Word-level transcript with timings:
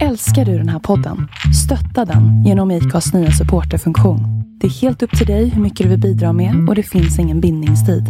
Älskar 0.00 0.44
du 0.44 0.58
den 0.58 0.68
här 0.68 0.78
podden? 0.78 1.28
Stötta 1.64 2.04
den 2.04 2.44
genom 2.44 2.70
IKAs 2.70 3.12
nya 3.14 3.30
supporterfunktion. 3.30 4.20
Det 4.60 4.66
är 4.66 4.70
helt 4.70 5.02
upp 5.02 5.18
till 5.18 5.26
dig 5.26 5.48
hur 5.48 5.62
mycket 5.62 5.84
du 5.84 5.88
vill 5.90 6.00
bidra 6.00 6.32
med 6.32 6.68
och 6.68 6.74
det 6.74 6.82
finns 6.82 7.18
ingen 7.18 7.40
bindningstid. 7.40 8.04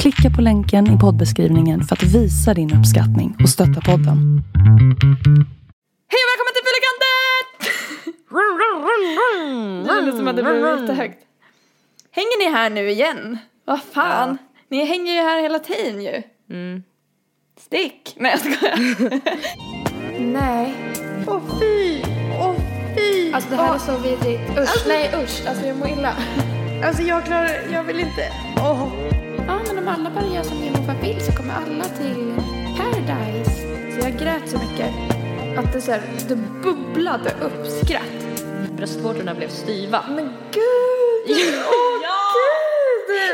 Klicka 0.00 0.30
på 0.36 0.42
länken 0.42 0.96
i 0.96 0.98
poddbeskrivningen 0.98 1.82
för 1.84 1.96
att 1.96 2.02
visa 2.02 2.54
din 2.54 2.74
uppskattning 2.78 3.36
och 3.42 3.48
stötta 3.48 3.80
podden. 3.80 4.42
Hej 6.10 6.20
och 6.24 6.28
välkommen 6.30 6.54
till 6.54 6.64
Fyllekantet! 6.68 7.48
Det 9.86 9.94
kändes 9.94 10.16
som 10.16 10.28
att 10.28 10.36
det 10.36 10.42
blev 10.42 10.56
jättehögt. 10.56 11.18
Hänger 12.10 12.38
ni 12.38 12.56
här 12.56 12.70
nu 12.70 12.90
igen? 12.90 13.38
Vad 13.64 13.82
fan? 13.82 14.38
Ni 14.70 14.84
hänger 14.84 15.12
ju 15.12 15.20
här 15.20 15.42
hela 15.42 15.58
tiden 15.58 16.02
ju. 16.02 16.22
Mm. 16.50 16.82
Stick! 17.60 18.14
Nej 18.16 18.30
jag 18.30 18.40
skojar. 18.40 19.20
Nej. 20.32 20.87
Åh 21.30 21.40
fy! 21.60 22.02
Åh 22.40 22.54
fy! 22.96 23.32
Alltså 23.32 23.50
det 23.50 23.56
här 23.56 23.74
är 23.74 23.78
så 23.78 23.96
vidrigt. 23.96 24.58
Usch, 24.58 24.86
nej 24.86 25.10
usch. 25.24 25.46
Alltså 25.48 25.66
jag 25.66 25.76
mår 25.76 25.88
illa. 25.88 26.12
Alltså 26.84 27.02
jag 27.02 27.24
klarar, 27.24 27.50
jag 27.72 27.84
vill 27.84 28.00
inte. 28.00 28.32
Åh. 28.56 28.88
Ja 29.46 29.60
men 29.66 29.78
om 29.78 29.88
alla 29.88 30.10
bara 30.10 30.26
gör 30.34 30.42
som 30.42 30.64
Jehova 30.64 30.94
vill 31.02 31.20
så 31.20 31.32
kommer 31.32 31.54
alla 31.54 31.84
till 31.84 32.34
paradise. 32.76 33.50
Så 33.92 34.08
jag 34.08 34.18
grät 34.18 34.50
så 34.50 34.58
mycket 34.58 34.94
att 35.58 35.72
det 35.72 35.80
så 35.80 35.90
här, 35.92 36.02
det 36.28 36.36
bubblade 36.36 37.30
upp 37.40 37.66
skratt. 37.66 38.36
Bröstvårtorna 38.76 39.34
blev 39.34 39.48
styva. 39.48 40.04
Men 40.08 40.34
gud! 40.52 41.36
ja! 42.02 42.18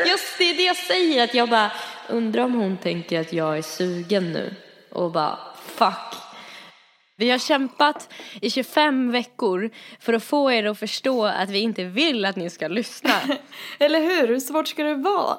Just 0.07 0.39
det, 0.39 0.51
är 0.51 0.57
det 0.57 0.63
jag 0.65 0.77
säger, 0.77 1.25
att 1.25 1.35
jag 1.35 1.51
bara 1.51 1.71
undrar 2.09 2.45
om 2.45 2.55
hon 2.55 2.77
tänker 2.77 3.21
att 3.21 3.33
jag 3.33 3.59
är 3.59 3.63
sugen 3.63 4.33
nu. 4.33 4.55
Och 4.91 5.11
bara, 5.11 5.39
fuck. 5.77 6.24
Vi 7.17 7.31
har 7.31 7.39
kämpat 7.39 8.13
i 8.41 8.51
25 8.51 9.11
veckor 9.11 9.71
för 10.01 10.13
att 10.13 10.25
få 10.25 10.53
er 10.53 10.65
att 10.65 10.79
förstå 10.79 11.25
att 11.25 11.51
vi 11.51 11.59
inte 11.59 11.85
vill 11.85 12.25
att 12.25 12.37
ni 12.37 12.51
ska 12.51 12.69
lyssna. 12.69 13.11
Eller 13.79 14.01
hur? 14.01 14.29
Hur 14.29 14.41
svårt 14.41 14.69
ska 14.69 14.85
det 14.85 14.95
vara? 14.95 15.37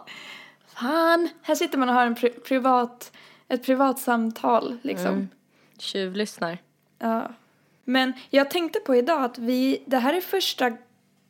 Fan, 0.68 1.30
här 1.42 1.56
sitter 1.56 1.78
man 1.78 1.90
och 1.90 1.96
har 1.96 2.06
en 2.06 2.16
pri- 2.16 2.40
privat, 2.40 3.12
ett 3.48 3.66
privat 3.66 4.00
samtal 4.00 4.78
liksom. 4.82 5.08
Mm. 5.08 5.28
Tjuvlyssnar. 5.78 6.58
Ja. 7.00 7.32
Men 7.84 8.14
jag 8.30 8.50
tänkte 8.50 8.80
på 8.80 8.96
idag 8.96 9.24
att 9.24 9.38
vi, 9.38 9.84
det 9.86 9.98
här 9.98 10.14
är 10.14 10.22
första 10.22 10.78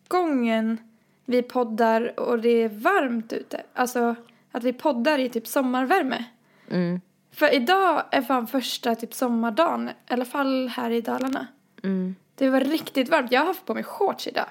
gången 0.07 0.77
vi 1.25 1.41
poddar 1.41 2.19
och 2.19 2.39
det 2.39 2.49
är 2.63 2.69
varmt 2.69 3.33
ute. 3.33 3.63
Alltså 3.73 4.15
att 4.51 4.63
vi 4.63 4.73
poddar 4.73 5.19
i 5.19 5.29
typ 5.29 5.47
sommarvärme. 5.47 6.25
Mm. 6.71 7.01
För 7.35 7.53
idag 7.53 8.03
är 8.11 8.21
fan 8.21 8.47
första 8.47 8.95
typ 8.95 9.13
sommardagen, 9.13 9.89
i 9.89 10.13
alla 10.13 10.25
fall 10.25 10.67
här 10.67 10.91
i 10.91 11.01
Dalarna. 11.01 11.47
Mm. 11.83 12.15
Det 12.35 12.49
var 12.49 12.59
riktigt 12.61 13.09
varmt. 13.09 13.31
Jag 13.31 13.39
har 13.41 13.47
haft 13.47 13.65
på 13.65 13.73
mig 13.73 13.83
shorts 13.83 14.27
idag. 14.27 14.45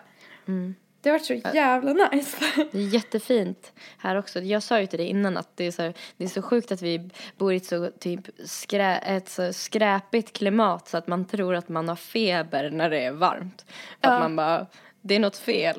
Mm. 0.48 0.74
Det 1.00 1.10
har 1.10 1.14
varit 1.18 1.26
så 1.26 1.34
jävla 1.54 1.92
nice. 1.92 2.36
Det 2.72 2.78
är 2.78 2.94
jättefint 2.94 3.72
här 3.98 4.16
också. 4.16 4.40
Jag 4.40 4.62
sa 4.62 4.80
ju 4.80 4.86
till 4.86 4.98
dig 4.98 5.08
innan 5.08 5.36
att 5.36 5.56
det 5.56 5.64
är 5.64 5.70
så, 5.70 5.92
det 6.16 6.24
är 6.24 6.28
så 6.28 6.42
sjukt 6.42 6.72
att 6.72 6.82
vi 6.82 7.10
bor 7.38 7.52
i 7.52 7.56
ett 7.56 7.66
så, 7.66 7.90
typ, 8.00 8.20
skrä, 8.44 8.96
ett 8.98 9.28
så 9.28 9.52
skräpigt 9.52 10.32
klimat 10.32 10.88
så 10.88 10.96
att 10.96 11.06
man 11.06 11.24
tror 11.24 11.54
att 11.54 11.68
man 11.68 11.88
har 11.88 11.96
feber 11.96 12.70
när 12.70 12.90
det 12.90 13.04
är 13.04 13.12
varmt. 13.12 13.64
För 13.68 14.08
att 14.08 14.14
Ja. 14.14 14.18
man 14.18 14.36
bara, 14.36 14.66
det 15.00 15.14
är 15.14 15.20
något 15.20 15.36
fel. 15.36 15.76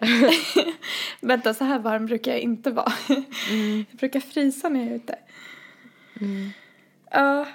Vänta, 1.22 1.54
så 1.54 1.64
här 1.64 1.80
varm 1.80 2.06
brukar 2.06 2.32
jag 2.32 2.40
inte 2.42 2.72
vara. 2.72 2.94
Jag 3.90 3.98
brukar 4.00 4.20
frysa 4.20 4.70
när 4.70 4.80
jag 4.80 4.90
är 4.92 4.96
ute. 4.96 5.16
Ja, 7.12 7.46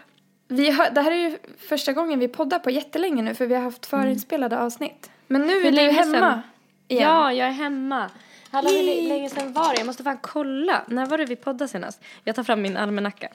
vi 0.48 0.70
har, 0.70 0.90
det 0.90 1.00
här 1.00 1.10
är 1.10 1.16
ju 1.16 1.38
första 1.58 1.92
gången 1.92 2.18
vi 2.18 2.28
poddar 2.28 2.58
på 2.58 2.70
jättelänge 2.70 3.22
nu 3.22 3.34
för 3.34 3.46
vi 3.46 3.54
har 3.54 3.62
haft 3.62 3.86
förinspelade 3.86 4.58
avsnitt. 4.58 5.10
Men 5.26 5.46
nu 5.46 5.52
är 5.52 5.72
du 5.72 5.80
hemma 5.80 6.42
igen. 6.88 7.02
Ja, 7.02 7.32
jag 7.32 7.48
är 7.48 7.52
hemma. 7.52 8.10
Hallå, 8.50 8.68
hur 8.68 9.08
länge 9.08 9.28
sedan 9.28 9.52
var 9.52 9.70
det? 9.74 9.78
Jag 9.78 9.86
måste 9.86 10.02
fan 10.02 10.18
kolla. 10.20 10.84
När 10.86 11.06
var 11.06 11.18
det 11.18 11.24
vi 11.24 11.36
poddade 11.36 11.68
senast? 11.68 12.02
Jag 12.24 12.36
tar 12.36 12.42
fram 12.42 12.62
min 12.62 12.77
almanacka. 12.77 13.28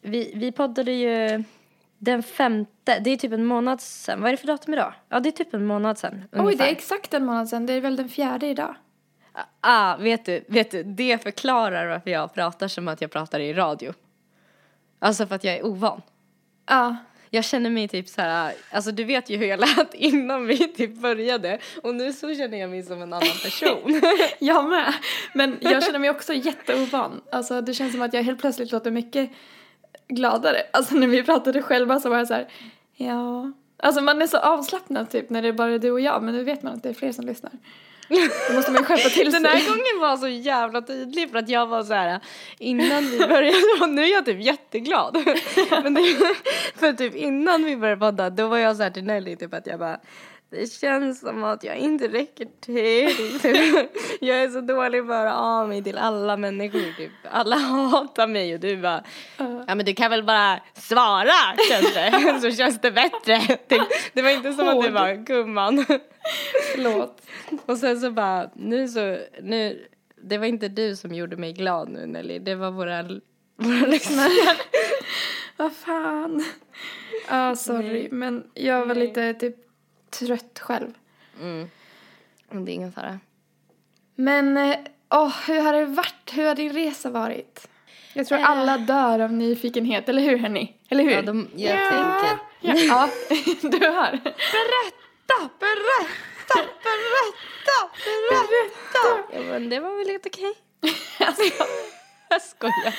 Vi, 0.00 0.32
vi 0.34 0.52
poddade 0.52 0.92
ju 0.92 1.44
den 1.98 2.22
femte, 2.22 2.98
det 2.98 3.10
är 3.10 3.16
typ 3.16 3.32
en 3.32 3.44
månad 3.44 3.80
sedan. 3.80 4.20
Vad 4.20 4.28
är 4.28 4.32
det 4.32 4.36
för 4.36 4.46
datum 4.46 4.74
idag? 4.74 4.92
Ja, 5.08 5.20
det 5.20 5.28
är 5.28 5.32
typ 5.32 5.54
en 5.54 5.66
månad 5.66 5.98
sedan. 5.98 6.14
Oj, 6.14 6.28
det 6.30 6.38
ungefär. 6.38 6.66
är 6.66 6.70
exakt 6.72 7.14
en 7.14 7.24
månad 7.24 7.48
sedan. 7.48 7.66
Det 7.66 7.72
är 7.72 7.80
väl 7.80 7.96
den 7.96 8.08
fjärde 8.08 8.46
idag. 8.46 8.74
Ah, 9.60 9.96
vet 9.96 10.24
du, 10.24 10.44
vet 10.48 10.70
du, 10.70 10.82
det 10.82 11.22
förklarar 11.22 11.86
varför 11.86 12.10
jag 12.10 12.34
pratar 12.34 12.68
som 12.68 12.88
att 12.88 13.00
jag 13.00 13.10
pratar 13.10 13.40
i 13.40 13.54
radio. 13.54 13.92
Alltså 14.98 15.26
för 15.26 15.34
att 15.34 15.44
jag 15.44 15.54
är 15.54 15.66
ovan. 15.66 16.02
Ja. 16.66 16.96
Jag 17.30 17.44
känner 17.44 17.70
mig 17.70 17.88
typ 17.88 18.08
så 18.08 18.20
här, 18.20 18.54
alltså 18.70 18.92
du 18.92 19.04
vet 19.04 19.30
ju 19.30 19.36
hur 19.36 19.46
jag 19.46 19.60
lät 19.76 19.94
innan 19.94 20.46
vi 20.46 20.58
typ 20.68 20.94
började 20.94 21.58
och 21.82 21.94
nu 21.94 22.12
så 22.12 22.34
känner 22.34 22.58
jag 22.58 22.70
mig 22.70 22.82
som 22.82 23.02
en 23.02 23.12
annan 23.12 23.36
person. 23.42 24.00
Jag 24.38 24.64
med. 24.68 24.94
Men 25.34 25.58
jag 25.60 25.84
känner 25.84 25.98
mig 25.98 26.10
också 26.10 26.34
jätteovan. 26.34 27.20
Alltså 27.32 27.60
det 27.60 27.74
känns 27.74 27.92
som 27.92 28.02
att 28.02 28.14
jag 28.14 28.22
helt 28.22 28.40
plötsligt 28.40 28.72
låter 28.72 28.90
mycket 28.90 29.30
gladare. 30.08 30.56
Alltså 30.72 30.94
när 30.94 31.06
vi 31.06 31.22
pratade 31.22 31.62
själva 31.62 32.00
så 32.00 32.10
var 32.10 32.18
jag 32.18 32.28
så 32.28 32.34
här, 32.34 32.48
ja. 32.96 33.52
Alltså 33.76 34.00
man 34.00 34.22
är 34.22 34.26
så 34.26 34.38
avslappnad 34.38 35.10
typ 35.10 35.30
när 35.30 35.42
det 35.42 35.48
är 35.48 35.52
bara 35.52 35.78
du 35.78 35.90
och 35.90 36.00
jag 36.00 36.22
men 36.22 36.34
nu 36.34 36.44
vet 36.44 36.62
man 36.62 36.74
att 36.74 36.82
det 36.82 36.88
är 36.88 36.94
fler 36.94 37.12
som 37.12 37.26
lyssnar. 37.26 37.52
Då 38.48 38.54
måste 38.54 38.70
man 38.70 38.80
ju 38.80 38.86
skärpa 38.86 39.08
till 39.08 39.32
sig. 39.32 39.40
Den 39.40 39.44
här 39.44 39.68
gången 39.68 40.00
var 40.00 40.16
så 40.16 40.28
jävla 40.28 40.82
tydlig 40.82 41.30
för 41.30 41.38
att 41.38 41.48
jag 41.48 41.66
var 41.66 41.82
så 41.82 41.94
här 41.94 42.20
innan 42.58 43.10
vi 43.10 43.18
började 43.18 43.58
och 43.80 43.88
nu 43.88 44.02
är 44.04 44.12
jag 44.12 44.24
typ 44.24 44.40
jätteglad. 44.40 45.16
Men 45.82 45.94
det, 45.94 46.02
för 46.76 46.92
typ 46.92 47.14
innan 47.14 47.64
vi 47.64 47.76
började 47.76 48.00
podda 48.00 48.30
då 48.30 48.46
var 48.48 48.58
jag 48.58 48.76
så 48.76 48.82
här 48.82 48.90
till 48.90 49.04
Nelly 49.04 49.36
typ 49.36 49.54
att 49.54 49.66
jag 49.66 49.78
bara 49.78 50.00
det 50.50 50.72
känns 50.72 51.20
som 51.20 51.44
att 51.44 51.64
jag 51.64 51.76
inte 51.76 52.08
räcker 52.08 52.46
till. 52.60 53.40
Typ. 53.40 53.90
Jag 54.20 54.42
är 54.42 54.48
så 54.48 54.60
dålig 54.60 55.06
på 55.06 55.12
att 55.12 55.18
höra 55.18 55.34
av 55.34 55.68
mig 55.68 55.84
till 55.84 55.98
alla 55.98 56.36
människor. 56.36 56.96
Typ. 56.96 57.12
Alla 57.30 57.56
hatar 57.56 58.26
mig 58.26 58.54
och 58.54 58.60
du 58.60 58.76
bara, 58.76 59.04
ja 59.38 59.74
men 59.74 59.84
du 59.84 59.94
kan 59.94 60.10
väl 60.10 60.24
bara 60.24 60.60
svara 60.74 61.32
kanske 61.70 62.40
så 62.40 62.56
känns 62.56 62.80
det 62.80 62.90
bättre. 62.90 63.40
Typ. 63.68 63.82
Det 64.12 64.22
var 64.22 64.30
inte 64.30 64.52
som 64.52 64.68
att 64.68 64.82
du 64.82 64.90
var 64.90 65.14
gumman. 65.14 65.86
Förlåt. 66.74 67.22
Och 67.66 67.78
sen 67.78 68.00
så 68.00 68.10
bara, 68.10 68.50
nu 68.54 68.88
så, 68.88 69.18
nu, 69.42 69.86
det 70.16 70.38
var 70.38 70.46
inte 70.46 70.68
du 70.68 70.96
som 70.96 71.14
gjorde 71.14 71.36
mig 71.36 71.52
glad 71.52 71.88
nu 71.88 72.06
Nelly, 72.06 72.38
det 72.38 72.54
var 72.54 72.70
våra, 72.70 73.02
våra 73.56 73.86
lyssnare. 73.86 74.56
Vad 75.56 75.72
fan. 75.76 76.44
Ja, 77.28 77.56
sorry. 77.56 78.08
Men 78.10 78.50
jag 78.54 78.86
var 78.86 78.94
lite 78.94 79.34
typ 79.34 79.56
trött 80.10 80.58
själv. 80.62 80.92
Mm. 81.40 81.68
Det 82.50 82.72
är 82.72 82.74
ingen 82.74 82.92
fara. 82.92 83.18
Men, 84.14 84.56
eh, 84.56 84.76
åh, 85.10 85.34
hur 85.46 85.60
har 85.60 85.72
det 85.72 85.84
varit? 85.86 86.14
Hur 86.32 86.46
har 86.46 86.54
din 86.54 86.72
resa 86.72 87.10
varit? 87.10 87.68
Jag 88.14 88.26
tror 88.26 88.38
Eh. 88.38 88.50
alla 88.50 88.78
dör 88.78 89.18
av 89.18 89.32
nyfikenhet, 89.32 90.08
eller 90.08 90.22
hur 90.22 90.38
hörni? 90.38 90.76
Eller 90.88 91.04
hur? 91.04 91.10
Ja, 91.10 91.22
de, 91.22 91.48
jag 91.56 91.90
tänker. 91.90 92.38
Ja, 92.60 92.74
ja. 92.76 93.08
du 93.62 93.78
hör. 93.86 94.10
Berätta, 94.10 94.96
berätta, 95.26 96.68
berätta, 96.78 97.90
berätta. 98.30 99.22
Ja, 99.32 99.42
men 99.42 99.68
det 99.68 99.80
var 99.80 99.98
väl 99.98 100.08
helt 100.08 100.26
okej. 100.26 100.54
Alltså, 101.18 101.42
Jag 102.28 102.42
skojar. 102.42 102.94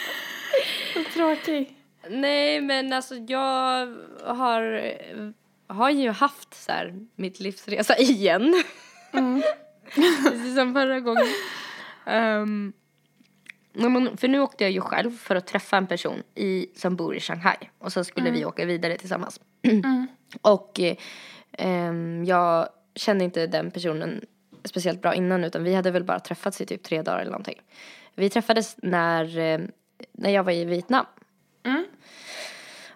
så 0.94 1.04
tråkig. 1.14 1.78
Nej 2.10 2.62
men 2.62 2.94
alltså 2.94 3.16
jag 3.16 3.88
har, 4.24 4.94
har 5.68 5.90
ju 5.90 6.10
haft 6.10 6.54
så 6.54 6.72
här 6.72 6.94
mitt 7.16 7.40
livsresa 7.40 7.98
igen. 7.98 8.64
Precis 9.94 10.56
som 10.56 10.74
förra 10.74 11.00
gången. 11.00 11.28
Um, 12.06 12.74
för 14.18 14.28
nu 14.28 14.40
åkte 14.40 14.64
jag 14.64 14.72
ju 14.72 14.82
själv 14.82 15.18
för 15.18 15.36
att 15.36 15.48
träffa 15.48 15.78
en 15.78 15.88
person 15.88 16.24
i, 16.36 16.68
som 16.76 16.96
bor 16.96 17.16
i 17.16 17.20
Shanghai. 17.20 17.58
Och 17.80 17.94
så 17.94 18.04
skulle 18.04 18.32
vi 18.32 18.46
åka 18.46 18.66
vidare 18.66 18.98
tillsammans. 18.98 19.40
Och 20.42 20.80
eh, 20.80 20.96
jag 22.26 22.70
kände 22.96 23.24
inte 23.24 23.48
den 23.48 23.72
personen 23.72 24.26
speciellt 24.64 25.02
bra 25.02 25.16
innan 25.16 25.44
utan 25.44 25.64
vi 25.64 25.76
hade 25.76 25.92
väl 25.92 26.04
bara 26.04 26.20
träffats 26.20 26.62
i 26.62 26.66
typ 26.66 26.84
tre 26.84 27.02
dagar 27.02 27.20
eller 27.20 27.32
någonting. 27.32 27.62
Vi 28.16 28.30
träffades 28.30 28.76
när, 28.78 29.38
eh, 29.38 29.60
när 30.12 30.30
jag 30.30 30.44
var 30.44 30.52
i 30.52 30.66
Vietnam. 30.66 31.06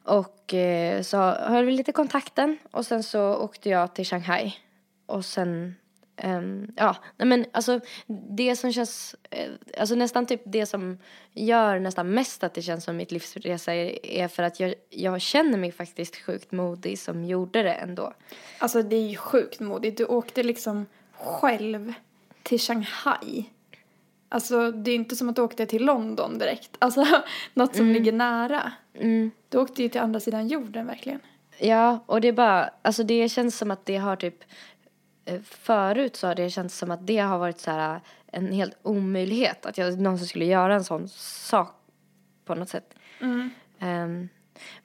Och 0.09 0.53
eh, 0.53 1.01
så 1.01 1.17
höll 1.31 1.65
vi 1.65 1.71
lite 1.71 1.91
kontakten 1.91 2.57
och 2.71 2.85
sen 2.85 3.03
så 3.03 3.35
åkte 3.35 3.69
jag 3.69 3.95
till 3.95 4.06
Shanghai. 4.06 4.56
Och 5.05 5.25
sen, 5.25 5.75
ehm, 6.19 6.68
ja, 6.75 6.95
nej 7.18 7.27
men 7.27 7.45
alltså 7.51 7.80
det 8.30 8.56
som 8.56 8.74
känns, 8.74 9.16
eh, 9.30 9.50
alltså 9.77 9.95
nästan 9.95 10.25
typ 10.25 10.42
det 10.45 10.66
som 10.66 10.98
gör 11.33 11.80
nästan 11.80 12.10
mest 12.10 12.44
att 12.44 12.54
det 12.54 12.62
känns 12.62 12.83
som 12.83 12.98
mitt 12.98 13.12
livsresa 13.12 13.74
är, 13.74 14.06
är 14.06 14.27
för 14.27 14.44
att 14.44 14.60
jag, 14.60 14.74
jag 14.89 15.21
känner 15.21 15.57
mig 15.57 15.71
faktiskt 15.71 16.16
sjukt 16.16 16.51
modig 16.51 17.00
som 17.00 17.25
gjorde 17.25 17.63
det 17.63 17.74
ändå. 17.74 18.13
Alltså 18.57 18.81
det 18.81 18.95
är 18.95 19.07
ju 19.07 19.16
sjukt 19.16 19.60
modigt. 19.60 19.98
Du 19.98 20.06
åkte 20.06 20.44
liksom 20.44 20.86
själv 21.13 21.94
till 22.44 22.60
Shanghai. 22.60 23.45
Alltså 24.30 24.72
det 24.72 24.92
är 24.92 24.95
inte 24.95 25.15
som 25.15 25.30
att 25.30 25.36
du 25.36 25.42
åkte 25.42 25.65
till 25.65 25.86
London 25.86 26.38
direkt. 26.38 26.75
Alltså 26.80 27.06
något 27.54 27.75
som 27.75 27.92
ligger 27.92 28.12
nära. 28.12 28.72
Mm. 28.94 29.31
Du 29.50 29.57
åkte 29.57 29.83
ju 29.83 29.89
till 29.89 30.01
andra 30.01 30.19
sidan 30.19 30.48
jorden 30.48 30.88
verkligen. 30.88 31.19
Ja, 31.57 32.04
och 32.06 32.22
det 32.22 32.27
är 32.27 32.33
bara, 32.33 32.69
alltså 32.81 33.04
det 33.04 33.30
känns 33.30 33.57
som 33.57 33.72
att 33.72 33.86
det 33.86 33.98
har 33.98 34.15
typ, 34.15 34.44
förut 35.49 36.15
så 36.15 36.27
har 36.27 36.35
det 36.35 36.49
känts 36.49 36.77
som 36.77 36.91
att 36.91 37.07
det 37.07 37.17
har 37.17 37.37
varit 37.39 37.59
så 37.59 37.71
här 37.71 38.01
en 38.31 38.51
helt 38.51 38.77
omöjlighet. 38.83 39.65
Att 39.65 39.77
jag 39.77 39.99
någonsin 39.99 40.27
skulle 40.27 40.45
göra 40.45 40.75
en 40.75 40.83
sån 40.83 41.07
sak 41.09 41.75
på 42.45 42.55
något 42.55 42.69
sätt. 42.69 42.93
Mm. 43.21 43.49
Ehm, 43.79 44.29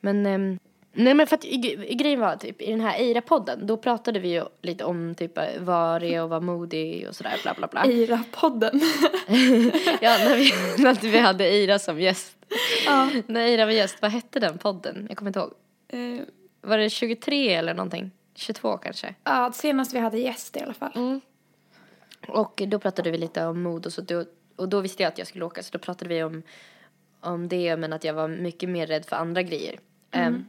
men, 0.00 0.26
ehm, 0.26 0.58
nej 0.92 1.14
men 1.14 1.26
för 1.26 1.36
att 1.36 1.44
grejen 1.90 2.20
var 2.20 2.36
typ 2.36 2.62
i 2.62 2.70
den 2.70 2.80
här 2.80 2.98
Eira-podden, 2.98 3.66
då 3.66 3.76
pratade 3.76 4.18
vi 4.20 4.28
ju 4.28 4.44
lite 4.62 4.84
om 4.84 5.14
typ 5.14 5.38
vad 5.58 6.00
det 6.00 6.14
är 6.14 6.22
och 6.22 6.28
vara 6.30 6.40
modig 6.40 7.08
och 7.08 7.16
sådär 7.16 7.38
bla 7.42 7.54
bla 7.54 7.66
bla. 7.66 7.82
Eira-podden. 7.84 8.80
Ja, 10.00 10.10
när 10.18 10.36
vi, 10.36 10.52
när 10.82 10.94
vi 11.10 11.18
hade 11.18 11.44
Eira 11.44 11.78
som 11.78 12.00
gäst. 12.00 12.36
ja. 12.86 13.10
När 13.26 13.40
Eira 13.40 13.64
var 13.64 13.72
gäst, 13.72 13.96
vad 14.02 14.10
hette 14.10 14.40
den 14.40 14.58
podden? 14.58 15.06
Jag 15.08 15.18
kommer 15.18 15.28
inte 15.28 15.38
ihåg. 15.38 15.52
Eh, 15.88 16.20
Var 16.60 16.78
det 16.78 16.90
23 16.90 17.54
eller 17.54 17.74
någonting? 17.74 18.10
22 18.34 18.78
kanske? 18.78 19.14
ja, 19.24 19.52
senast 19.54 19.94
vi 19.94 19.98
hade 19.98 20.18
gäst 20.18 20.56
i 20.56 20.60
alla 20.60 20.74
fall. 20.74 20.92
Mm. 20.94 21.20
Och 22.28 22.62
då 22.66 22.78
pratade 22.78 23.10
vi 23.10 23.18
lite 23.18 23.46
om 23.46 23.62
mod 23.62 23.86
och 23.86 23.92
så 23.92 24.00
då, 24.00 24.24
och 24.56 24.68
då 24.68 24.80
visste 24.80 25.02
jag 25.02 25.10
att 25.10 25.18
jag 25.18 25.26
skulle 25.26 25.44
åka 25.44 25.62
så 25.62 25.70
då 25.72 25.78
pratade 25.78 26.14
vi 26.14 26.22
om, 26.22 26.42
om 27.20 27.48
det 27.48 27.76
men 27.76 27.92
att 27.92 28.04
jag 28.04 28.14
var 28.14 28.28
mycket 28.28 28.68
mer 28.68 28.86
rädd 28.86 29.04
för 29.04 29.16
andra 29.16 29.42
grejer. 29.42 29.78
Em, 30.10 30.48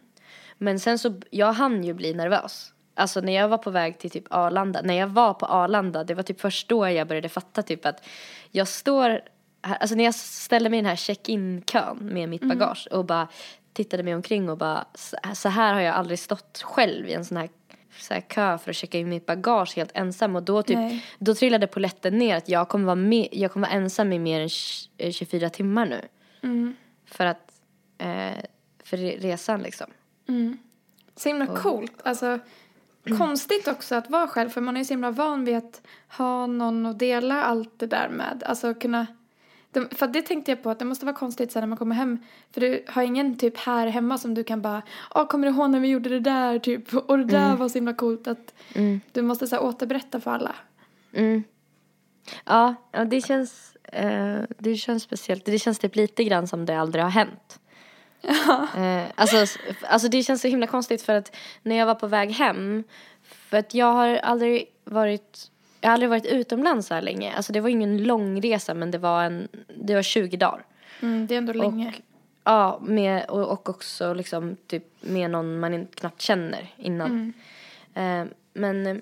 men 0.58 0.80
sen 0.80 1.00
så, 1.00 1.22
jag 1.30 1.54
hann 1.54 1.84
ju 1.84 1.94
bli 1.94 2.14
nervös. 2.14 2.74
Alltså 2.94 3.22
när 3.22 3.34
jag 3.34 3.48
var 3.48 3.58
på 3.58 3.72
väg 3.72 4.00
till 4.00 4.12
typ 4.12 4.26
Arlanda, 4.30 4.82
när 4.82 4.94
jag 4.94 5.08
var 5.08 5.34
på 5.34 5.46
Arlanda, 5.46 6.04
det 6.04 6.14
var 6.14 6.24
typ 6.24 6.42
först 6.42 6.70
då 6.70 6.90
jag 6.90 7.08
började 7.08 7.30
fatta 7.30 7.64
typ 7.64 7.86
att 7.86 8.06
jag 8.52 8.68
står 8.68 9.22
här, 9.66 9.78
alltså 9.78 9.96
när 9.96 10.04
jag 10.04 10.16
ställde 10.16 10.70
mig 10.70 10.80
i 10.80 10.82
den 10.82 10.90
här 10.90 10.96
check-in-kön 10.96 11.98
med 12.02 12.30
mitt 12.30 12.42
bagage 12.42 12.88
och 12.92 13.06
bara 13.06 13.28
tittade 13.74 14.04
mig 14.04 14.16
omkring 14.16 14.50
och 14.50 14.58
bara 14.58 14.86
så 15.34 15.50
här 15.50 15.74
har 15.74 15.82
jag 15.82 15.96
aldrig 15.96 16.20
stått 16.20 16.62
själv 16.66 17.08
i 17.08 17.14
en 17.14 17.26
sån 17.26 17.38
här, 17.38 17.50
så 18.00 18.14
här 18.14 18.22
kö 18.22 18.58
för 18.58 18.70
att 18.70 18.76
checka 18.76 18.98
in 18.98 19.10
mitt 19.10 19.26
bagage 19.26 19.76
helt 19.76 19.92
ensam 19.94 20.36
och 20.36 20.44
då 20.44 20.64
typ 20.64 20.78
Nej. 20.78 21.06
då 21.20 21.36
trillade 21.36 21.68
polletten 21.68 22.18
ner 22.18 22.36
att 22.36 22.50
jag 22.50 22.70
kommer 22.70 22.86
vara, 22.86 22.96
med, 22.96 23.28
jag 23.32 23.52
kommer 23.52 23.68
vara 23.68 23.78
ensam 23.78 24.14
i 24.14 24.20
mer 24.20 24.42
än 24.42 24.48
tj- 24.48 24.90
eh, 24.98 25.12
24 25.12 25.50
timmar 25.50 25.86
nu. 25.86 26.02
Mm. 26.44 26.76
För 27.06 27.26
att, 27.26 27.52
eh, 27.98 28.44
för 28.84 28.98
re- 28.98 29.20
resan 29.22 29.62
liksom. 29.62 29.88
Mm. 30.28 30.58
Så 31.16 31.30
himla 31.30 31.48
coolt. 31.48 32.02
Alltså, 32.04 32.40
konstigt 33.18 33.68
också 33.68 33.96
att 33.96 34.10
vara 34.10 34.28
själv 34.28 34.50
för 34.50 34.62
man 34.62 34.78
är 34.78 34.84
så 34.84 34.94
himla 34.94 35.12
van 35.12 35.46
vid 35.46 35.58
att 35.58 35.82
ha 36.18 36.48
någon 36.48 36.86
att 36.86 37.00
dela 37.00 37.44
allt 37.44 37.80
det 37.80 37.88
där 37.88 38.10
med. 38.10 38.44
Alltså 38.46 38.74
kunna... 38.74 39.08
De, 39.76 39.90
för 39.96 40.08
det 40.08 40.22
tänkte 40.22 40.52
jag 40.52 40.64
på 40.64 40.70
att 40.70 40.80
det 40.80 40.86
måste 40.86 41.06
vara 41.06 41.16
konstigt 41.16 41.52
sen 41.52 41.60
när 41.62 41.68
man 41.68 41.78
kommer 41.78 41.96
hem. 41.96 42.20
För 42.52 42.62
du 42.62 42.84
har 42.88 43.04
ingen 43.04 43.38
typ 43.38 43.58
här 43.58 43.88
hemma 43.88 44.18
som 44.18 44.34
du 44.34 44.44
kan 44.44 44.62
bara, 44.62 44.82
ja 45.14 45.28
kommer 45.28 45.48
du 45.48 45.54
ihåg 45.54 45.70
när 45.70 45.80
vi 45.80 45.88
gjorde 45.88 46.10
det 46.10 46.20
där 46.20 46.60
typ? 46.60 46.94
Och 46.94 47.18
det 47.18 47.26
där 47.26 47.56
var 47.56 47.70
så 47.70 47.74
himla 47.78 47.94
coolt 47.94 48.28
att 48.28 48.54
Mm. 48.74 49.02
du 49.12 49.22
måste 49.22 49.48
så 49.48 49.56
här, 49.56 49.64
återberätta 49.64 50.20
för 50.20 50.32
alla. 50.32 50.56
Mm. 51.14 51.44
Ja, 52.46 52.76
ja, 52.92 53.06
det 53.06 53.22
känns, 53.22 53.76
eh, 53.84 54.40
det 54.58 54.76
känns 54.76 55.04
speciellt. 55.04 55.46
Det 55.46 55.60
känns 55.60 55.80
typ 55.80 55.96
lite 55.96 56.24
grann 56.24 56.48
som 56.48 56.66
det 56.66 56.80
aldrig 56.80 57.04
har 57.04 57.12
hänt. 57.12 57.60
Eh, 58.78 59.04
alltså, 59.16 59.60
alltså 59.82 60.08
det 60.08 60.24
känns 60.24 60.42
så 60.42 60.48
himla 60.48 60.68
konstigt 60.68 61.02
för 61.02 61.14
att 61.14 61.36
när 61.64 61.76
jag 61.76 61.86
var 61.86 61.96
på 61.96 62.08
väg 62.08 62.32
hem, 62.32 62.84
för 63.24 63.58
att 63.58 63.74
jag 63.74 63.94
har 63.94 64.08
aldrig 64.18 64.66
varit, 64.84 65.52
jag 65.86 65.90
har 65.90 65.94
aldrig 65.94 66.10
varit 66.10 66.26
utomlands 66.26 66.88
så 66.88 66.94
här 66.94 67.02
länge. 67.02 67.34
Alltså 67.34 67.54
det 67.54 67.62
var 67.62 67.70
ingen 67.70 68.04
lång 68.04 68.42
resa 68.42 68.74
men 68.74 68.92
det 68.92 68.98
var 68.98 69.24
en, 69.24 69.48
det 69.76 69.96
var 69.96 70.02
20 70.02 70.38
dagar. 70.38 70.66
Mm, 71.02 71.28
det 71.28 71.34
är 71.34 71.38
ändå 71.38 71.54
länge. 71.54 71.88
Och, 71.88 71.94
ja, 72.44 72.80
med, 72.82 73.26
och, 73.26 73.52
och 73.52 73.70
också 73.70 74.14
liksom 74.14 74.58
typ 74.68 74.84
med 75.02 75.32
någon 75.32 75.60
man 75.60 75.74
inte 75.74 75.96
knappt 75.96 76.22
känner 76.22 76.74
innan. 76.78 77.34
Eh, 77.94 78.26
men, 78.54 79.02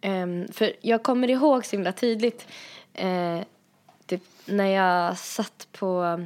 ehm, 0.00 0.48
för 0.52 0.72
jag 0.80 1.02
kommer 1.02 1.30
ihåg 1.30 1.66
så 1.66 1.76
himla 1.76 1.92
tydligt 1.92 2.46
eh, 2.94 3.40
typ 4.06 4.22
när 4.44 4.66
jag 4.66 5.18
satt 5.18 5.68
på, 5.72 6.20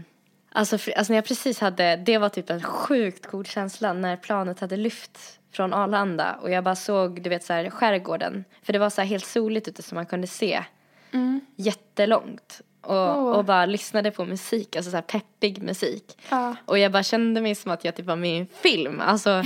alltså, 0.51 0.79
för, 0.79 0.93
alltså 0.93 1.13
när 1.13 1.19
jag 1.19 1.25
precis 1.25 1.61
hade, 1.61 1.97
det 1.97 2.19
var 2.19 2.29
typ 2.29 2.51
en 2.51 2.63
sjukt 2.63 3.27
cool 3.27 3.47
känsla 3.47 3.93
när 3.93 4.17
planet 4.17 4.61
hade 4.61 4.77
lyft 4.77 5.41
från 5.57 5.75
Arlanda 5.75 6.35
och 6.43 6.51
jag 6.51 6.65
bara 6.65 6.77
såg, 6.77 7.23
du 7.23 7.31
vet 7.31 7.45
så 7.45 7.53
här 7.53 7.71
skärgården. 7.71 8.45
För 8.63 8.73
det 8.73 8.79
var 8.79 8.91
så 8.91 9.01
här 9.01 9.09
helt 9.09 9.27
soligt 9.27 9.69
ute 9.69 9.83
så 9.83 9.95
man 9.95 10.07
kunde 10.07 10.27
se 10.27 10.65
Mm. 11.13 11.41
jättelångt. 11.57 12.61
Och, 12.81 12.95
Åh. 12.97 13.33
och 13.33 13.45
bara 13.45 13.67
lyssnade 13.67 14.11
på 14.11 14.25
musik, 14.25 14.77
alltså 14.77 14.91
så 14.91 14.97
här 14.97 15.03
peppig 15.03 15.63
musik. 15.63 16.19
Ja. 16.31 16.57
Och 16.65 16.79
jag 16.79 16.93
bara 16.93 17.03
kände 17.03 17.41
mig 17.41 17.55
som 17.55 17.71
att 17.73 17.85
jag 17.85 17.95
typ 17.97 18.07
var 18.07 18.17
med 18.17 18.37
i 18.37 18.39
en 18.39 18.47
film. 18.47 19.01
Alltså, 19.01 19.43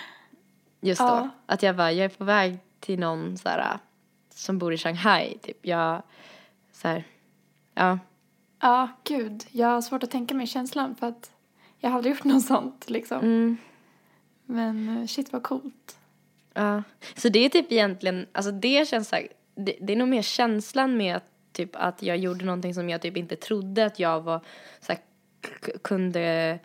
just 0.80 1.00
då. 1.00 1.28
Att 1.46 1.62
jag 1.62 1.76
bara, 1.76 1.92
jag 1.92 2.04
är 2.04 2.08
på 2.08 2.24
väg 2.24 2.58
till 2.80 2.98
någon 2.98 3.38
så 3.38 3.48
här, 3.48 3.78
som 4.34 4.58
bor 4.58 4.72
i 4.74 4.78
Shanghai. 4.78 5.38
Typ. 5.42 5.66
Jag, 5.66 6.02
så 6.72 6.88
här, 6.88 7.04
ja. 7.74 7.98
ja, 8.60 8.88
gud. 9.04 9.44
Jag 9.50 9.68
har 9.68 9.80
svårt 9.82 10.02
att 10.02 10.10
tänka 10.10 10.34
mig 10.34 10.46
känslan 10.46 10.94
för 10.94 11.06
att 11.06 11.30
jag 11.78 11.90
har 11.90 11.96
aldrig 11.96 12.14
gjort 12.14 12.24
något 12.24 12.44
sånt 12.44 12.90
liksom. 12.90 13.18
Mm, 13.18 13.56
Men 14.50 14.98
eh, 14.98 15.06
shit 15.06 15.32
vad 15.32 15.42
coolt. 15.42 15.98
ja. 16.54 16.82
Så 17.16 17.28
det 17.28 17.38
är 17.38 17.48
typ 17.48 17.72
egentligen, 17.72 18.26
alltså 18.32 18.52
det 18.52 18.88
känns 18.88 19.08
så 19.08 19.16
här, 19.16 19.28
det, 19.54 19.76
det 19.80 19.92
är 19.92 19.96
nog 19.96 20.08
mer 20.08 20.22
känslan 20.22 20.96
med 20.96 21.16
att, 21.16 21.24
typ 21.52 21.70
att 21.72 22.02
jag 22.02 22.16
gjorde 22.16 22.44
någonting 22.44 22.74
som 22.74 22.90
jag 22.90 23.02
typ 23.02 23.16
inte 23.16 23.36
trodde 23.36 23.86
att 23.86 23.98
jag 23.98 24.20
var, 24.20 24.40
så 24.80 24.92
här, 24.92 25.00
kunde, 25.82 26.58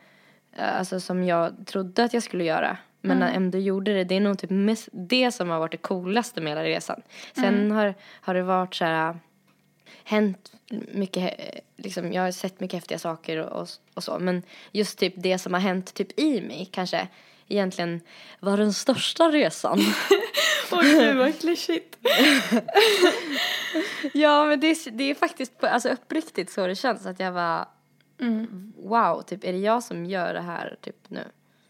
eh, 0.55 0.77
alltså 0.77 0.99
som 0.99 1.23
jag 1.23 1.53
trodde 1.65 2.03
att 2.03 2.13
jag 2.13 2.23
skulle 2.23 2.43
göra. 2.43 2.77
Men 3.05 3.21
ändå 3.21 3.57
gjorde 3.57 3.93
det. 3.93 4.03
Det 4.03 4.15
är 4.15 4.19
nog 4.19 4.39
typ 4.39 4.49
mest 4.49 4.89
det 4.91 5.31
som 5.31 5.49
har 5.49 5.59
varit 5.59 5.71
det 5.71 5.77
coolaste 5.77 6.41
med 6.41 6.51
hela 6.51 6.63
resan. 6.63 7.01
Sen 7.35 7.71
har, 7.71 7.93
har 8.01 8.33
det 8.33 8.43
varit 8.43 8.75
så 8.75 8.85
här, 8.85 9.19
hänt 10.03 10.51
mycket, 10.91 11.39
eh, 11.39 11.59
liksom, 11.77 12.13
jag 12.13 12.21
har 12.21 12.31
sett 12.31 12.59
mycket 12.59 12.77
häftiga 12.77 12.99
saker 12.99 13.37
och, 13.37 13.61
och, 13.61 13.67
och 13.93 14.03
så. 14.03 14.19
Men 14.19 14.43
just 14.71 14.99
typ 14.99 15.13
det 15.17 15.37
som 15.37 15.53
har 15.53 15.61
hänt 15.61 15.93
typ 15.93 16.19
i 16.19 16.41
mig 16.41 16.69
kanske 16.71 17.07
egentligen 17.47 18.01
var 18.39 18.57
den 18.57 18.73
största 18.73 19.29
resan. 19.31 19.79
Oj, 20.71 20.85
gud 20.91 21.17
vad 21.17 21.39
klyschigt. 21.39 21.97
ja 24.13 24.45
men 24.45 24.59
det 24.59 24.67
är, 24.67 24.91
det 24.91 25.03
är 25.03 25.15
faktiskt 25.15 25.57
på- 25.57 25.67
alltså 25.67 25.89
uppriktigt 25.89 26.51
så 26.51 26.67
det 26.67 26.75
känns 26.75 27.05
att 27.05 27.19
jag 27.19 27.31
var 27.31 27.65
wow, 28.77 29.21
typ 29.21 29.43
är 29.43 29.51
det 29.53 29.59
jag 29.59 29.83
som 29.83 30.05
gör 30.05 30.33
det 30.33 30.41
här 30.41 30.77
typ 30.81 31.09
nu? 31.09 31.23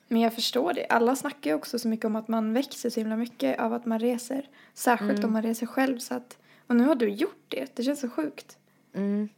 Men 0.07 0.21
jag 0.21 0.33
förstår 0.35 0.73
det. 0.73 0.85
Alla 0.89 1.15
snackar 1.15 1.49
ju 1.51 1.55
också 1.55 1.79
så 1.79 1.87
mycket 1.87 2.05
om 2.05 2.15
att 2.15 2.27
man 2.27 2.53
växer 2.53 2.89
så 2.89 2.99
himla 2.99 3.15
mycket 3.15 3.59
av 3.59 3.73
att 3.73 3.85
man 3.85 3.99
reser. 3.99 4.49
Särskilt 4.73 5.23
om 5.23 5.33
man 5.33 5.41
reser 5.43 5.65
själv. 5.65 5.99
Så 5.99 6.13
att, 6.13 6.37
och 6.67 6.75
nu 6.75 6.83
har 6.83 6.95
du 6.95 7.09
gjort 7.09 7.45
det. 7.47 7.75
Det 7.75 7.83
känns 7.83 7.99
så 7.99 8.09
sjukt. 8.09 8.57
Mm. 8.95 9.29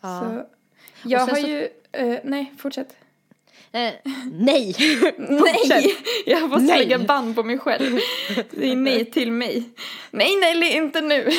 Ja. 0.00 0.20
Så, 0.20 0.46
jag 1.08 1.20
har 1.20 1.34
så- 1.34 1.46
ju... 1.48 1.68
eh, 1.92 2.18
nej, 2.24 2.52
fortsätt. 2.58 2.96
Eh, 3.72 3.92
nej! 4.32 4.76
Nej! 5.18 5.96
Jag 6.26 6.50
måste 6.50 6.64
Nej. 6.64 6.78
lägga 6.78 6.98
band 6.98 7.34
på 7.34 7.42
mig 7.42 7.58
själv. 7.58 7.98
Det 8.50 8.72
är 8.72 8.76
nej 8.76 9.04
till 9.04 9.32
mig. 9.32 9.62
Nej, 10.10 10.36
nej, 10.40 10.76
inte 10.76 11.00
nu. 11.00 11.30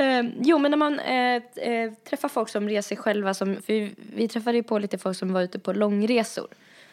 Eh, 0.00 0.24
jo, 0.40 0.58
men 0.58 0.70
när 0.70 0.78
man 0.78 1.00
eh, 1.00 1.42
eh, 1.56 1.92
träffar 2.10 2.28
folk 2.28 2.48
som 2.48 2.68
reser 2.68 2.96
själva, 2.96 3.34
som, 3.34 3.56
vi, 3.66 3.94
vi 3.96 4.28
träffade 4.28 4.56
ju 4.56 4.62
på 4.62 4.78
lite 4.78 4.98
folk 4.98 5.16
som 5.16 5.32
var 5.32 5.42
ute 5.42 5.58
på 5.58 5.72
långresor. 5.72 6.48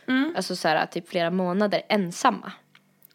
Mm. 0.08 0.34
Alltså 0.36 0.56
så 0.56 0.68
här, 0.68 0.86
typ 0.86 1.10
flera 1.10 1.32
månader 1.32 1.82
ensamma. 1.90 2.52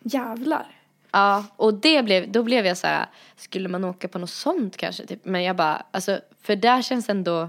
Jävlar. 0.00 0.66
Ja, 1.10 1.44
och 1.56 1.74
det 1.74 2.02
blev, 2.02 2.32
då 2.32 2.42
blev 2.42 2.66
jag 2.66 2.78
så 2.78 2.86
här, 2.86 3.06
skulle 3.36 3.68
man 3.68 3.84
åka 3.84 4.08
på 4.08 4.18
något 4.18 4.30
sånt 4.30 4.76
kanske? 4.76 5.06
Typ? 5.06 5.24
Men 5.24 5.42
jag 5.42 5.56
bara, 5.56 5.86
alltså, 5.90 6.20
för 6.42 6.56
där 6.56 6.82
känns 6.82 7.08
ändå, 7.08 7.48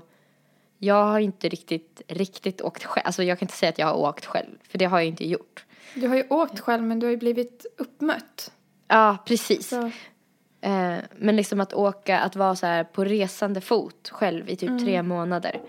jag 0.83 1.05
har 1.05 1.19
inte 1.19 1.49
riktigt, 1.49 2.01
riktigt 2.07 2.61
åkt 2.61 2.83
själv. 2.83 3.03
Alltså 3.05 3.23
jag 3.23 3.39
kan 3.39 3.45
inte 3.45 3.57
säga 3.57 3.69
att 3.69 3.79
jag 3.79 3.87
har 3.87 3.95
åkt 3.95 4.25
själv, 4.25 4.57
för 4.63 4.77
det 4.77 4.85
har 4.85 4.99
jag 4.99 5.07
inte 5.07 5.27
gjort. 5.27 5.65
Du 5.95 6.07
har 6.07 6.15
ju 6.15 6.27
åkt 6.29 6.59
själv 6.59 6.83
men 6.83 6.99
du 6.99 7.05
har 7.05 7.11
ju 7.11 7.17
blivit 7.17 7.65
uppmött. 7.77 8.51
Ja, 8.87 9.17
precis. 9.25 9.69
Så, 9.69 9.91
Eh, 10.63 10.97
men 11.15 11.35
liksom 11.35 11.59
att 11.59 11.73
åka, 11.73 12.19
att 12.19 12.35
vara 12.35 12.55
så 12.55 12.65
här 12.65 12.83
på 12.83 13.05
resande 13.05 13.61
fot 13.61 14.09
själv 14.09 14.49
i 14.49 14.55
typ 14.55 14.79
tre 14.79 15.03
månader. 15.03 15.61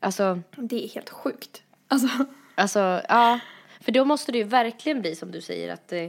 Alltså, 0.00 0.40
det 0.56 0.84
är 0.84 0.88
helt 0.88 1.10
sjukt. 1.10 1.62
Alltså, 1.88 2.08
alltså, 2.54 3.02
ja. 3.08 3.40
För 3.80 3.92
då 3.92 4.04
måste 4.04 4.32
det 4.32 4.38
ju 4.38 4.44
verkligen 4.44 5.00
bli 5.00 5.14
som 5.14 5.30
du 5.30 5.40
säger 5.40 5.72
att 5.72 5.92
eh, 5.92 6.08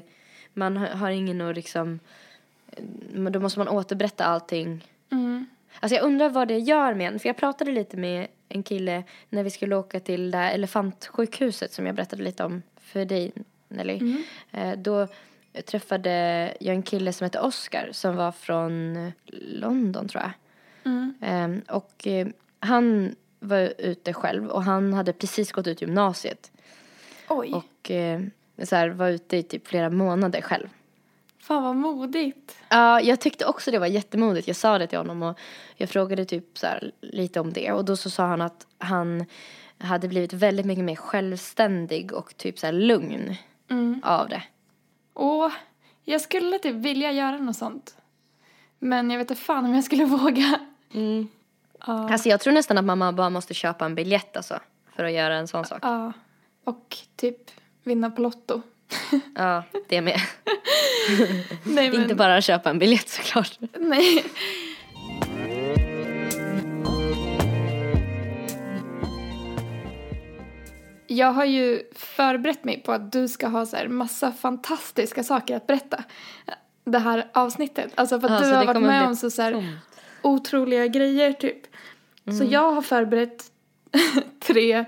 man 0.53 0.77
har, 0.77 1.09
ingen 1.09 1.41
att 1.41 1.55
liksom, 1.55 1.99
eh, 2.71 3.21
då 3.21 3.39
måste 3.39 3.59
man 3.59 3.67
återberätta 3.67 4.25
allting. 4.25 4.85
mm. 5.11 5.45
Alltså 5.79 5.95
jag 5.95 6.05
undrar 6.05 6.29
vad 6.29 6.47
det 6.47 6.57
gör 6.57 6.93
med 6.93 7.13
en, 7.13 7.19
för 7.19 7.29
jag 7.29 7.37
pratade 7.37 7.71
lite 7.71 7.97
med 7.97 8.27
en 8.49 8.63
kille 8.63 9.03
när 9.29 9.43
vi 9.43 9.49
skulle 9.49 9.75
åka 9.75 9.99
till 9.99 10.31
det 10.31 10.37
här 10.37 10.53
elefantsjukhuset 10.53 11.73
som 11.73 11.85
jag 11.85 11.95
berättade 11.95 12.23
lite 12.23 12.43
om 12.43 12.61
för 12.77 13.05
dig 13.05 13.31
Nelly. 13.67 14.23
Eh, 14.51 14.77
då 14.77 15.07
träffade 15.65 16.11
jag 16.59 16.75
en 16.75 16.83
kille 16.83 17.13
som 17.13 17.25
heter 17.25 17.45
Oscar 17.45 17.89
som 17.91 18.15
var 18.15 18.31
från 18.31 19.11
London 19.31 20.07
tror 20.07 20.23
jag. 20.23 20.31
Mm. 20.91 21.13
Ehm, 21.21 21.61
och 21.67 22.07
eh, 22.07 22.27
han 22.59 23.15
var 23.39 23.73
ute 23.77 24.13
själv 24.13 24.47
och 24.47 24.63
han 24.63 24.93
hade 24.93 25.13
precis 25.13 25.51
gått 25.51 25.67
ut 25.67 25.81
gymnasiet. 25.81 26.51
Oj, 27.29 27.53
Och 27.53 27.91
eh, 27.91 28.21
så 28.63 28.75
här, 28.75 28.89
var 28.89 29.09
ute 29.09 29.37
i 29.37 29.43
typ 29.43 29.67
flera 29.67 29.89
månader 29.89 30.41
själv. 30.41 30.69
Fan 31.49 31.63
vad 31.63 31.75
modigt. 31.75 32.57
Ja, 32.69 33.01
jag 33.01 33.19
tyckte 33.19 33.45
också 33.45 33.71
det 33.71 33.79
var 33.79 33.87
jättemodigt. 33.87 34.47
Jag 34.47 34.55
sa 34.55 34.77
det 34.77 34.87
till 34.87 34.97
honom 34.97 35.23
och 35.23 35.39
jag 35.75 35.89
frågade 35.89 36.25
typ 36.25 36.57
så 36.57 36.67
här, 36.67 36.91
lite 37.01 37.39
om 37.39 37.53
det. 37.53 37.71
Och 37.71 37.85
då 37.85 37.95
så 37.95 38.09
sa 38.09 38.25
han 38.25 38.41
att 38.41 38.67
han 38.77 39.25
hade 39.77 40.07
blivit 40.07 40.33
väldigt 40.33 40.65
mycket 40.65 40.83
mer 40.83 40.95
självständig 40.95 42.13
och 42.13 42.37
typ 42.37 42.59
så 42.59 42.65
här 42.65 42.73
lugn 42.73 43.35
av 44.03 44.29
det. 44.29 44.43
Och 45.13 45.51
jag 46.03 46.21
skulle 46.21 46.59
typ 46.59 46.75
vilja 46.75 47.11
göra 47.11 47.37
något 47.37 47.57
sånt. 47.57 47.97
Men 48.79 49.11
jag 49.11 49.17
vet 49.17 49.31
inte 49.31 49.43
fan 49.43 49.65
om 49.65 49.75
jag 49.75 49.83
skulle 49.83 50.05
våga. 50.21 50.59
Ja. 51.85 52.09
Alltså 52.11 52.29
jag 52.29 52.39
tror 52.39 52.53
nästan 52.53 52.77
att 52.77 52.85
mamma 52.85 53.11
bara 53.11 53.29
måste 53.29 53.53
köpa 53.53 53.85
en 53.85 53.95
biljett 53.95 54.37
alltså. 54.37 54.59
För 54.95 55.03
att 55.03 55.11
göra 55.11 55.35
en 55.35 55.47
sån 55.47 55.65
sak. 55.65 55.79
Ja. 55.81 56.13
Och 56.63 56.97
typ 57.15 57.51
vinna 57.83 58.11
på 58.11 58.21
Lotto. 58.21 58.61
Ja, 59.35 59.63
det 59.87 60.01
med. 60.01 60.19
Nej 61.63 61.89
men, 61.91 62.01
Inte 62.01 62.15
bara 62.15 62.41
köpa 62.41 62.69
en 62.69 62.79
biljett 62.79 63.09
såklart. 63.09 63.57
nej. 63.79 64.23
Jag 71.07 71.31
har 71.31 71.45
ju 71.45 71.83
förberett 71.95 72.63
mig 72.63 72.81
på 72.85 72.91
att 72.91 73.11
du 73.11 73.27
ska 73.27 73.47
ha 73.47 73.65
så 73.65 73.75
här 73.77 73.87
massa 73.87 74.31
fantastiska 74.31 75.23
saker 75.23 75.55
att 75.55 75.67
berätta. 75.67 76.03
Det 76.85 76.99
här 76.99 77.29
avsnittet. 77.33 77.91
Alltså 77.95 78.19
för 78.19 78.27
att 78.27 78.33
Ja, 78.33 78.39
du 78.39 78.45
så 78.45 78.55
har 78.55 78.65
varit 78.65 78.81
med 78.81 79.07
om 79.07 79.15
så, 79.15 79.29
så 79.29 79.41
här, 79.41 79.51
tomt. 79.51 79.67
otroliga 80.21 80.87
grejer 80.87 81.33
typ. 81.33 81.61
Så 82.25 82.31
Mm. 82.31 82.49
jag 82.49 82.71
har 82.71 82.81
förberett 82.81 83.43
tre 84.39 84.85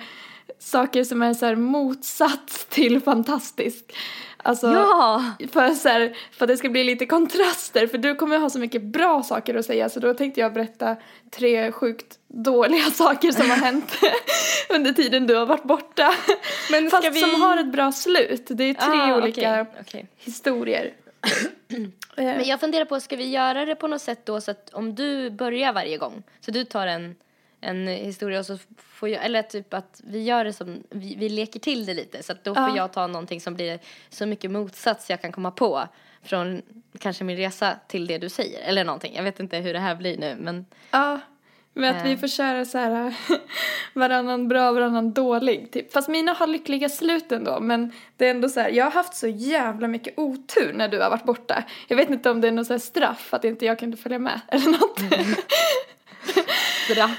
saker 0.62 1.04
som 1.04 1.22
är 1.22 1.34
så 1.34 1.46
här 1.46 1.56
motsats 1.56 2.66
till 2.66 3.02
fantastisk. 3.02 3.96
Alltså, 4.44 4.68
Ja! 4.68 5.26
för, 5.52 5.70
så 5.70 5.90
här, 5.90 6.18
för 6.32 6.46
att 6.46 6.48
det 6.48 6.58
ska 6.58 6.70
bli 6.70 6.84
lite 6.84 7.06
kontraster, 7.06 7.88
för 7.88 7.98
du 7.98 8.16
kommer 8.16 8.38
ha 8.40 8.50
så 8.50 8.60
mycket 8.60 8.82
bra 8.84 9.24
saker 9.24 9.56
att 9.56 9.66
säga 9.66 9.90
så 9.90 10.00
då 10.00 10.14
tänkte 10.14 10.40
jag 10.42 10.54
berätta 10.54 10.96
tre 11.32 11.72
sjukt 11.72 12.20
dåliga 12.28 12.84
saker 12.94 13.32
som 13.32 13.50
har 13.50 13.58
hänt 13.58 13.92
under 14.70 14.92
tiden 14.94 15.28
du 15.28 15.36
har 15.36 15.46
varit 15.46 15.64
borta. 15.64 16.14
Men 16.72 16.90
Fast 16.90 17.12
vi- 17.16 17.20
som 17.22 17.42
har 17.42 17.58
ett 17.58 17.72
bra 17.72 17.92
slut. 17.92 18.46
Det 18.50 18.64
är 18.64 18.74
tre 18.74 19.12
Ah, 19.14 19.18
olika 19.18 19.62
okej, 19.62 19.66
okej. 19.82 20.08
historier. 20.18 20.94
Men 22.16 22.44
jag 22.48 22.60
funderar 22.60 22.86
på, 22.86 23.00
ska 23.00 23.16
vi 23.16 23.30
göra 23.30 23.66
det 23.66 23.76
på 23.76 23.88
något 23.88 24.02
sätt 24.02 24.26
då 24.26 24.42
så 24.42 24.52
att 24.52 24.70
om 24.74 24.96
du 24.96 25.30
börjar 25.30 25.74
varje 25.74 25.98
gång, 25.98 26.24
så 26.46 26.52
du 26.52 26.64
tar 26.64 26.88
en, 26.88 27.16
en 27.62 27.88
historia 27.88 28.40
och 28.40 28.46
så 28.46 28.58
får 28.78 29.10
jag, 29.10 29.26
eller 29.26 29.42
typ 29.42 29.74
att 29.74 30.02
vi 30.04 30.24
gör 30.24 30.44
det 30.46 30.54
som, 30.54 30.84
vi, 30.90 31.16
vi 31.16 31.30
leker 31.30 31.60
till 31.60 31.86
det 31.86 31.94
lite 31.94 32.24
så 32.24 32.32
att 32.32 32.44
då 32.44 32.56
får 32.56 32.64
Ja. 32.70 32.76
jag 32.78 32.94
ta 32.94 33.08
någonting 33.08 33.42
som 33.42 33.54
blir 33.56 33.80
så 34.10 34.26
mycket 34.26 34.52
motsats 34.52 35.10
jag 35.10 35.22
kan 35.22 35.32
komma 35.32 35.52
på 35.52 35.84
från 36.24 36.62
kanske 37.00 37.24
min 37.24 37.38
resa 37.38 37.76
till 37.88 38.08
det 38.08 38.18
du 38.18 38.30
säger 38.30 38.62
eller 38.62 38.84
någonting. 38.86 39.16
Jag 39.16 39.24
vet 39.24 39.40
inte 39.40 39.58
hur 39.58 39.74
det 39.74 39.80
här 39.80 39.96
blir 39.96 40.18
nu 40.18 40.36
men 40.40 40.66
Ja, 40.92 41.20
men 41.74 41.96
att 41.96 42.06
vi 42.06 42.12
Eh. 42.12 42.20
får 42.20 42.28
köra 42.28 42.66
så 42.66 42.78
här 42.78 43.14
varannan 43.94 44.48
bra, 44.48 44.72
varannan 44.72 45.14
dålig 45.14 45.72
typ. 45.72 45.94
Fast 45.94 46.10
mina 46.10 46.34
har 46.34 46.48
lyckliga 46.48 46.90
slut 46.90 47.32
ändå, 47.32 47.60
men 47.60 47.92
det 48.18 48.26
är 48.26 48.32
ändå 48.32 48.50
så 48.50 48.60
här, 48.60 48.70
jag 48.70 48.84
har 48.86 48.92
haft 48.92 49.16
så 49.16 49.28
jävla 49.28 49.88
mycket 49.88 50.14
otur 50.20 50.74
när 50.74 50.88
du 50.88 51.00
har 51.02 51.10
varit 51.10 51.24
borta. 51.26 51.64
Jag 51.88 51.98
vet 51.98 52.10
inte 52.10 52.30
om 52.30 52.42
det 52.42 52.48
är 52.48 52.52
något 52.52 52.68
så 52.68 52.80
straff 52.80 53.34
att 53.34 53.44
inte 53.46 53.66
jag 53.66 53.80
kunde 53.80 53.98
följa 53.98 54.20
med 54.20 54.42
eller 54.48 54.68
något. 54.68 55.00
bra. 56.96 57.10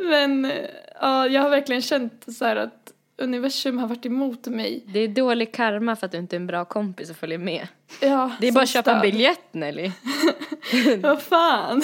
Men 0.00 0.52
ja, 1.00 1.26
jag 1.28 1.42
har 1.42 1.50
verkligen 1.50 1.82
känt 1.82 2.24
så 2.38 2.44
här 2.44 2.56
att 2.56 2.92
universum 3.16 3.78
har 3.78 3.88
varit 3.88 4.06
emot 4.06 4.46
mig. 4.46 4.84
Det 4.86 4.98
är 5.00 5.08
dålig 5.08 5.52
karma 5.54 5.96
för 5.96 6.06
att 6.06 6.12
du 6.12 6.18
inte 6.18 6.36
är 6.36 6.40
en 6.40 6.46
bra 6.46 6.64
kompis 6.64 7.10
och 7.10 7.16
följer 7.16 7.38
med. 7.38 7.68
Ja, 8.00 8.30
Det 8.40 8.48
är 8.48 8.52
bara 8.52 8.62
att 8.62 8.68
köpa 8.68 8.90
en 8.90 8.98
stöd. 9.00 9.12
biljett 9.12 9.54
Nelly. 9.54 9.92
Vad 11.00 11.22
fan. 11.22 11.82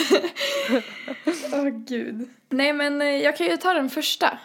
Åh 1.53 1.69
gud. 1.69 2.29
Nej 2.49 2.73
men 2.73 3.03
eh, 3.03 3.09
jag 3.09 3.37
kan 3.37 3.47
ju 3.47 3.57
ta 3.57 3.73
den 3.75 3.91
första. 3.91 4.39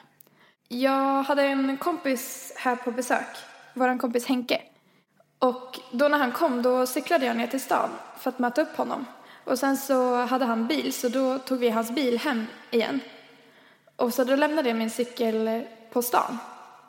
Jag 0.68 1.24
hade 1.24 1.44
en 1.44 1.78
kompis 1.78 2.54
här 2.58 2.76
på 2.76 2.92
besök. 2.92 3.26
Våran 3.74 3.98
kompis 4.00 4.26
Henke. 4.26 4.62
Och 5.40 5.80
då 5.92 6.08
när 6.08 6.18
han 6.18 6.32
kom 6.32 6.62
då 6.62 6.86
cyklade 6.86 7.26
jag 7.26 7.38
ner 7.38 7.48
till 7.48 7.62
stan 7.62 7.90
för 8.20 8.30
att 8.30 8.40
möta 8.40 8.62
upp 8.62 8.76
honom. 8.78 9.06
Och 9.44 9.60
sen 9.60 9.78
så 9.78 10.16
hade 10.26 10.46
han 10.46 10.68
bil 10.68 10.94
så 10.94 11.10
då 11.10 11.38
tog 11.40 11.60
vi 11.60 11.70
hans 11.70 11.92
bil 11.92 12.20
hem 12.20 12.46
igen. 12.72 13.00
Och 13.96 14.14
så 14.14 14.24
då 14.24 14.36
lämnade 14.36 14.70
jag 14.70 14.78
min 14.78 14.90
cykel 14.90 15.64
på 15.92 16.02
stan. 16.02 16.38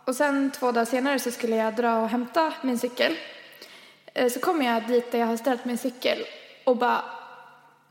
Och 0.04 0.16
sen 0.16 0.50
två 0.50 0.72
dagar 0.72 0.84
senare 0.84 1.18
så 1.18 1.30
skulle 1.30 1.56
jag 1.56 1.74
dra 1.76 1.98
och 1.98 2.08
hämta 2.08 2.52
min 2.62 2.78
cykel. 2.78 3.12
Eh, 4.14 4.28
Så 4.28 4.40
kommer 4.40 4.64
jag 4.66 4.86
dit 4.86 5.12
där 5.12 5.18
jag 5.18 5.26
har 5.26 5.36
ställt 5.36 5.64
min 5.64 5.78
cykel 5.78 6.18
och 6.64 6.76
bara 6.76 7.02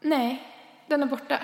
nej, 0.02 0.44
den 0.88 1.04
är 1.04 1.08
borta. 1.08 1.40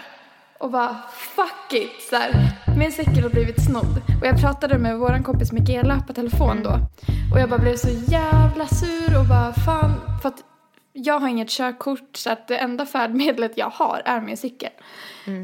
Och 0.57 0.71
bara 0.71 0.97
fuck 1.11 1.73
it, 1.73 2.01
så 2.09 2.15
här. 2.15 2.31
Min 2.77 2.91
cykel 2.91 3.23
har 3.23 3.29
blivit 3.29 3.65
snodd. 3.65 4.01
Och 4.21 4.27
jag 4.27 4.41
pratade 4.41 4.77
med 4.77 4.97
våran 4.97 5.23
kompis 5.23 5.51
Mikaela 5.51 5.99
på 6.07 6.13
telefon 6.13 6.63
då. 6.63 6.69
Och 7.33 7.39
jag 7.39 7.49
bara 7.49 7.59
blev 7.59 7.75
så 7.75 7.89
jävla 8.11 8.67
sur 8.67 9.19
och 9.19 9.25
bara 9.25 9.53
fan, 9.53 10.19
för 10.21 10.29
att 10.29 10.43
jag 10.93 11.19
har 11.19 11.27
inget 11.27 11.49
körkort 11.49 12.17
så 12.17 12.29
att 12.29 12.47
det 12.47 12.57
enda 12.57 12.85
färdmedlet 12.85 13.51
jag 13.57 13.69
har 13.69 14.01
är 14.05 14.21
min 14.21 14.37
cykel. 14.37 14.69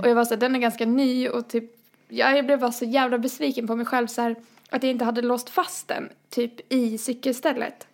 Och 0.01 0.10
jag 0.10 0.15
var 0.15 0.25
så 0.25 0.34
här, 0.34 0.39
den 0.41 0.55
är 0.55 0.60
ganska 0.60 0.86
ny 0.86 1.29
och 1.29 1.48
typ, 1.50 1.72
jag 2.15 2.45
blev 2.45 2.60
bara 2.60 2.72
så 2.72 2.86
jävla 2.86 3.17
besviken 3.17 3.67
på 3.67 3.75
mig 3.75 3.86
själv 3.86 4.07
så 4.07 4.22
här, 4.22 4.36
att 4.69 4.84
jag 4.84 4.91
inte 4.91 5.05
hade 5.05 5.22
låst 5.22 5.50
fast 5.50 5.88
den 5.88 6.10
typ 6.29 6.74
i 6.74 6.98
cykelstället. 6.98 7.88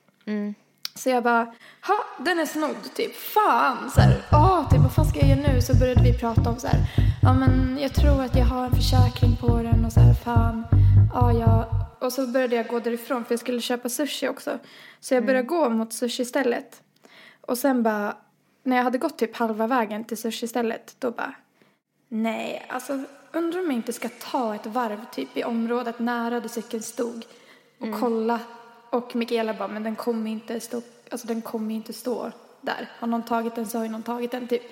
Så 0.95 1.09
jag 1.09 1.23
bara, 1.23 1.45
ha, 1.87 2.23
den 2.25 2.39
är 2.39 2.45
snodd, 2.45 2.93
typ, 2.95 3.15
fan, 3.15 3.89
så 3.89 4.01
här, 4.01 4.21
åh, 4.31 4.69
typ, 4.69 4.79
vad 4.79 4.93
fan 4.93 5.05
ska 5.05 5.19
jag 5.19 5.29
göra 5.29 5.53
nu? 5.53 5.61
Så 5.61 5.75
började 5.75 6.01
vi 6.03 6.19
prata 6.19 6.49
om 6.49 6.59
så 6.59 6.67
här, 6.67 6.79
ja 7.21 7.33
men 7.33 7.77
jag 7.81 7.93
tror 7.93 8.21
att 8.21 8.35
jag 8.35 8.45
har 8.45 8.65
en 8.65 8.71
försäkring 8.71 9.35
på 9.41 9.57
den 9.57 9.85
och 9.85 9.93
så 9.93 9.99
här, 9.99 10.13
fan, 10.13 10.65
ja, 11.13 11.33
ja. 11.33 11.69
Och 11.99 12.13
så 12.13 12.27
började 12.27 12.55
jag 12.55 12.67
gå 12.67 12.79
därifrån 12.79 13.25
för 13.25 13.33
jag 13.33 13.39
skulle 13.39 13.61
köpa 13.61 13.89
sushi 13.89 14.27
också. 14.27 14.59
Så 14.99 15.13
jag 15.13 15.25
började 15.25 15.47
gå 15.47 15.69
mot 15.69 15.93
sushi-stället. 15.93 16.81
Och 17.41 17.57
sen 17.57 17.83
bara, 17.83 18.15
när 18.63 18.75
jag 18.75 18.83
hade 18.83 18.97
gått 18.97 19.17
typ 19.17 19.35
halva 19.35 19.67
vägen 19.67 20.03
till 20.03 20.17
sushi-stället, 20.17 20.95
då 20.99 21.11
bara, 21.11 21.33
nej, 22.09 22.65
alltså 22.69 23.03
undrar 23.33 23.59
om 23.59 23.65
jag 23.65 23.75
inte 23.75 23.93
ska 23.93 24.09
ta 24.09 24.55
ett 24.55 24.65
varv 24.65 25.05
typ 25.11 25.37
i 25.37 25.43
området 25.43 25.99
nära 25.99 26.39
där 26.39 26.49
cykeln 26.49 26.83
stod 26.83 27.25
och 27.79 27.99
kolla. 27.99 28.39
Och 28.89 29.15
Mikaela 29.15 29.53
bara, 29.53 29.67
men 29.67 29.83
den 29.83 29.95
kommer 29.95 30.31
inte 30.31 30.59
stå, 30.59 30.81
alltså 31.11 31.27
den 31.27 31.41
kommer 31.41 31.75
inte 31.75 31.93
stå 31.93 32.31
där. 32.61 32.89
Har 32.99 33.07
någon 33.07 33.23
tagit 33.23 33.55
den 33.55 33.65
så 33.65 33.77
har 33.77 33.85
ju 33.85 33.91
någon 33.91 34.03
tagit 34.03 34.31
den 34.31 34.47
typ. 34.47 34.63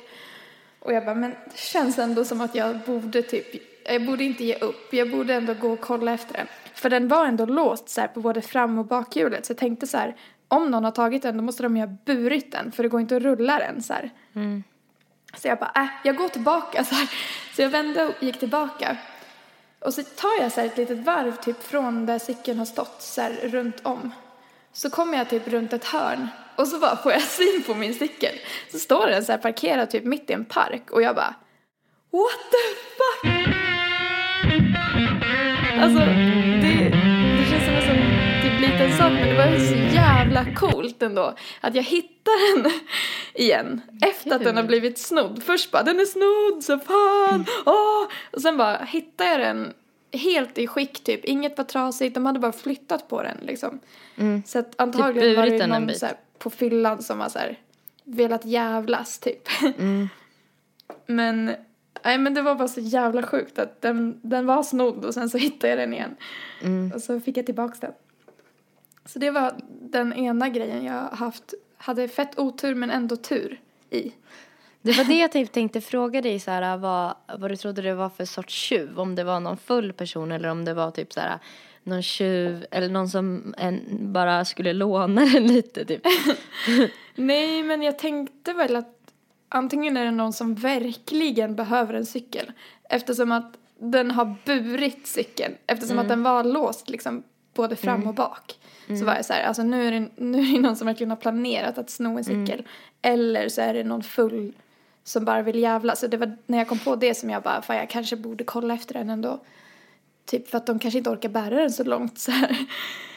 Och 0.79 0.93
jag 0.93 1.05
bara, 1.05 1.15
men 1.15 1.31
det 1.31 1.57
känns 1.57 1.99
ändå 1.99 2.25
som 2.25 2.41
att 2.41 2.55
jag 2.55 2.79
borde 2.85 3.21
typ, 3.21 3.45
jag 3.85 4.05
borde 4.05 4.23
inte 4.23 4.43
ge 4.43 4.55
upp. 4.55 4.93
Jag 4.93 5.11
borde 5.11 5.33
ändå 5.33 5.53
gå 5.53 5.71
och 5.71 5.79
kolla 5.79 6.13
efter 6.13 6.33
den. 6.33 6.47
För 6.73 6.89
den 6.89 7.07
var 7.07 7.25
ändå 7.25 7.45
låst 7.45 7.89
så 7.89 8.01
här 8.01 8.07
på 8.07 8.19
både 8.21 8.41
fram 8.41 8.77
och 8.77 8.85
bakhjulet. 8.85 9.45
Så 9.45 9.51
jag 9.51 9.57
tänkte 9.57 9.87
så 9.87 9.97
här, 9.97 10.15
om 10.47 10.71
någon 10.71 10.83
har 10.83 10.91
tagit 10.91 11.21
den 11.21 11.37
då 11.37 11.43
måste 11.43 11.63
de 11.63 11.77
ju 11.77 11.83
ha 11.83 11.95
burit 12.05 12.51
den. 12.51 12.71
För 12.71 12.83
det 12.83 12.89
går 12.89 13.01
inte 13.01 13.17
att 13.17 13.23
rulla 13.23 13.59
den 13.59 13.83
så 13.83 13.93
här. 13.93 14.11
Så 15.37 15.47
jag 15.47 15.59
bara, 15.59 15.71
äh, 15.75 15.87
jag 16.03 16.15
går 16.15 16.29
tillbaka 16.29 16.83
så 16.83 16.95
här. 16.95 17.07
Så 17.55 17.61
jag 17.61 17.69
vände 17.69 18.05
och 18.05 18.23
gick 18.23 18.39
tillbaka. 18.39 18.97
Och 19.79 19.93
så 19.93 20.03
tar 20.03 20.41
jag 20.41 20.51
så 20.51 20.61
här 20.61 20.67
ett 20.67 20.77
litet 20.77 20.97
varv 20.97 21.35
typ 21.35 21.63
från 21.63 22.05
där 22.05 22.19
cykeln 22.19 22.57
har 22.59 22.65
stått 22.65 23.01
så 23.01 23.21
här 23.21 23.31
runt 23.43 23.85
om. 23.85 24.11
Så 24.73 24.89
kommer 24.89 25.17
jag 25.17 25.29
typ 25.29 25.47
runt 25.47 25.73
ett 25.73 25.85
hörn 25.85 26.27
och 26.55 26.67
så 26.67 26.79
bara 26.79 26.95
får 26.95 27.11
jag 27.11 27.21
syn 27.21 27.63
på 27.63 27.73
min 27.73 27.93
cykel. 27.93 28.35
Så 28.71 28.79
står 28.79 29.07
den 29.07 29.25
så 29.25 29.31
här 29.31 29.39
parkerad 29.39 29.89
typ 29.89 30.03
mitt 30.03 30.29
i 30.29 30.33
en 30.33 30.45
park 30.45 30.91
och 30.91 31.01
jag 31.01 31.15
bara 31.15 31.35
What 32.11 32.51
the 32.51 32.75
fuck? 32.97 33.49
Alltså 35.81 35.99
liten 38.79 38.97
sak 38.97 39.11
men 39.11 39.27
det 39.29 39.35
var 39.35 39.57
så 39.57 39.95
jävla 39.95 40.55
coolt 40.55 41.01
ändå 41.01 41.35
att 41.61 41.75
jag 41.75 41.83
hittar 41.83 42.63
den 42.63 42.71
igen 43.33 43.81
efter 44.01 44.35
att 44.35 44.43
den 44.43 44.57
har 44.57 44.63
blivit 44.63 44.97
snodd. 44.97 45.43
Först 45.43 45.71
bara 45.71 45.83
den 45.83 45.99
är 45.99 46.05
snodd 46.05 46.63
så 46.63 46.79
fan, 46.79 47.45
åh! 47.65 48.07
Och 48.31 48.41
sen 48.41 48.57
bara 48.57 48.77
hittar 48.77 49.25
jag 49.25 49.39
den 49.39 49.73
helt 50.13 50.57
i 50.57 50.67
skick 50.67 51.03
typ, 51.03 51.25
inget 51.25 51.57
var 51.57 51.65
trasigt, 51.65 52.15
de 52.15 52.25
hade 52.25 52.39
bara 52.39 52.51
flyttat 52.51 53.07
på 53.07 53.23
den 53.23 53.37
liksom. 53.41 53.79
Så 54.45 54.59
att 54.59 54.81
antagligen 54.81 55.35
var 55.35 55.43
burit 55.45 55.59
det 55.59 55.67
någon 55.67 55.95
så 55.95 56.05
här, 56.05 56.15
på 56.37 56.49
fyllan 56.49 57.03
som 57.03 57.19
har 57.19 57.29
så 57.29 57.39
här, 57.39 57.59
velat 58.03 58.45
jävlas 58.45 59.19
typ. 59.19 59.47
men, 61.05 61.55
nej 62.03 62.17
men 62.17 62.33
det 62.33 62.41
var 62.41 62.55
bara 62.55 62.67
så 62.67 62.81
jävla 62.81 63.23
sjukt 63.23 63.59
att 63.59 63.81
den, 63.81 64.19
den 64.21 64.45
var 64.45 64.63
snodd 64.63 65.05
och 65.05 65.13
sen 65.13 65.29
så 65.29 65.37
hittade 65.37 65.69
jag 65.69 65.79
den 65.79 65.93
igen. 65.93 66.15
Och 66.93 67.01
så 67.01 67.19
fick 67.19 67.37
jag 67.37 67.45
tillbaks 67.45 67.79
den. 67.79 67.91
Så 69.13 69.19
det 69.19 69.31
var 69.31 69.53
den 69.81 70.13
ena 70.13 70.49
grejen 70.49 70.85
jag 70.85 71.03
haft, 71.03 71.53
hade 71.77 72.07
fett 72.07 72.39
otur 72.39 72.75
men 72.75 72.91
ändå 72.91 73.15
tur 73.15 73.59
i. 73.89 74.11
Det 74.81 74.91
var 74.97 75.03
det 75.03 75.17
jag 75.19 75.31
typ 75.31 75.51
tänkte 75.51 75.81
fråga 75.81 76.21
dig 76.21 76.39
så 76.39 76.51
här, 76.51 76.77
vad, 76.77 77.15
vad 77.39 77.51
du 77.51 77.55
trodde 77.55 77.81
det 77.81 77.95
var 77.95 78.09
för 78.09 78.25
sorts 78.25 78.53
tjuv. 78.53 78.99
Om 78.99 79.15
det 79.15 79.23
var 79.23 79.39
någon 79.39 79.57
full 79.57 79.93
person 79.93 80.31
eller 80.31 80.49
om 80.49 80.65
det 80.65 80.73
var 80.73 80.91
typ 80.91 81.13
så 81.13 81.19
här 81.19 81.39
någon 81.83 82.01
tjuv 82.03 82.65
eller 82.71 82.89
någon 82.89 83.09
som 83.09 83.53
en, 83.57 83.81
bara 84.13 84.45
skulle 84.45 84.73
låna 84.73 85.25
den 85.25 85.47
lite 85.47 85.85
typ. 85.85 86.01
Nej, 87.15 87.63
men 87.63 87.83
jag 87.83 87.99
tänkte 87.99 88.53
väl 88.53 88.75
att 88.75 89.13
antingen 89.49 89.97
är 89.97 90.05
det 90.05 90.11
någon 90.11 90.33
som 90.33 90.55
verkligen 90.55 91.55
behöver 91.55 91.93
en 91.93 92.05
cykel 92.05 92.51
eftersom 92.89 93.31
att 93.31 93.57
den 93.79 94.11
har 94.11 94.35
burit 94.45 95.07
cykeln 95.07 95.53
eftersom 95.67 95.93
Mm. 95.97 96.01
att 96.05 96.09
den 96.09 96.23
var 96.23 96.43
låst 96.43 96.89
liksom 96.89 97.23
både 97.53 97.75
fram 97.75 98.07
och 98.07 98.13
bak. 98.13 98.59
Så 98.97 99.05
var 99.05 99.15
jag 99.15 99.25
så 99.25 99.33
här, 99.33 99.43
alltså 99.43 99.63
nu 99.63 99.87
är, 99.87 99.91
det, 99.91 100.09
nu 100.15 100.39
är 100.39 100.53
det 100.53 100.59
någon 100.59 100.75
som 100.75 100.87
verkligen 100.87 101.09
har 101.09 101.17
planerat 101.17 101.77
att 101.77 101.89
sno 101.89 102.05
en 102.17 102.23
Mm. 102.23 102.23
cykel. 102.47 102.65
Eller 103.01 103.49
så 103.49 103.61
är 103.61 103.73
det 103.73 103.83
någon 103.83 104.03
full 104.03 104.53
som 105.03 105.25
bara 105.25 105.41
vill 105.41 105.59
jävla. 105.59 105.95
Så 105.95 106.07
det 106.07 106.17
var 106.17 106.37
när 106.45 106.57
jag 106.57 106.67
kom 106.67 106.79
på 106.79 106.95
det 106.95 107.15
som 107.15 107.29
jag 107.29 107.43
bara, 107.43 107.61
fan 107.61 107.77
jag 107.77 107.89
kanske 107.89 108.15
borde 108.15 108.43
kolla 108.43 108.73
efter 108.73 108.93
den 108.93 109.09
ändå. 109.09 109.39
Typ 110.25 110.47
för 110.47 110.57
att 110.57 110.65
de 110.65 110.79
kanske 110.79 110.97
inte 110.97 111.09
orkar 111.09 111.29
bära 111.29 111.55
den 111.55 111.71
så 111.71 111.83
långt 111.83 112.19
så 112.19 112.31
här. 112.31 112.57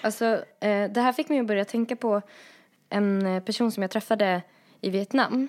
Alltså, 0.02 0.25
eh, 0.61 0.91
det 0.91 1.00
här 1.00 1.12
fick 1.12 1.29
mig 1.29 1.38
att 1.41 1.47
börja 1.47 1.64
tänka 1.64 1.97
på 1.97 2.23
en 2.88 3.26
eh, 3.26 3.43
person 3.43 3.73
som 3.73 3.83
jag 3.83 3.91
träffade 3.91 4.43
i 4.81 4.91
Vietnam. 4.91 5.49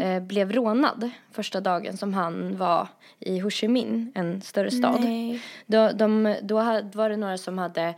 Eh, 0.00 0.22
blev 0.22 0.52
rånad 0.52 1.10
första 1.32 1.60
dagen 1.60 1.96
som 1.96 2.14
han 2.14 2.56
var 2.56 2.88
i 3.18 3.38
Ho 3.38 3.50
Chi 3.50 3.68
Minh, 3.68 4.12
en 4.14 4.42
större 4.42 4.70
stad. 4.70 5.00
Nej. 5.00 5.42
Då, 5.66 5.90
de, 5.92 6.36
då 6.42 6.54
var 6.94 7.08
det 7.08 7.16
några 7.16 7.38
som 7.38 7.58
hade 7.58 7.94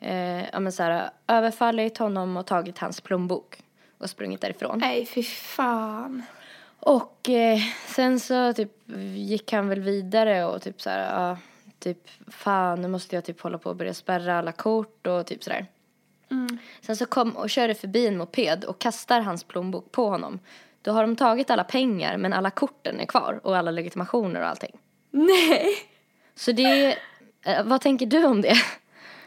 eh, 0.00 0.44
ja, 0.52 0.60
men 0.60 0.72
så 0.72 0.82
här, 0.82 1.10
överfallit 1.26 1.98
honom 1.98 2.36
och 2.36 2.46
tagit 2.46 2.78
hans 2.78 3.00
plånbok 3.00 3.62
och 3.98 4.10
sprungit 4.10 4.40
därifrån. 4.40 4.78
Nej, 4.78 5.06
fy 5.06 5.22
fan. 5.22 6.22
Och 6.80 7.28
eh, 7.28 7.58
sen 7.86 8.20
så 8.20 8.52
typ 8.52 8.72
gick 9.14 9.52
han 9.52 9.68
väl 9.68 9.80
vidare 9.80 10.44
och 10.44 10.62
typ 10.62 10.82
så 10.82 10.90
här, 10.90 11.20
ja, 11.20 11.38
typ 11.78 11.98
fan 12.28 12.82
nu 12.82 12.88
måste 12.88 13.14
jag 13.14 13.24
typ 13.24 13.40
hålla 13.40 13.58
på 13.58 13.70
och 13.70 13.76
börja 13.76 13.94
spärra 13.94 14.38
alla 14.38 14.52
kort 14.52 15.06
och 15.06 15.26
typ 15.26 15.44
sådär. 15.44 15.66
Sen 16.80 16.96
så 16.96 17.06
kom 17.06 17.36
och 17.36 17.50
körde 17.50 17.74
förbi 17.74 18.06
en 18.06 18.16
moped 18.16 18.64
och 18.64 18.78
kastar 18.78 19.20
hans 19.20 19.44
plånbok 19.44 19.92
på 19.92 20.08
honom. 20.08 20.38
Då 20.82 20.92
har 20.92 21.02
de 21.02 21.16
tagit 21.16 21.50
alla 21.50 21.64
pengar 21.64 22.16
men 22.16 22.32
alla 22.32 22.50
korten 22.50 23.00
är 23.00 23.06
kvar 23.06 23.40
och 23.42 23.56
alla 23.56 23.70
legitimationer 23.70 24.40
och 24.40 24.48
allting. 24.48 24.76
Nej. 25.10 25.66
Så 26.34 26.52
det, 26.52 26.98
eh, 27.42 27.64
vad 27.64 27.80
tänker 27.80 28.06
du 28.06 28.24
om 28.24 28.40
det? 28.40 28.56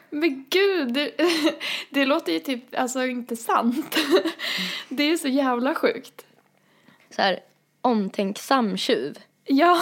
Men 0.09 0.45
gud, 0.49 0.93
det, 0.93 1.11
det 1.89 2.05
låter 2.05 2.31
ju 2.31 2.39
typ 2.39 2.79
alltså 2.79 3.05
inte 3.05 3.35
sant. 3.35 3.97
Det 4.89 5.03
är 5.03 5.17
så 5.17 5.27
jävla 5.27 5.75
sjukt. 5.75 6.25
Så 7.09 7.21
här, 7.21 7.39
omtänksam 7.81 8.77
tjuv. 8.77 9.19
Ja, 9.45 9.81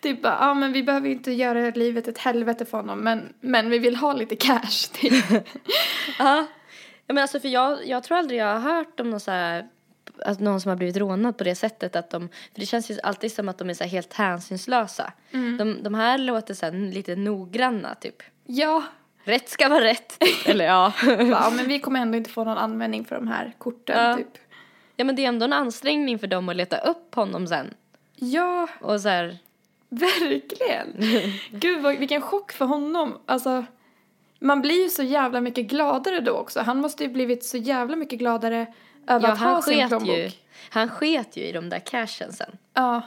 typ 0.00 0.22
bara, 0.22 0.36
ja 0.40 0.54
men 0.54 0.72
vi 0.72 0.82
behöver 0.82 1.08
ju 1.08 1.14
inte 1.14 1.32
göra 1.32 1.70
livet 1.70 2.08
ett 2.08 2.18
helvete 2.18 2.64
för 2.64 2.78
honom 2.78 2.98
men, 2.98 3.32
men 3.40 3.70
vi 3.70 3.78
vill 3.78 3.96
ha 3.96 4.12
lite 4.12 4.36
cash 4.36 4.92
typ. 4.92 5.24
Ja. 6.18 6.46
ja 7.06 7.14
men 7.14 7.18
alltså 7.18 7.40
för 7.40 7.48
jag, 7.48 7.86
jag 7.86 8.02
tror 8.02 8.18
aldrig 8.18 8.40
jag 8.40 8.60
har 8.60 8.74
hört 8.74 9.00
om 9.00 9.10
någon 9.10 9.20
så 9.20 9.30
här, 9.30 9.68
att 10.24 10.40
någon 10.40 10.60
som 10.60 10.68
har 10.68 10.76
blivit 10.76 10.96
rånad 10.96 11.38
på 11.38 11.44
det 11.44 11.54
sättet 11.54 11.96
att 11.96 12.10
de, 12.10 12.28
för 12.28 12.60
det 12.60 12.66
känns 12.66 12.90
ju 12.90 13.00
alltid 13.02 13.32
som 13.32 13.48
att 13.48 13.58
de 13.58 13.70
är 13.70 13.74
så 13.74 13.84
helt 13.84 14.12
hänsynslösa. 14.12 15.12
De, 15.58 15.82
de 15.82 15.94
här 15.94 16.18
låter 16.18 16.54
så 16.54 16.66
här 16.66 16.72
lite 16.72 17.16
noggranna 17.16 17.94
typ. 17.94 18.22
Ja, 18.46 18.82
Rätt 19.24 19.48
ska 19.48 19.68
vara 19.68 19.84
rätt. 19.84 20.18
Eller 20.46 20.64
ja. 20.64 20.92
ja 21.30 21.50
men 21.56 21.68
vi 21.68 21.78
kommer 21.78 22.00
ändå 22.00 22.18
inte 22.18 22.30
få 22.30 22.44
någon 22.44 22.58
användning 22.58 23.04
för 23.04 23.14
de 23.16 23.28
här 23.28 23.52
korten 23.58 24.08
Ja. 24.10 24.16
typ. 24.16 24.38
ja 24.96 25.04
men 25.04 25.16
det 25.16 25.24
är 25.24 25.28
ändå 25.28 25.44
en 25.44 25.52
ansträngning 25.52 26.18
för 26.18 26.26
dem 26.26 26.48
att 26.48 26.56
leta 26.56 26.78
upp 26.78 27.14
honom 27.14 27.46
sen. 27.46 27.74
Ja, 28.16 28.68
Och 28.80 29.00
så 29.00 29.08
här, 29.08 29.38
verkligen. 29.88 30.96
Gud 31.50 31.82
vad, 31.82 31.96
vilken 31.98 32.20
chock 32.20 32.52
för 32.52 32.64
honom. 32.64 33.18
Alltså, 33.26 33.64
man 34.38 34.62
blir 34.62 34.82
ju 34.82 34.88
så 34.88 35.02
jävla 35.02 35.40
mycket 35.40 35.66
gladare 35.66 36.20
då 36.20 36.32
också. 36.32 36.60
Han 36.60 36.78
måste 36.78 37.04
ju 37.04 37.08
blivit 37.10 37.44
så 37.44 37.56
jävla 37.56 37.96
mycket 37.96 38.18
gladare 38.18 38.66
över 39.06 39.28
ja 39.28 39.32
att 39.32 39.40
ha 39.40 39.62
sin 39.62 39.88
plånbok. 39.88 40.08
ju. 40.16 40.30
Han 40.70 40.88
sket 40.88 41.36
ju 41.36 41.42
i 41.42 41.52
de 41.52 41.68
där 41.68 41.78
cashen 41.78 42.32
sen. 42.32 42.56
Ja, 42.74 43.02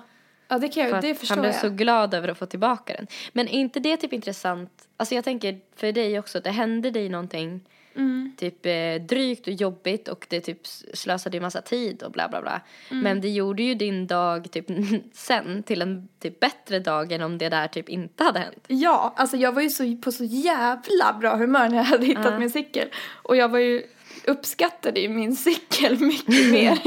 ja 0.48 0.58
det, 0.58 0.68
kan 0.68 0.90
jag, 0.90 1.02
det 1.02 1.16
förstår 1.16 1.36
han 1.36 1.42
blev 1.42 1.52
jag. 1.54 1.62
så 1.62 1.70
glad 1.70 2.14
över 2.14 2.28
att 2.28 2.38
få 2.38 2.46
tillbaka 2.46 2.94
den. 2.94 3.08
Men 3.34 3.48
är 3.48 3.60
inte 3.60 3.80
det 3.80 3.98
typ 3.98 4.14
intressant? 4.14 4.72
Alltså 4.98 5.16
jag 5.16 5.24
tänker 5.24 5.60
för 5.76 5.92
dig 5.92 6.20
också, 6.20 6.40
det 6.40 6.52
hände 6.52 6.92
dig 6.92 7.10
någonting 7.10 7.62
Mm. 7.98 8.32
typ 8.38 8.66
eh, 8.66 8.96
drygt 9.08 9.48
och 9.48 9.54
jobbigt 9.54 10.08
och 10.08 10.26
det 10.30 10.42
typ 10.42 10.68
slösade 10.94 11.38
ju 11.38 11.42
massa 11.42 11.62
tid 11.62 12.04
och 12.04 12.12
bla 12.12 12.28
bla 12.30 12.42
bla. 12.42 12.62
Mm. 12.92 13.04
Men 13.04 13.22
det 13.22 13.30
gjorde 13.30 13.64
ju 13.64 13.76
din 13.76 14.08
dag 14.08 14.52
typ 14.52 14.66
sen 15.14 15.64
till 15.64 15.82
en 15.82 16.08
typ 16.20 16.40
bättre 16.40 16.80
dag 16.80 17.12
än 17.12 17.22
om 17.22 17.38
det 17.38 17.50
där 17.50 17.68
typ 17.68 17.90
inte 17.90 18.24
hade 18.24 18.40
hänt. 18.40 18.64
Ja, 18.68 19.14
alltså 19.18 19.38
jag 19.38 19.52
var 19.52 19.62
ju 19.62 19.70
så, 19.70 19.96
på 20.04 20.12
så 20.12 20.24
jävla 20.24 21.14
bra 21.20 21.36
humör 21.36 21.70
när 21.70 21.78
jag 21.78 21.84
hade 21.84 22.06
hittat 22.06 22.26
Ja. 22.26 22.40
min 22.40 22.50
cykel. 22.50 22.88
Och 23.08 23.36
jag 23.36 23.50
var 23.50 23.60
ju, 23.60 23.84
uppskattade 24.28 25.00
ju 25.00 25.10
min 25.10 25.36
cykel 25.36 26.00
mycket 26.00 26.52
mer. 26.52 26.80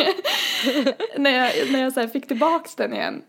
när 1.18 1.30
jag, 1.30 1.72
när 1.72 1.82
jag 1.82 1.92
så 1.92 2.08
fick 2.08 2.28
tillbaks 2.28 2.74
den 2.74 2.92
igen. 2.92 3.22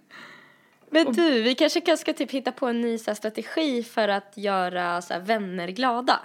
Men 0.91 1.13
du, 1.13 1.41
vi 1.41 1.55
kanske 1.55 1.81
kan- 1.81 1.97
ska 1.97 2.13
typ 2.13 2.31
hitta 2.31 2.51
på 2.51 2.67
en 2.67 2.81
ny 2.81 2.97
så 2.97 3.09
här, 3.11 3.15
strategi 3.15 3.83
för 3.83 4.07
att 4.07 4.33
göra 4.35 5.01
så 5.01 5.13
här, 5.13 5.21
vänner 5.21 5.67
glada. 5.67 6.19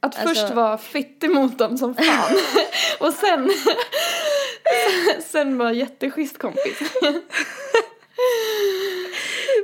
Att 0.00 0.18
Alltså- 0.18 0.28
först 0.28 0.54
vara 0.54 0.78
fitt 0.78 1.24
emot 1.24 1.58
dem 1.58 1.78
som 1.78 1.94
fan. 1.94 2.36
och 3.00 3.12
sen, 3.12 3.50
sen 5.22 5.58
var 5.58 5.70
jätteschysst 5.70 6.38
kompis. 6.38 6.78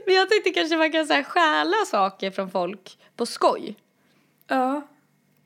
Men 0.07 0.15
jag 0.15 0.31
tänkte 0.31 0.51
kanske 0.51 0.77
man 0.77 0.93
kan 0.93 1.07
så 1.07 1.13
här, 1.13 1.23
stjäla 1.23 1.77
saker 1.87 2.31
från 2.31 2.51
folk 2.51 2.99
på 3.17 3.27
skoj. 3.27 3.77
ja, 4.49 4.83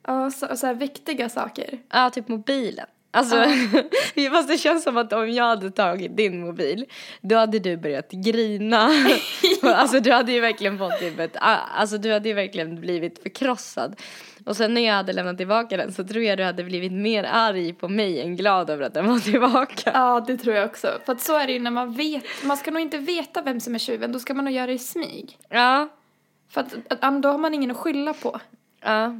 ja 0.06 0.30
så, 0.30 0.56
så 0.56 0.66
här 0.66 0.74
viktiga 0.74 1.28
saker. 1.28 1.78
Ja, 1.88 2.10
typ 2.10 2.28
mobilen. 2.28 2.86
Alltså, 3.16 3.36
fast 4.30 4.48
det 4.48 4.58
känns 4.58 4.84
som 4.84 4.96
att 4.96 5.12
om 5.12 5.30
jag 5.30 5.44
hade 5.44 5.70
tagit 5.70 6.16
din 6.16 6.40
mobil, 6.40 6.84
då 7.20 7.36
hade 7.36 7.58
du 7.58 7.76
börjat 7.76 8.10
grina. 8.10 8.90
Alltså 9.62 10.00
du 10.00 10.12
hade 10.12 10.32
ju 10.32 10.40
verkligen 10.40 10.78
fått 10.78 10.98
typ 10.98 11.18
ett, 11.18 11.36
alltså 11.40 11.98
du 11.98 12.12
hade 12.12 12.28
ju 12.28 12.34
verkligen 12.34 12.80
blivit 12.80 13.22
förkrossad. 13.22 14.00
Och 14.46 14.56
sen 14.56 14.74
när 14.74 14.80
jag 14.80 14.94
hade 14.94 15.12
lämnat 15.12 15.36
tillbaka 15.36 15.76
den 15.76 15.92
så 15.92 16.04
tror 16.04 16.22
jag 16.24 16.38
du 16.38 16.44
hade 16.44 16.64
blivit 16.64 16.92
mer 16.92 17.24
arg 17.24 17.72
på 17.72 17.88
mig 17.88 18.20
än 18.20 18.36
glad 18.36 18.70
över 18.70 18.84
att 18.86 18.94
den 18.94 19.08
var 19.08 19.18
tillbaka. 19.18 19.90
Ja, 19.94 20.24
det 20.26 20.36
tror 20.36 20.54
jag 20.54 20.66
också. 20.66 20.88
För 21.04 21.12
att 21.12 21.20
så 21.20 21.36
är 21.36 21.46
det 21.46 21.52
ju 21.52 21.58
när 21.58 21.70
man 21.70 21.92
vet, 21.92 22.24
man 22.44 22.56
ska 22.56 22.70
nog 22.70 22.82
inte 22.82 22.98
veta 22.98 23.42
vem 23.42 23.60
som 23.60 23.74
är 23.74 23.78
tjuven, 23.78 24.12
då 24.12 24.18
ska 24.18 24.34
man 24.34 24.44
nog 24.44 24.54
göra 24.54 24.66
det 24.66 24.72
i 24.72 24.78
smyg. 24.78 25.38
Ja, 25.48 25.88
För 26.50 26.60
att, 26.60 27.02
att 27.02 27.22
då 27.22 27.28
har 27.28 27.38
man 27.38 27.54
ingen 27.54 27.70
att 27.70 27.76
skylla 27.76 28.12
på. 28.12 28.40
ja. 28.84 29.14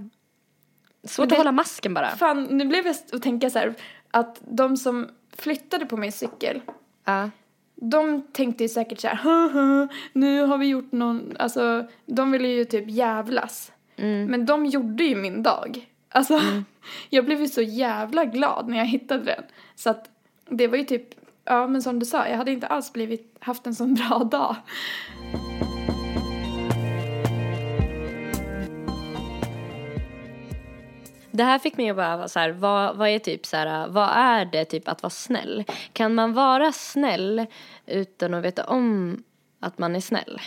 Svårt 1.07 1.33
att 1.33 1.38
hålla 1.38 1.53
masken 1.53 1.95
bara. 1.95 2.11
Fan, 2.16 2.45
nu 2.45 2.64
blev 2.64 2.87
jag 2.87 2.97
att 3.12 3.23
tänka 3.23 3.51
så 3.51 3.59
här 3.59 3.75
att 4.11 4.40
de 4.49 4.77
som 4.77 5.09
flyttade 5.37 5.87
på 5.87 5.97
min 5.97 6.12
cykel, 6.12 6.61
Ja. 7.05 7.31
de 7.75 8.23
tänkte 8.33 8.64
ju 8.64 8.69
säkert 8.69 9.01
så 9.01 9.09
här, 9.09 9.14
"Haha, 9.16 9.88
nu 10.12 10.42
har 10.42 10.59
vi 10.59 10.66
gjort 10.66 10.92
någon, 10.92 11.37
alltså 11.38 11.87
de 12.07 12.33
ville 12.33 12.49
ju 12.49 12.64
typ 12.64 12.90
jävlas. 12.90 13.73
Mm. 13.97 14.27
Men 14.27 14.47
de 14.47 14.66
gjorde 14.66 15.05
ju 15.05 15.16
min 15.16 15.42
dag. 15.42 15.87
Alltså, 16.09 16.40
jag 17.11 17.25
blev 17.25 17.40
ju 17.40 17.49
så 17.49 17.62
jävla 17.62 18.25
glad 18.25 18.69
när 18.69 18.79
jag 18.79 18.87
hittade 18.87 19.25
den. 19.25 19.45
Så 19.75 19.90
att 19.90 20.11
det 20.51 20.69
var 20.69 20.77
ju 20.77 20.85
typ, 20.85 21.09
ja 21.45 21.66
men 21.66 21.83
som 21.83 21.99
du 21.99 22.07
sa, 22.07 22.29
jag 22.29 22.37
hade 22.37 22.53
inte 22.53 22.66
alls 22.66 22.92
blivit, 22.92 23.37
haft 23.40 23.66
en 23.66 23.75
sån 23.75 23.95
bra 23.95 24.19
dag. 24.19 24.57
Det 31.37 31.44
här 31.44 31.59
fick 31.59 31.77
mig 31.77 31.90
att 31.90 31.96
bara 31.96 32.29
så 32.29 32.38
här, 32.38 32.51
vad, 32.51 32.96
vad 32.96 33.09
är 33.09 33.18
typ 33.18 33.46
så 33.46 33.57
här, 33.57 33.88
vad 33.88 34.09
är 34.12 34.44
det 34.44 34.64
typ 34.64 34.88
att 34.88 35.03
vara 35.03 35.11
snäll? 35.11 35.64
Kan 35.92 36.14
man 36.14 36.33
vara 36.33 36.72
snäll 36.72 37.46
utan 37.87 38.35
att 38.35 38.44
veta 38.44 38.64
om 38.64 39.22
att 39.61 39.79
man 39.79 39.96
är 39.96 40.01
snäll? 40.01 40.40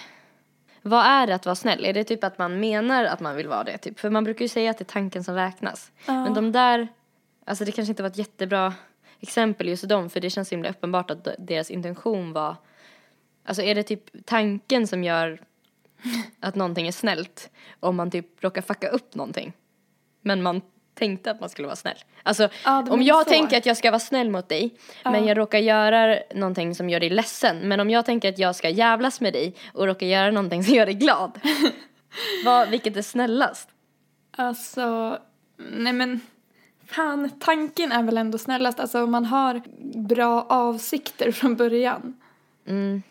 Vad 0.82 1.06
är 1.06 1.28
det 1.28 1.36
att 1.36 1.46
vara 1.46 1.56
snäll? 1.56 1.86
Är 1.86 1.94
det 1.94 2.04
typ 2.04 2.24
att 2.24 2.38
man 2.38 2.60
menar 2.60 3.04
att 3.04 3.20
man 3.20 3.36
vill 3.36 3.48
vara 3.48 3.64
det? 3.64 3.78
Typ? 3.78 4.00
För 4.00 4.10
man 4.10 4.24
brukar 4.24 4.46
ju 4.46 4.50
säga 4.50 4.72
att 4.72 4.78
det 4.78 4.84
är 4.84 4.94
tanken 4.94 5.24
som 5.24 5.36
räknas. 5.36 5.92
Men 6.06 6.34
de 6.34 6.52
där, 6.52 6.88
alltså 7.46 7.66
det 7.66 7.72
kanske 7.72 7.92
inte 7.92 8.04
var 8.04 8.10
ett 8.10 8.18
jättebra 8.18 8.74
exempel 9.20 9.68
just 9.68 9.90
dem 9.90 10.10
för 10.10 10.20
det 10.20 10.30
känns 10.30 10.52
himla 10.52 10.70
uppenbart 10.70 11.12
att 11.12 11.28
deras 11.38 11.72
intention 11.72 12.34
var, 12.34 12.56
alltså 13.46 13.64
är 13.64 13.76
det 13.76 13.84
typ 13.84 14.26
tanken 14.26 14.88
som 14.88 15.04
gör 15.04 15.42
att 16.40 16.56
någonting 16.56 16.88
är 16.88 16.92
snällt 16.92 17.50
om 17.80 17.96
man 17.96 18.12
typ 18.12 18.44
råkar 18.44 18.62
fucka 18.62 18.90
upp 18.90 19.16
någonting? 19.16 19.54
Men 20.22 20.44
man 20.44 20.62
tänkte 20.96 21.32
att 21.32 21.40
man 21.40 21.50
skulle 21.50 21.66
vara 21.68 21.76
snäll. 21.76 21.98
Alltså 22.24 22.50
Ja, 22.66 22.86
om 22.90 23.02
jag 23.02 23.24
så. 23.24 23.30
tänker 23.30 23.58
att 23.58 23.66
jag 23.66 23.78
ska 23.78 23.92
vara 23.92 24.00
snäll 24.00 24.30
mot 24.30 24.50
dig 24.50 24.74
men 25.04 25.26
jag 25.26 25.38
råkar 25.38 25.60
göra 25.60 26.20
någonting 26.36 26.76
som 26.76 26.90
gör 26.90 27.00
dig 27.00 27.10
ledsen. 27.10 27.60
Men 27.60 27.80
om 27.80 27.90
jag 27.90 28.06
tänker 28.06 28.30
att 28.30 28.40
jag 28.40 28.56
ska 28.56 28.70
jävlas 28.70 29.22
med 29.22 29.34
dig 29.34 29.56
och 29.74 29.86
råkar 29.86 30.08
göra 30.08 30.32
någonting 30.32 30.64
som 30.64 30.74
gör 30.74 30.86
dig 30.86 30.96
glad. 30.96 31.40
vad, 32.46 32.70
vilket 32.70 32.98
är 32.98 33.02
snällast? 33.02 33.70
Alltså, 34.32 35.18
nej 35.58 35.94
men 35.94 36.22
fan, 36.86 37.30
tanken 37.40 37.92
är 37.92 38.04
väl 38.04 38.18
ändå 38.18 38.38
snällast. 38.38 38.80
Alltså 38.80 39.04
om 39.04 39.12
man 39.12 39.26
har 39.26 39.62
bra 40.08 40.46
avsikter 40.50 41.32
från 41.32 41.56
början. 41.56 42.18
Mm. 42.68 43.04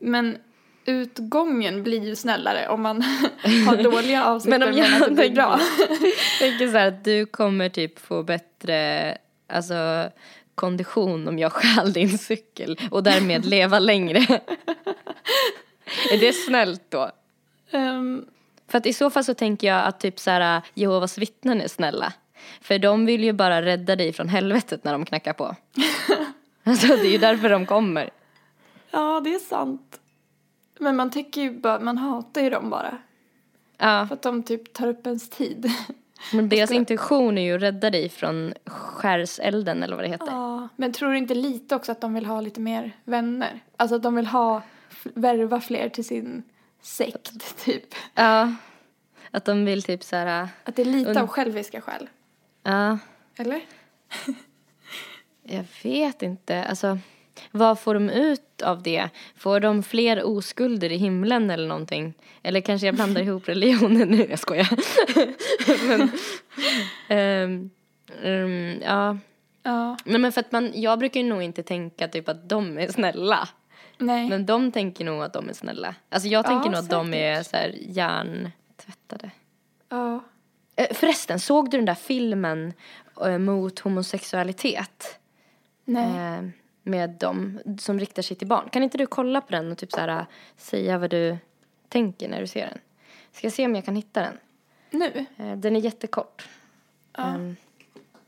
Men 0.00 0.38
utgången 0.86 1.82
blir 1.82 2.04
ju 2.04 2.16
snällare 2.16 2.68
om 2.68 2.82
man 2.82 3.02
har 3.66 3.82
dåliga 3.82 4.24
avsikter 4.24 4.58
Men 4.58 4.60
men, 4.60 4.74
om 4.74 4.92
jag 4.92 5.02
att 5.02 5.08
det 5.08 5.14
blir 5.14 5.34
bra. 5.34 5.60
tänker 6.38 6.68
så 6.68 6.78
här 6.78 6.88
att 6.88 7.04
du 7.04 7.26
kommer 7.26 7.68
typ 7.68 7.98
få 7.98 8.22
bättre 8.22 9.18
alltså, 9.48 10.10
kondition 10.54 11.28
om 11.28 11.38
jag 11.38 11.52
stjäl 11.52 11.92
din 11.92 12.18
cykel 12.18 12.80
och 12.90 13.02
därmed 13.02 13.44
leva 13.46 13.78
längre. 13.78 14.18
är 16.12 16.20
det 16.20 16.32
snällt 16.32 16.82
då? 16.88 17.10
Ehm, 17.70 18.24
För 18.68 18.78
att 18.78 18.86
i 18.86 18.92
så 18.92 19.10
fall 19.10 19.24
så 19.24 19.34
tänker 19.34 19.66
jag 19.66 19.84
att 19.84 20.00
typ 20.00 20.18
så 20.18 20.30
här 20.30 20.62
Jehovas 20.74 21.18
vittnen 21.18 21.60
är 21.60 21.68
snälla. 21.68 22.12
För 22.60 22.78
de 22.78 23.06
vill 23.06 23.24
ju 23.24 23.32
bara 23.32 23.62
rädda 23.62 23.96
dig 23.96 24.12
från 24.12 24.28
helvetet 24.28 24.84
när 24.84 24.92
de 24.92 25.04
knackar 25.04 25.32
på. 25.32 25.56
alltså 26.64 26.86
det 26.86 27.06
är 27.06 27.12
ju 27.12 27.18
därför 27.18 27.50
de 27.50 27.66
kommer. 27.66 28.10
ja, 28.90 29.20
det 29.24 29.34
är 29.34 29.38
sant. 29.38 30.00
Men 30.78 30.96
man 30.96 31.10
tycker 31.10 31.40
ju 31.40 31.50
bara, 31.60 31.80
man 31.80 31.98
hatar 31.98 32.40
ju 32.40 32.50
dem 32.50 32.70
bara. 32.70 32.98
Ja, 33.78 34.06
För 34.06 34.14
att 34.14 34.22
de 34.22 34.42
typ 34.42 34.72
tar 34.72 34.88
upp 34.88 35.06
ens 35.06 35.30
tid. 35.30 35.70
men 36.32 36.48
deras 36.48 36.70
intention 36.70 37.38
är 37.38 37.42
ju 37.42 37.54
att 37.56 37.62
rädda 37.62 37.90
dig 37.90 38.08
från 38.08 38.54
skärselden 38.66 39.82
eller 39.82 39.96
vad 39.96 40.04
det 40.04 40.08
heter. 40.08 40.26
Ja, 40.26 40.68
men 40.76 40.92
tror 40.92 41.10
du 41.10 41.18
inte 41.18 41.34
lite 41.34 41.76
också 41.76 41.92
att 41.92 42.00
de 42.00 42.14
vill 42.14 42.26
ha 42.26 42.40
lite 42.40 42.60
mer 42.60 42.92
vänner? 43.04 43.60
Alltså 43.76 43.96
att 43.96 44.02
de 44.02 44.14
vill 44.14 44.26
ha, 44.26 44.62
värva 45.02 45.60
fler 45.60 45.88
till 45.88 46.04
sin 46.04 46.42
sekt, 46.82 47.56
typ. 47.64 47.94
Ja, 48.14 48.54
att 49.30 49.44
de 49.44 49.64
vill 49.64 49.82
typ 49.82 50.04
så 50.04 50.16
här, 50.16 50.48
Att 50.64 50.76
det 50.76 50.82
är 50.82 50.86
lite 50.86 51.20
av 51.22 51.26
själviska 51.26 51.80
skäl. 51.80 52.08
ja, 52.62 52.98
Eller? 53.36 53.60
jag 55.42 55.64
vet 55.82 56.22
inte, 56.22 56.64
alltså 56.64 56.98
vad 57.50 57.78
får 57.80 57.94
de 57.94 58.10
ut 58.10 58.62
av 58.62 58.82
det? 58.82 59.08
Får 59.36 59.60
de 59.60 59.82
fler 59.82 60.24
oskulder 60.24 60.92
i 60.92 60.96
himlen 60.96 61.50
eller 61.50 61.68
någonting? 61.68 62.14
Eller 62.42 62.60
kanske 62.60 62.86
jag 62.86 62.94
blandar 62.94 63.20
ihop 63.22 63.48
religionen 63.48 64.08
nu, 64.08 64.26
jag 64.30 64.38
skojar. 64.38 64.68
men, 65.88 66.10
ehm, 67.08 67.70
ehm, 68.22 68.80
ja, 68.84 69.18
Ja, 69.62 69.96
nej 70.04 70.18
men 70.20 70.32
för 70.32 70.40
att 70.40 70.52
man, 70.52 70.72
jag 70.74 70.98
brukar 70.98 71.20
ju 71.20 71.26
nog 71.26 71.42
inte 71.42 71.62
tänka 71.62 72.08
typ 72.08 72.28
att 72.28 72.48
de 72.48 72.78
är 72.78 72.88
snälla. 72.92 73.48
nej. 73.98 74.28
Men 74.28 74.46
de 74.46 74.72
tänker 74.72 75.04
nog 75.04 75.22
att 75.22 75.32
de 75.32 75.48
är 75.48 75.52
snälla. 75.52 75.94
Alltså 76.08 76.28
jag 76.28 76.44
tänker 76.46 76.66
Ja, 76.66 76.70
nog 76.70 76.78
att 76.78 76.90
de 76.90 77.06
säkert. 77.06 77.38
är 77.38 77.42
så 77.42 77.56
här 77.56 77.74
hjärntvättade. 77.80 79.30
Ja. 79.88 80.20
Eh, 80.76 80.94
Förresten, 80.94 81.40
såg 81.40 81.70
du 81.70 81.76
den 81.76 81.84
där 81.86 81.94
filmen 81.94 82.72
eh, 83.24 83.38
mot 83.38 83.78
homosexualitet? 83.78 85.18
Nej. 85.84 86.04
Eh, 86.38 86.42
med 86.86 87.10
dem 87.10 87.60
som 87.78 88.00
riktar 88.00 88.22
sig 88.22 88.36
till 88.36 88.48
barn. 88.48 88.68
Kan 88.68 88.82
inte 88.82 88.98
du 88.98 89.06
kolla 89.06 89.40
på 89.40 89.52
den 89.52 89.72
och 89.72 89.78
typ 89.78 89.92
så 89.92 90.00
här, 90.00 90.08
eh, 90.08 90.24
säga 90.56 90.98
vad 90.98 91.10
du 91.10 91.38
tänker 91.88 92.28
när 92.28 92.40
du 92.40 92.46
ser 92.46 92.66
den? 92.66 92.78
Ska 93.32 93.46
jag 93.46 93.52
se 93.52 93.66
om 93.66 93.74
jag 93.74 93.84
kan 93.84 93.96
hitta 93.96 94.20
den. 94.20 94.38
Nu? 94.90 95.26
Eh, 95.36 95.56
den 95.56 95.76
är 95.76 95.80
jättekort. 95.80 96.48
Ja. 97.12 97.24
Ehm, 97.24 97.56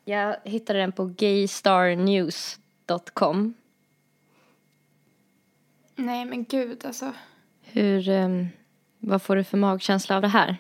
jag 0.05 0.37
hittade 0.45 0.79
den 0.79 0.93
på 0.93 1.05
gaystarnews.com. 1.05 3.55
Nej, 5.95 6.25
men 6.25 6.45
gud 6.45 6.85
alltså. 6.85 7.13
Hur, 7.63 8.09
ehm, 8.09 8.49
vad 8.99 9.23
får 9.23 9.37
du 9.37 9.45
för 9.45 9.59
magkänsla 9.59 10.17
av 10.17 10.23
det 10.23 10.29
här? 10.29 10.57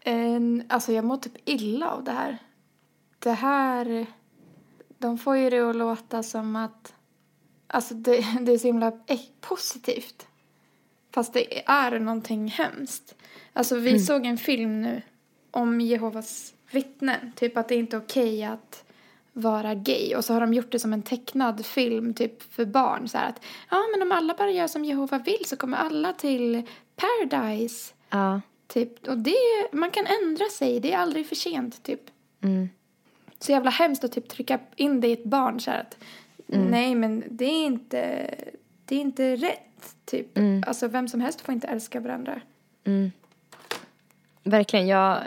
En, 0.00 0.64
alltså 0.68 0.92
jag 0.92 1.04
mår 1.04 1.16
typ 1.16 1.36
illa 1.44 1.90
av 1.90 2.04
det 2.04 2.12
här. 2.12 2.38
Det 3.18 3.32
här... 3.32 4.06
De 4.98 5.18
får 5.18 5.36
ju 5.36 5.50
det 5.50 5.60
att 5.60 5.76
låta 5.76 6.22
som 6.22 6.56
att... 6.56 6.94
Alltså 7.66 7.94
det, 7.94 8.24
det 8.40 8.52
är 8.52 8.58
så 8.58 8.66
himla 8.66 8.90
äck- 8.90 9.30
positivt. 9.40 10.26
Fast 11.14 11.32
det 11.32 11.68
är 11.68 11.98
någonting 11.98 12.48
hemskt. 12.48 13.14
Alltså 13.52 13.76
vi 13.76 13.98
såg 13.98 14.26
en 14.26 14.38
film 14.38 14.82
nu 14.82 15.02
om 15.50 15.80
Jehovas 15.80 16.54
vittnen. 16.70 17.32
Typ 17.36 17.56
att 17.56 17.68
det 17.68 17.74
är 17.74 17.78
inte 17.78 17.96
är 17.96 18.00
okej 18.00 18.44
att 18.44 18.84
vara 19.32 19.74
gay. 19.74 20.14
Och 20.14 20.24
så 20.24 20.32
har 20.32 20.40
de 20.40 20.54
gjort 20.54 20.72
det 20.72 20.78
som 20.78 20.92
en 20.92 21.02
tecknad 21.02 21.66
film 21.66 22.14
typ 22.14 22.42
för 22.52 22.64
barn. 22.64 23.08
Så 23.08 23.18
att 23.18 23.44
ja 23.70 23.82
men 23.92 24.02
om 24.02 24.12
alla 24.12 24.34
bara 24.34 24.50
gör 24.50 24.66
som 24.66 24.84
Jehova 24.84 25.18
vill 25.18 25.44
så 25.46 25.56
kommer 25.56 25.76
alla 25.76 26.12
till 26.12 26.62
paradise. 26.96 27.94
Ja. 28.10 28.40
Typ, 28.66 29.08
och 29.08 29.18
det, 29.18 29.34
man 29.72 29.90
kan 29.90 30.06
ändra 30.06 30.44
sig, 30.44 30.80
det 30.80 30.92
är 30.92 30.98
aldrig 30.98 31.26
för 31.26 31.34
sent 31.34 31.82
typ. 31.82 32.00
Mm. 32.42 32.68
Så 33.38 33.52
jävla 33.52 33.70
hemskt 33.70 34.04
att 34.04 34.12
typ 34.12 34.28
trycka 34.28 34.58
in 34.76 35.00
det 35.00 35.08
i 35.08 35.12
ett 35.12 35.24
barn 35.24 35.60
så 35.60 35.70
här 35.70 35.80
att 35.80 35.96
Mm. 36.52 36.66
nej 36.66 36.94
men 36.94 37.24
det 37.30 37.44
är 37.44 37.66
inte, 37.66 38.30
det 38.84 38.96
är 38.96 39.00
inte 39.00 39.36
rätt 39.36 39.96
typ. 40.04 40.38
Mm. 40.38 40.64
Alltså 40.66 40.88
vem 40.88 41.08
som 41.08 41.20
helst 41.20 41.40
får 41.40 41.54
inte 41.54 41.66
älska 41.66 42.00
varandra. 42.00 42.40
Mm. 42.84 43.12
Verkligen, 44.42 44.86
jag, 44.86 45.18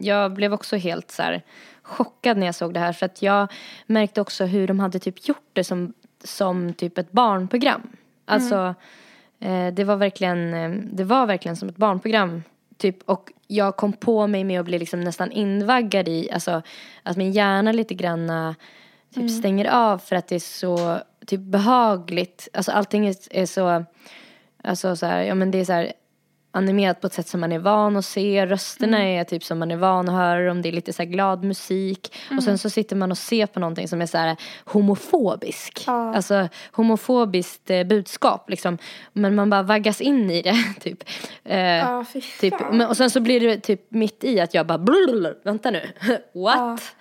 jag 0.00 0.32
blev 0.32 0.52
också 0.52 0.76
helt 0.76 1.10
så 1.10 1.22
här 1.22 1.42
chockad 1.82 2.36
när 2.36 2.46
jag 2.46 2.54
såg 2.54 2.74
det 2.74 2.80
här 2.80 2.92
för 2.92 3.06
att 3.06 3.22
jag 3.22 3.52
märkte 3.86 4.20
också 4.20 4.44
hur 4.44 4.66
de 4.66 4.80
hade 4.80 4.98
typ 4.98 5.28
gjort 5.28 5.48
det 5.52 5.64
som, 5.64 5.92
som 6.24 6.72
typ 6.74 6.98
ett 6.98 7.12
barnprogram. 7.12 7.82
Alltså 8.24 8.74
eh, 9.40 9.74
det 9.74 9.84
var 9.84 9.96
verkligen, 9.96 10.54
eh, 10.54 10.70
det 10.92 11.04
var 11.04 11.26
verkligen 11.26 11.56
som 11.56 11.68
ett 11.68 11.76
barnprogram. 11.76 12.42
Typ, 12.76 13.02
och 13.02 13.32
jag 13.46 13.76
kom 13.76 13.92
på 13.92 14.26
mig 14.26 14.44
med 14.44 14.60
att 14.60 14.66
bli 14.66 14.78
liksom 14.78 15.00
nästan 15.00 15.32
invaggad 15.32 16.08
i, 16.08 16.30
alltså 16.30 16.62
att 17.02 17.16
min 17.16 17.32
hjärna 17.32 17.72
lite 17.72 17.94
granna 17.94 18.54
typ 19.14 19.30
stänger 19.30 19.64
av 19.64 19.98
för 19.98 20.16
att 20.16 20.28
det 20.28 20.34
är 20.34 20.40
så 20.40 20.98
typ 21.26 21.40
behagligt. 21.40 22.48
Alltså 22.52 22.72
allting 22.72 23.06
är, 23.06 23.16
är 23.30 23.46
så, 23.46 23.84
alltså 24.64 24.96
så 24.96 25.06
här, 25.06 25.22
ja 25.22 25.34
men 25.34 25.50
det 25.50 25.58
är 25.58 25.64
så 25.64 25.72
här 25.72 25.92
animerat 26.54 27.00
på 27.00 27.06
ett 27.06 27.12
sätt 27.12 27.28
som 27.28 27.40
man 27.40 27.52
är 27.52 27.58
van 27.58 27.96
att 27.96 28.04
se. 28.04 28.46
Rösterna 28.46 29.02
är 29.02 29.24
typ 29.24 29.44
som 29.44 29.58
man 29.58 29.70
är 29.70 29.76
van 29.76 30.08
att 30.08 30.14
höra 30.14 30.50
om 30.50 30.62
det 30.62 30.68
är 30.68 30.72
lite 30.72 30.92
så 30.92 31.04
glad 31.04 31.44
musik. 31.44 32.14
Och 32.36 32.42
sen 32.42 32.58
så 32.58 32.70
sitter 32.70 32.96
man 32.96 33.10
och 33.10 33.18
ser 33.18 33.46
på 33.46 33.60
någonting 33.60 33.88
som 33.88 34.02
är 34.02 34.06
så 34.06 34.18
här 34.18 34.36
homofobisk. 34.64 35.84
Ja. 35.86 36.14
Alltså 36.14 36.48
homofobiskt 36.72 37.70
eh, 37.70 37.84
budskap 37.84 38.50
liksom. 38.50 38.78
Men 39.12 39.34
man 39.34 39.50
bara 39.50 39.62
vaggas 39.62 40.00
in 40.00 40.30
i 40.30 40.42
det 40.42 40.56
typ. 40.80 41.04
Eh, 41.44 41.58
Ja, 41.58 42.04
fy 42.12 42.20
typ 42.40 42.54
men, 42.70 42.88
och 42.88 42.96
sen 42.96 43.10
så 43.10 43.20
blir 43.20 43.40
det 43.40 43.60
typ 43.60 43.90
mitt 43.90 44.24
i 44.24 44.40
att 44.40 44.54
jag 44.54 44.66
bara 44.66 44.78
blablabla, 44.78 45.34
vänta 45.42 45.70
nu, 45.70 45.82
what? 46.34 46.96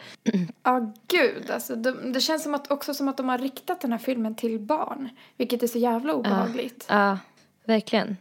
Ja, 0.63 0.93
gud 1.07 1.51
alltså. 1.51 1.75
Det, 1.75 2.11
det 2.13 2.21
känns 2.21 2.43
som 2.43 2.53
att, 2.55 2.71
också 2.71 2.93
som 2.93 3.07
att 3.07 3.17
de 3.17 3.29
har 3.29 3.37
riktat 3.37 3.81
den 3.81 3.91
här 3.91 3.99
filmen 3.99 4.35
till 4.35 4.59
barn. 4.59 5.09
Vilket 5.37 5.63
är 5.63 5.67
så 5.67 5.77
jävla 5.77 6.13
obehagligt. 6.13 6.85
Ja, 6.89 7.17
verkligen. 7.65 8.17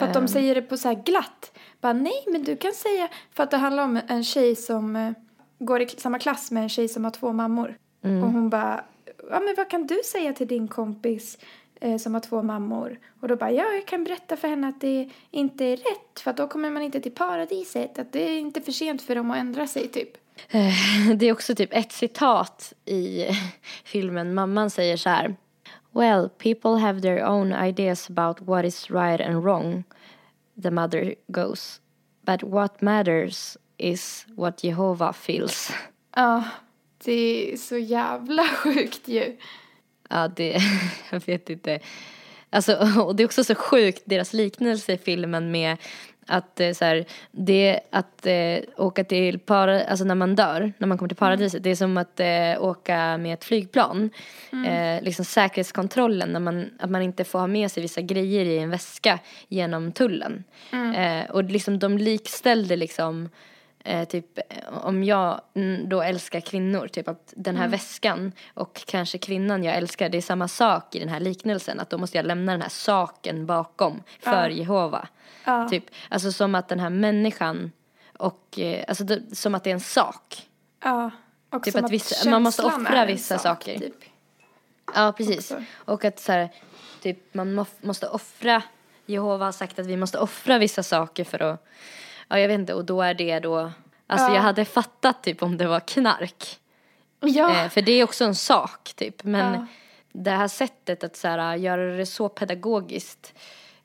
För 0.00 0.06
att 0.06 0.16
Ehm. 0.16 0.22
de 0.22 0.28
säger 0.28 0.54
det 0.54 0.62
på 0.62 0.76
så 0.76 0.88
här 0.88 0.94
glatt. 1.04 1.52
Bara 1.80 1.92
nej 1.92 2.24
men 2.26 2.44
du 2.44 2.56
kan 2.56 2.72
säga. 2.72 3.08
För 3.32 3.42
att 3.42 3.50
det 3.50 3.56
handlar 3.56 3.84
om 3.84 4.00
en 4.08 4.24
tjej 4.24 4.56
som 4.56 4.96
eh, 4.96 5.10
går 5.58 5.80
i 5.82 5.88
samma 5.88 6.18
klass 6.18 6.50
med 6.50 6.62
en 6.62 6.68
tjej 6.68 6.88
som 6.88 7.04
har 7.04 7.10
två 7.10 7.32
mammor. 7.32 7.76
Mm. 8.04 8.24
Och 8.24 8.30
hon 8.30 8.50
bara, 8.50 8.84
ja 9.30 9.40
men 9.40 9.54
vad 9.56 9.70
kan 9.70 9.86
du 9.86 10.00
säga 10.12 10.32
till 10.32 10.46
din 10.48 10.68
kompis 10.68 11.38
eh, 11.80 11.96
som 11.96 12.14
har 12.14 12.20
två 12.20 12.42
mammor? 12.42 12.98
Och 13.20 13.28
då 13.28 13.36
bara, 13.36 13.50
ja 13.52 13.64
jag 13.64 13.86
kan 13.86 14.04
berätta 14.04 14.36
för 14.36 14.48
henne 14.48 14.68
att 14.68 14.80
det 14.80 15.08
inte 15.30 15.64
är 15.64 15.76
rätt. 15.76 16.20
För 16.20 16.30
att 16.30 16.36
då 16.36 16.48
kommer 16.48 16.70
man 16.70 16.82
inte 16.82 17.00
till 17.00 17.12
paradiset. 17.14 17.98
Att 17.98 18.12
det 18.12 18.22
är 18.30 18.38
inte 18.38 18.60
för 18.60 18.72
sent 18.72 19.02
för 19.02 19.14
dem 19.14 19.30
att 19.30 19.36
ändra 19.38 19.66
sig 19.66 19.88
typ. 19.88 20.10
Eh, 20.50 20.72
Det 21.16 21.26
är 21.26 21.32
också 21.32 21.54
typ 21.54 21.72
ett 21.72 21.92
citat 21.92 22.72
i 22.84 23.26
filmen. 23.84 24.34
Mamman 24.34 24.70
säger 24.70 24.96
så 24.96 25.08
här. 25.08 25.36
Well, 25.92 26.28
people 26.28 26.76
have 26.76 27.00
their 27.00 27.24
own 27.24 27.52
ideas 27.52 28.08
about 28.10 28.40
what 28.40 28.64
is 28.64 28.90
right 28.90 29.20
and 29.20 29.44
wrong. 29.44 29.84
The 30.62 30.70
mother 30.70 31.14
goes. 31.26 31.80
But 32.24 32.42
what 32.42 32.82
matters 32.82 33.56
is 33.78 34.26
what 34.36 34.64
Jehovah 34.64 35.12
feels. 35.12 35.72
Ja, 36.16 36.44
det 37.04 37.52
är 37.52 37.56
så 37.56 37.78
jävla 37.78 38.44
sjukt 38.44 39.08
ju. 39.08 39.36
Ja, 40.08 40.28
det, 40.28 40.60
jag 41.10 41.26
vet 41.26 41.50
inte. 41.50 41.80
Alltså, 42.50 42.76
och 43.02 43.16
det 43.16 43.22
är 43.22 43.24
också 43.24 43.44
så 43.44 43.54
sjukt, 43.54 44.02
deras 44.04 44.32
liknelse 44.32 44.92
i 44.92 44.98
filmen 44.98 45.50
med 45.50 45.76
att 46.30 46.60
eh, 46.60 46.72
så 46.72 46.84
här, 46.84 47.04
det 47.30 47.80
att 47.90 48.26
eh, 48.26 48.58
åka 48.76 49.04
till 49.04 49.38
para, 49.38 49.84
alltså 49.84 50.04
när 50.04 50.14
man 50.14 50.34
dör, 50.34 50.72
när 50.78 50.88
man 50.88 50.98
kommer 50.98 51.08
till 51.08 51.16
paradiset, 51.16 51.62
det 51.62 51.70
är 51.70 51.74
som 51.74 51.96
att 51.96 52.20
eh, 52.20 52.64
åka 52.64 53.16
med 53.18 53.34
ett 53.34 53.44
flygplan. 53.44 54.10
Eh, 54.66 55.02
liksom 55.02 55.24
säkerhetskontrollen, 55.24 56.32
när 56.32 56.40
man, 56.40 56.70
att 56.78 56.90
man 56.90 57.02
inte 57.02 57.24
får 57.24 57.38
ha 57.38 57.46
med 57.46 57.70
sig 57.70 57.82
vissa 57.82 58.00
grejer 58.00 58.44
i 58.44 58.58
en 58.58 58.70
väska 58.70 59.18
genom 59.48 59.92
tullen. 59.92 60.44
Eh, 60.72 61.30
och 61.30 61.44
liksom 61.44 61.78
de 61.78 61.98
likställde 61.98 62.76
liksom 62.76 63.28
Eh, 63.84 64.08
typ 64.08 64.38
eh, 64.38 64.44
om 64.86 65.04
jag 65.04 65.40
mm, 65.54 65.88
då 65.88 66.02
älskar 66.02 66.40
kvinnor, 66.40 66.88
typ 66.88 67.08
att 67.08 67.32
den 67.36 67.56
här 67.56 67.68
väskan 67.68 68.32
och 68.54 68.84
kanske 68.86 69.18
kvinnan 69.18 69.64
jag 69.64 69.76
älskar, 69.76 70.08
det 70.08 70.18
är 70.18 70.22
samma 70.22 70.48
sak 70.48 70.94
i 70.94 70.98
den 70.98 71.08
här 71.08 71.20
liknelsen. 71.20 71.80
Att 71.80 71.90
då 71.90 71.98
måste 71.98 72.16
jag 72.16 72.26
lämna 72.26 72.52
den 72.52 72.62
här 72.62 72.68
saken 72.68 73.46
bakom 73.46 74.02
för 74.20 74.48
Jehova. 74.48 75.08
Ja. 75.44 75.68
Typ, 75.68 75.84
alltså 76.08 76.32
som 76.32 76.54
att 76.54 76.68
den 76.68 76.80
här 76.80 76.90
människan 76.90 77.72
och, 78.18 78.58
eh, 78.58 78.84
alltså 78.88 79.04
det, 79.04 79.36
som 79.36 79.54
att 79.54 79.64
det 79.64 79.70
är 79.70 79.74
en 79.74 79.80
sak. 79.80 80.48
Ja. 80.84 81.10
Och 81.50 81.62
Typ 81.62 81.72
som 81.74 81.84
att 81.84 81.90
vissa- 81.90 82.30
man 82.30 82.42
måste 82.42 82.62
offra 82.62 83.06
vissa 83.06 83.38
sak, 83.38 83.42
saker. 83.42 83.78
Typ. 83.78 83.94
Ja, 84.94 85.12
precis. 85.16 85.38
också. 85.38 85.64
Och 85.74 86.04
att 86.04 86.18
så 86.20 86.32
här, 86.32 86.48
typ 87.02 87.34
man 87.34 87.54
må, 87.54 87.66
måste 87.80 88.08
offra, 88.08 88.62
Jehova 89.06 89.44
har 89.44 89.52
sagt 89.52 89.78
att 89.78 89.86
vi 89.86 89.96
måste 89.96 90.18
offra 90.18 90.58
vissa 90.58 90.82
saker 90.82 91.24
för 91.24 91.42
att, 91.42 91.66
ja 92.30 92.38
jag 92.38 92.48
vet 92.48 92.54
inte, 92.60 92.74
och 92.74 92.84
då 92.84 93.02
är 93.02 93.14
det 93.14 93.40
då, 93.40 93.72
alltså 94.06 94.26
Ja. 94.28 94.34
jag 94.34 94.42
hade 94.42 94.64
fattat 94.64 95.22
typ 95.22 95.42
om 95.42 95.56
det 95.56 95.66
var 95.66 95.80
knark. 95.80 96.58
Ja. 97.20 97.64
Eh, 97.64 97.68
för 97.68 97.82
det 97.82 97.92
är 97.92 98.04
också 98.04 98.24
en 98.24 98.34
sak 98.34 98.92
typ, 98.96 99.24
men 99.24 99.54
Ja. 99.54 99.66
det 100.12 100.30
här 100.30 100.48
sättet 100.48 101.04
att 101.04 101.16
så 101.16 101.28
här, 101.28 101.56
göra 101.56 101.96
det 101.96 102.06
så 102.06 102.28
pedagogiskt 102.28 103.34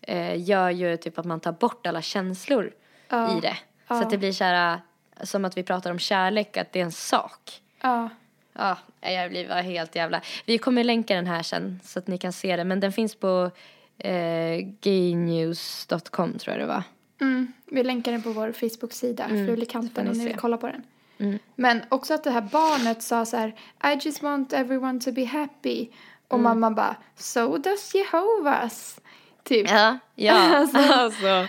eh, 0.02 0.42
gör 0.50 0.70
ju 0.70 0.98
typ 0.98 1.20
att 1.20 1.26
man 1.26 1.40
tar 1.40 1.52
bort 1.52 1.88
alla 1.88 2.02
känslor 2.02 2.72
Ja. 3.10 3.38
i 3.38 3.40
det. 3.42 3.58
Så 3.88 3.94
att 3.94 4.10
det 4.10 4.18
blir 4.18 4.32
så 4.32 4.44
här, 4.44 4.80
som 5.24 5.46
att 5.46 5.58
vi 5.58 5.64
pratar 5.64 5.92
om 5.92 6.00
kärlek, 6.00 6.58
att 6.58 6.72
det 6.72 6.80
är 6.80 6.84
en 6.84 6.92
sak. 6.92 7.62
ja. 7.82 8.10
Ja, 8.58 8.78
jag 9.02 9.30
blir 9.30 9.48
bara 9.48 9.62
helt 9.62 9.96
jävla... 9.96 10.22
Vi 10.46 10.58
kommer 10.58 10.84
länka 10.84 11.16
den 11.16 11.28
här 11.28 11.44
sen 11.44 11.80
så 11.84 12.00
att 12.00 12.08
ni 12.08 12.18
kan 12.18 12.34
se 12.34 12.56
det. 12.58 12.64
Men 12.64 12.80
den 12.80 12.92
finns 12.92 13.16
på 13.16 13.52
eh, 13.98 14.58
gaynews.com 14.82 16.38
tror 16.38 16.54
jag 16.58 16.60
det 16.60 16.66
var. 16.74 16.84
Mm, 17.21 17.54
vi 17.65 17.84
länkar 17.84 18.12
den 18.12 18.21
på 18.21 18.30
vår 18.30 18.51
Facebook-sida, 18.51 19.23
Mm, 19.23 19.45
Frulikanten, 19.47 20.08
om 20.08 20.13
ni 20.17 20.25
vill 20.25 20.36
kolla 20.38 20.58
på 20.58 20.67
den. 20.67 20.84
Mm. 21.17 21.39
Men 21.56 21.82
också 21.89 22.13
att 22.13 22.23
det 22.23 22.32
här 22.32 22.41
barnet 22.41 23.01
sa 23.01 23.25
så 23.25 23.38
här, 23.38 23.47
I 23.84 23.97
just 24.06 24.23
want 24.23 24.54
everyone 24.54 24.99
to 24.99 25.12
be 25.12 25.25
happy. 25.25 25.88
Och 26.28 26.39
Mm. 26.39 26.43
mamma 26.43 26.71
bara, 26.71 26.95
so 27.17 27.58
does 27.58 27.93
Jehovah's. 27.95 28.99
Typ. 29.43 29.69
Ja, 29.69 29.97
ja. 30.15 30.34
Alltså. 30.56 30.78
alltså. 30.93 31.47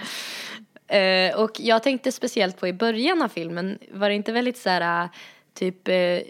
Eh, 0.88 1.40
och 1.40 1.60
jag 1.60 1.82
tänkte 1.82 2.12
speciellt 2.12 2.60
på 2.60 2.68
i 2.68 2.72
början 2.72 3.22
av 3.22 3.28
filmen, 3.28 3.78
var 3.90 4.08
det 4.08 4.14
inte 4.14 4.32
väldigt 4.32 4.58
så 4.58 4.70
här, 4.70 5.02
eh, 5.04 5.10
typ, 5.54 5.88
eh, 5.88 6.20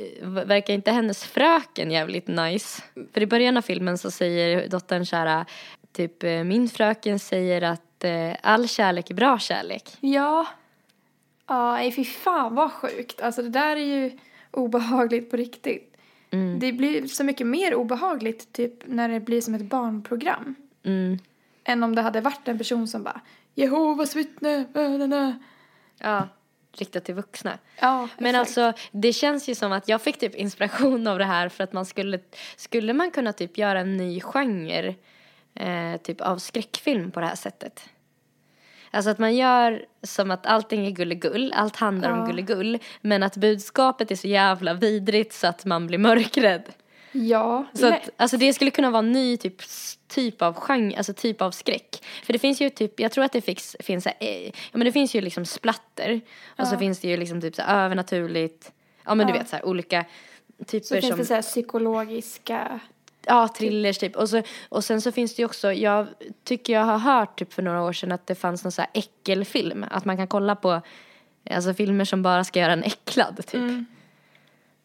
verkar 0.44 0.74
inte 0.74 0.90
hennes 0.90 1.24
fröken 1.24 1.90
jävligt 1.90 2.28
nice? 2.28 2.82
För 3.14 3.20
i 3.22 3.26
början 3.26 3.56
av 3.56 3.62
filmen 3.62 3.98
så 3.98 4.10
säger 4.10 4.68
dottern 4.68 5.06
så 5.06 5.16
här, 5.16 5.44
typ, 5.92 6.22
min 6.22 6.68
fröken 6.68 7.18
säger 7.18 7.62
att 7.62 7.95
eh, 8.04 8.36
all 8.42 8.68
kärlek 8.68 9.10
är 9.10 9.14
bra 9.14 9.38
kärlek. 9.38 9.96
Ja. 10.00 10.46
Ja, 11.46 11.72
nej 11.72 11.92
fy 11.92 12.04
fan 12.04 12.54
vad 12.54 12.72
sjukt. 12.72 13.20
Alltså 13.20 13.42
det 13.42 13.48
där 13.48 13.76
är 13.76 14.00
ju 14.00 14.18
obehagligt 14.50 15.30
på 15.30 15.36
riktigt. 15.36 15.96
Mm. 16.30 16.58
Det 16.58 16.72
blir 16.72 17.06
så 17.06 17.24
mycket 17.24 17.46
mer 17.46 17.74
obehagligt 17.74 18.52
typ 18.52 18.86
när 18.86 19.08
det 19.08 19.20
blir 19.20 19.40
som 19.40 19.54
ett 19.54 19.62
barnprogram. 19.62 20.54
Mm. 20.84 21.18
Än 21.64 21.82
om 21.82 21.94
det 21.94 22.02
hade 22.02 22.20
varit 22.20 22.48
en 22.48 22.58
person 22.58 22.88
som 22.88 23.02
bara 23.02 23.20
Jehovas 23.54 24.16
vittne, 24.16 24.64
äh. 24.74 25.30
Ja, 25.98 26.28
riktat 26.72 27.04
till 27.04 27.14
vuxna. 27.14 27.58
Ja, 27.80 28.08
Men 28.18 28.34
exakt. 28.34 28.58
alltså, 28.58 28.82
det 28.92 29.12
känns 29.12 29.48
ju 29.48 29.54
som 29.54 29.72
att 29.72 29.88
jag 29.88 30.02
fick 30.02 30.18
typ 30.18 30.34
inspiration 30.34 31.06
av 31.06 31.18
det 31.18 31.24
här 31.24 31.48
för 31.48 31.64
att 31.64 31.72
man 31.72 31.86
skulle, 31.86 32.18
skulle 32.56 32.92
man 32.92 33.10
kunna 33.10 33.32
typ 33.32 33.58
göra 33.58 33.80
en 33.80 33.96
ny 33.96 34.20
genre 34.20 34.94
eh, 35.56 35.96
typ 36.02 36.20
av 36.20 36.38
skräckfilm 36.38 37.10
på 37.10 37.20
det 37.20 37.26
här 37.26 37.34
sättet? 37.36 37.88
Alltså 38.90 39.10
att 39.10 39.18
man 39.18 39.36
gör 39.36 39.84
som 40.02 40.30
att 40.30 40.46
allting 40.46 40.86
är 40.86 40.90
gulligull, 40.90 41.52
allt 41.56 41.76
handlar 41.76 42.10
om 42.10 42.18
Ja. 42.18 42.26
gulligull, 42.26 42.78
men 43.00 43.22
att 43.22 43.36
budskapet 43.36 44.10
är 44.10 44.14
så 44.16 44.28
jävla 44.28 44.74
vidrigt 44.74 45.32
så 45.32 45.46
att 45.46 45.64
man 45.64 45.86
blir 45.86 45.98
mörkrädd. 45.98 46.62
Ja, 47.12 47.64
Så 47.72 47.86
att, 47.94 48.10
alltså 48.16 48.36
det 48.36 48.52
skulle 48.52 48.70
kunna 48.70 48.90
vara 48.90 48.98
en 48.98 49.12
ny 49.12 49.36
typ, 49.36 49.62
typ 50.08 50.42
av 50.42 50.54
genre, 50.54 50.96
alltså 50.96 51.12
typ 51.14 51.42
av 51.42 51.50
skräck. 51.50 52.04
För 52.24 52.32
det 52.32 52.38
finns 52.38 52.60
ju 52.60 52.70
typ, 52.70 53.00
jag 53.00 53.12
tror 53.12 53.24
att 53.24 53.32
det 53.32 53.40
finns, 53.40 53.76
finns 53.80 54.04
så 54.04 54.10
här, 54.10 54.28
eh, 54.28 54.44
ja 54.46 54.52
men 54.72 54.84
det 54.84 54.92
finns 54.92 55.14
ju 55.14 55.20
liksom 55.20 55.46
splatter. 55.46 56.20
Och 56.46 56.66
så 56.66 56.74
Ja. 56.74 56.78
finns 56.78 57.00
det 57.00 57.08
ju 57.08 57.16
liksom 57.16 57.40
typ 57.40 57.54
så 57.54 57.62
här 57.62 57.84
övernaturligt, 57.84 58.72
ja 59.04 59.14
men 59.14 59.26
du 59.26 59.32
Ja. 59.32 59.38
vet 59.38 59.48
så 59.48 59.56
här 59.56 59.66
olika 59.66 60.04
typer 60.66 60.86
så 60.86 60.94
finns 60.94 61.08
som, 61.08 61.18
det 61.18 61.24
så 61.24 61.34
här 61.34 61.42
psykologiska 61.42 62.80
ja 63.26 63.48
thrillers 63.48 63.98
typ. 63.98 64.16
Och, 64.16 64.28
så, 64.28 64.42
och 64.68 64.84
sen 64.84 65.00
så 65.00 65.12
finns 65.12 65.34
det 65.34 65.40
ju 65.42 65.46
också, 65.46 65.72
jag 65.72 66.06
tycker 66.44 66.72
jag 66.72 66.84
har 66.84 66.98
hört 66.98 67.38
typ 67.38 67.52
för 67.52 67.62
några 67.62 67.82
år 67.82 67.92
sedan 67.92 68.12
att 68.12 68.26
det 68.26 68.34
fanns 68.34 68.64
någon 68.64 68.72
så 68.72 68.82
här 68.82 68.90
äckelfilm. 68.94 69.84
Att 69.90 70.04
man 70.04 70.16
kan 70.16 70.28
kolla 70.28 70.56
på, 70.56 70.80
alltså 71.50 71.74
filmer 71.74 72.04
som 72.04 72.22
bara 72.22 72.44
ska 72.44 72.60
göra 72.60 72.72
en 72.72 72.82
äcklad 72.82 73.36
typ. 73.36 73.54
Mm. 73.54 73.86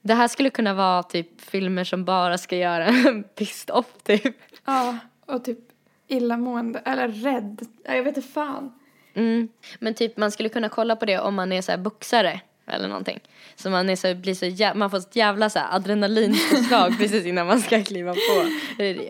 Det 0.01 0.13
här 0.13 0.27
skulle 0.27 0.49
kunna 0.49 0.73
vara 0.73 1.04
typ 1.04 1.41
filmer 1.41 1.84
som 1.84 2.06
bara 2.06 2.38
ska 2.38 2.58
göra 2.58 2.86
en 3.08 3.23
pissed 3.23 3.75
off 3.75 3.93
typ. 4.04 4.36
Ja, 4.65 4.97
och 5.25 5.45
typ 5.45 5.60
illamående, 6.08 6.80
eller 6.80 7.08
rädd. 7.08 7.67
Ja, 7.86 7.95
Jag 7.95 8.04
vet 8.04 8.17
inte 8.17 8.30
fan. 8.30 8.73
Mm. 9.13 9.49
Men 9.80 9.93
typ 9.93 10.17
man 10.17 10.32
skulle 10.32 10.49
kunna 10.49 10.69
kolla 10.69 10.95
på 10.95 11.06
det 11.06 11.19
om 11.19 11.36
man 11.36 11.51
är 11.51 11.62
så 11.62 11.71
här 11.71 11.80
boxare 11.80 12.41
eller 12.67 12.88
någonting. 12.88 13.19
Så 13.56 13.69
man 13.69 13.89
är 13.89 13.95
så, 13.95 14.15
blir 14.15 14.34
så 14.34 14.45
jä- 14.45 14.76
man 14.76 14.89
får 14.91 14.97
ett 14.97 15.15
jävla 15.15 15.50
så 15.50 15.60
här 15.60 15.76
adrenalinpåslag 15.76 16.91
precis 16.97 17.26
innan 17.26 17.47
man 17.47 17.60
ska 17.62 17.84
kliva 17.84 18.13
på 18.13 18.47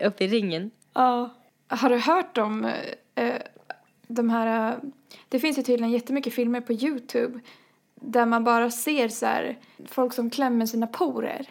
upp 0.06 0.20
i 0.20 0.26
ringen. 0.28 0.70
Ja. 0.94 1.30
Har 1.68 1.88
du 1.90 1.96
hört 1.96 2.38
om 2.38 2.64
eh, 2.64 3.24
eh, 3.24 3.42
de 4.06 4.30
här, 4.30 4.70
eh, 4.72 4.76
det 5.28 5.38
finns 5.40 5.58
ju 5.58 5.62
tydligen 5.62 5.90
jättemycket 5.92 6.34
filmer 6.34 6.60
på 6.60 6.72
Youtube 6.72 7.40
där 7.94 8.26
man 8.26 8.44
bara 8.44 8.70
ser 8.70 9.08
så 9.08 9.26
här 9.26 9.58
folk 9.88 10.12
som 10.14 10.30
klämmer 10.30 10.66
sina 10.66 10.86
porer. 10.86 11.46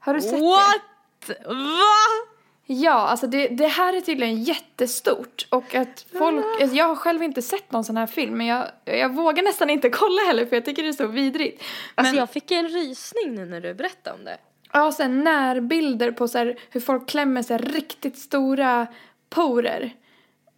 Har 0.00 0.14
du 0.14 0.20
sett 0.20 0.32
det? 0.32 0.40
What? 0.40 1.46
Va? 1.46 1.56
Ja, 2.68 2.92
alltså 2.92 3.26
det, 3.26 3.48
det 3.48 3.66
här 3.66 3.96
är 3.96 4.00
tydligen 4.00 4.42
jättestort 4.42 5.46
och 5.48 5.74
att 5.74 6.06
folk, 6.18 6.44
alltså 6.60 6.76
jag 6.76 6.84
har 6.84 6.96
själv 6.96 7.22
inte 7.22 7.42
sett 7.42 7.72
någon 7.72 7.84
sån 7.84 7.96
här 7.96 8.06
film 8.06 8.36
men 8.38 8.46
jag, 8.46 8.66
jag 8.84 9.14
vågar 9.14 9.42
nästan 9.42 9.70
inte 9.70 9.90
kolla 9.90 10.22
heller 10.26 10.46
för 10.46 10.56
jag 10.56 10.64
tycker 10.64 10.82
det 10.82 10.88
är 10.88 10.92
så 10.92 11.06
vidrigt. 11.06 11.62
Alltså 11.94 12.12
Men- 12.12 12.18
jag 12.20 12.30
fick 12.30 12.50
en 12.50 12.68
rysning 12.68 13.34
nu 13.34 13.44
när 13.44 13.60
du 13.60 13.74
berättade 13.74 14.16
om 14.16 14.24
det. 14.24 14.38
Ja, 14.72 14.92
här 15.02 15.08
närbilder 15.08 16.10
på 16.10 16.28
så 16.28 16.38
här, 16.38 16.58
hur 16.70 16.80
folk 16.80 17.08
klämmer 17.08 17.42
här 17.52 17.58
riktigt 17.58 18.18
stora 18.18 18.86
porer. 19.30 19.94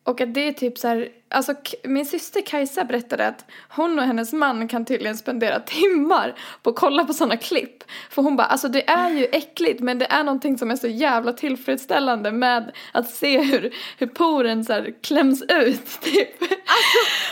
Och 0.09 0.21
att 0.21 0.35
det 0.35 0.49
är 0.49 0.53
typ 0.53 0.79
så 0.79 0.89
här, 0.89 1.09
alltså 1.29 1.55
min 1.85 2.07
syster 2.07 2.41
Kajsa 2.41 2.85
berättade 2.85 3.27
att 3.27 3.45
hon 3.69 3.99
och 3.99 4.05
hennes 4.05 4.33
man 4.33 4.69
kan 4.69 4.85
tydligen 4.85 5.17
spendera 5.17 5.61
timmar 5.67 6.35
på 6.63 6.71
att 6.71 6.77
kolla 6.77 7.05
på 7.05 7.13
sådana 7.13 7.37
klipp. 7.37 7.85
För 8.11 8.23
hon 8.23 8.37
bara, 8.37 8.47
alltså 8.47 8.69
det 8.69 8.89
är 8.89 9.11
ju 9.11 9.25
äckligt 9.25 9.81
men 9.81 9.99
det 9.99 10.07
är 10.11 10.25
någonting 10.25 10.59
som 10.59 10.71
är 10.71 10.77
så 10.77 10.89
jävla 10.89 11.33
tillfredsställande 11.33 12.33
med 12.33 12.73
att 12.93 13.11
se 13.11 13.43
hur, 13.43 13.75
hur 13.99 14.07
poren 14.07 14.65
så 14.65 14.73
här 14.73 14.95
kläms 15.03 15.43
ut 15.43 16.01
typ. 16.01 16.43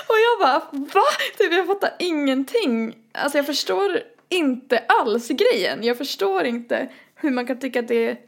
Och 0.09 0.17
jag 0.27 0.41
bara, 0.41 0.59
va? 0.71 1.03
Typ 1.39 1.53
jag 1.53 1.67
fattar 1.67 1.91
ingenting. 1.99 2.97
Alltså 3.13 3.39
jag 3.39 3.47
förstår 3.47 4.01
inte 4.29 4.79
alls 4.79 5.29
grejen. 5.29 5.83
Jag 5.83 5.99
förstår 5.99 6.45
inte 6.45 6.89
hur 7.15 7.31
man 7.31 7.47
kan 7.47 7.59
tycka 7.59 7.81
att 7.81 7.89
det 7.89 8.19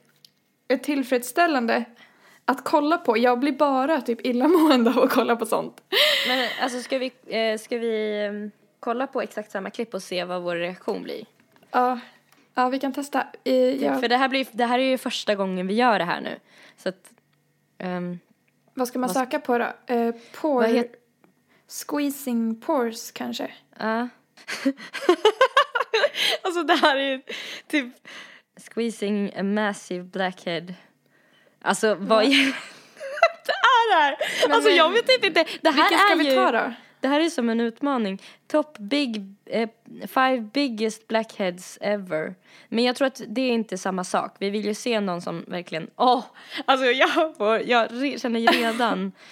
är 0.68 0.76
tillfredsställande 0.76 1.84
att 2.48 2.64
kolla 2.64 2.98
på. 2.98 3.18
Jag 3.18 3.38
blir 3.38 3.52
bara 3.52 4.00
typ 4.00 4.26
illamående 4.26 4.90
av 4.90 4.98
att 4.98 5.10
kolla 5.10 5.36
på 5.36 5.46
sånt. 5.46 5.82
Men 6.28 6.48
alltså 6.62 6.80
ska 6.80 6.98
vi, 6.98 7.12
eh, 7.26 7.58
ska 7.58 7.78
vi 7.78 8.24
eh, 8.24 8.32
kolla 8.80 9.06
på 9.06 9.22
exakt 9.22 9.50
samma 9.50 9.70
klipp 9.70 9.94
och 9.94 10.02
se 10.02 10.24
vad 10.24 10.42
vår 10.42 10.56
reaktion 10.56 11.02
blir? 11.02 11.24
Ja, 11.70 12.00
ja 12.54 12.68
vi 12.68 12.78
kan 12.78 12.92
testa. 12.92 13.26
Eh, 13.44 13.54
ja. 13.54 14.00
För 14.00 14.08
det 14.08 14.16
här, 14.16 14.28
blir, 14.28 14.46
det 14.52 14.64
här 14.64 14.78
är 14.78 14.82
ju 14.82 14.98
första 14.98 15.34
gången 15.34 15.66
vi 15.66 15.74
gör 15.74 15.98
det 15.98 16.04
här 16.04 16.20
nu. 16.20 16.38
Så 16.76 16.88
att, 16.88 17.10
ehm, 17.78 18.18
Vad 18.74 18.88
ska 18.88 18.98
man 18.98 19.08
vad- 19.08 19.16
söka 19.16 19.40
på 19.40 19.58
då? 19.58 19.94
Eh, 19.94 20.14
por... 20.40 20.62
Het- 20.64 20.94
Squeezing 21.86 22.60
pores 22.60 23.10
kanske? 23.10 23.50
Ja. 23.78 24.08
alltså 26.42 26.62
det 26.62 26.74
här 26.74 26.96
är 26.96 27.10
ju 27.10 27.22
typ 27.66 27.94
squeezing 28.56 29.32
a 29.36 29.42
massive 29.42 30.04
blackhead. 30.04 30.74
Alltså 31.62 31.94
vad 31.94 32.24
är 32.24 32.28
det 33.46 33.52
är 33.52 33.96
det 33.96 34.02
här? 34.02 34.16
Men, 34.48 34.56
alltså 34.56 34.70
jag 34.70 34.86
eh, 34.86 34.92
vet 34.92 35.24
inte, 35.24 35.44
det, 35.60 35.70
här 35.70 35.76
Vilken 35.76 35.98
ska 35.98 36.12
är 36.12 36.16
vi 36.16 36.30
ju, 36.30 36.34
ta 36.34 36.52
då? 36.52 36.72
det 37.00 37.08
här 37.08 37.20
är 37.20 37.30
som 37.30 37.48
en 37.48 37.60
utmaning. 37.60 38.22
Top 38.46 38.78
big, 38.78 39.34
eh, 39.46 39.68
five 40.08 40.40
biggest 40.40 41.08
blackheads 41.08 41.78
ever. 41.80 42.34
Men 42.68 42.84
jag 42.84 42.96
tror 42.96 43.06
att 43.06 43.20
det 43.28 43.40
är 43.40 43.50
inte 43.50 43.78
samma 43.78 44.04
sak. 44.04 44.36
Vi 44.38 44.50
vill 44.50 44.64
ju 44.64 44.74
se 44.74 45.00
någon 45.00 45.22
som 45.22 45.44
verkligen, 45.48 45.90
åh, 45.96 46.24
alltså 46.64 46.86
jag, 46.86 47.36
får, 47.36 47.62
jag 47.62 47.88
känner 48.20 48.40
ju 48.40 48.46
redan. 48.46 49.12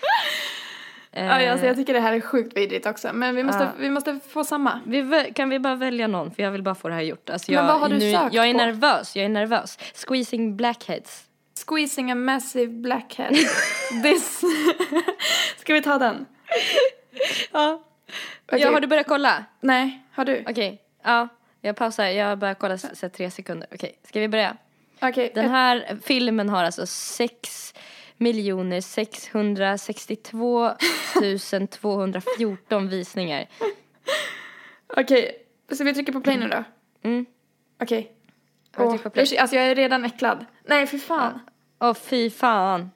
Ja, 1.19 1.51
alltså 1.51 1.65
eh, 1.65 1.69
jag 1.69 1.77
tycker 1.77 1.95
det 1.95 2.01
här 2.01 2.13
är 2.13 2.21
sjukt 2.21 2.57
vidrigt 2.57 2.87
också. 2.87 3.11
Men 3.13 3.37
vi 3.37 3.43
måste, 3.43 3.63
Ja. 3.63 3.71
vi 3.79 3.91
måste 3.91 4.21
få 4.29 4.45
samma. 4.45 4.81
Vi, 4.87 5.33
kan 5.35 5.49
vi 5.49 5.59
bara 5.59 5.75
välja 5.75 6.07
någon? 6.07 6.31
För 6.31 6.43
jag 6.43 6.51
vill 6.51 6.63
bara 6.63 6.75
få 6.75 6.89
det 6.89 6.95
här 6.95 7.03
gjort. 7.03 7.31
Alltså 7.31 7.53
Men 7.53 7.61
jag, 7.61 7.67
vad 7.73 7.81
har 7.81 7.89
du 7.89 7.99
nu, 7.99 8.13
sökt 8.13 8.35
Jag 8.35 8.49
är 8.49 8.53
på? 8.53 8.59
nervös, 8.59 9.17
jag 9.17 9.25
är 9.25 9.29
nervös. 9.29 9.79
Squeezing 10.07 10.57
blackheads. 10.57 11.25
Squeezing 11.57 12.11
a 12.11 12.15
massive 12.15 12.73
blackhead. 12.73 13.35
This. 14.03 14.43
ska 15.57 15.75
vi 15.75 15.83
ta 15.83 15.99
den? 15.99 16.27
Ja. 17.53 17.83
Okej. 18.47 18.61
ja. 18.61 18.73
Har 18.73 18.81
du 18.81 18.87
börjat 18.87 19.07
kolla? 19.07 19.45
Nej, 19.61 20.03
har 20.13 20.25
du? 20.25 20.45
Okej. 20.49 20.83
Ja. 21.03 21.29
Jag 21.61 21.77
pausar, 21.77 22.05
jag 22.05 22.39
börjar 22.39 22.55
kolla 22.55 22.79
så 22.79 23.09
tre 23.09 23.31
sekunder. 23.31 23.69
Okej, 23.73 23.99
ska 24.03 24.21
vi 24.21 24.29
börja? 24.29 24.57
Okej. 25.01 25.33
Den 25.35 25.51
här 25.51 25.99
filmen 26.03 26.49
har 26.49 26.65
alltså 26.65 26.87
6 26.87 27.75
miljoner 28.17 28.81
662 28.81 30.71
214 31.71 32.89
visningar. 32.89 33.47
Okej, 34.97 35.47
så 35.73 35.85
vi 35.85 35.95
trycker 35.95 36.13
på 36.13 36.21
play 36.21 36.37
nu 36.37 36.49
då? 36.49 36.65
Mm. 37.03 37.27
Okej. 37.83 38.16
Åh, 38.79 38.95
usch, 39.17 39.35
alltså 39.39 39.57
jag 39.57 39.67
är 39.67 39.75
redan 39.75 40.05
äcklad. 40.05 40.47
Nej, 40.65 40.87
för 40.87 40.99
fan. 40.99 41.41
Åh 41.81 41.95
fy 41.95 42.31
fan. 42.31 42.91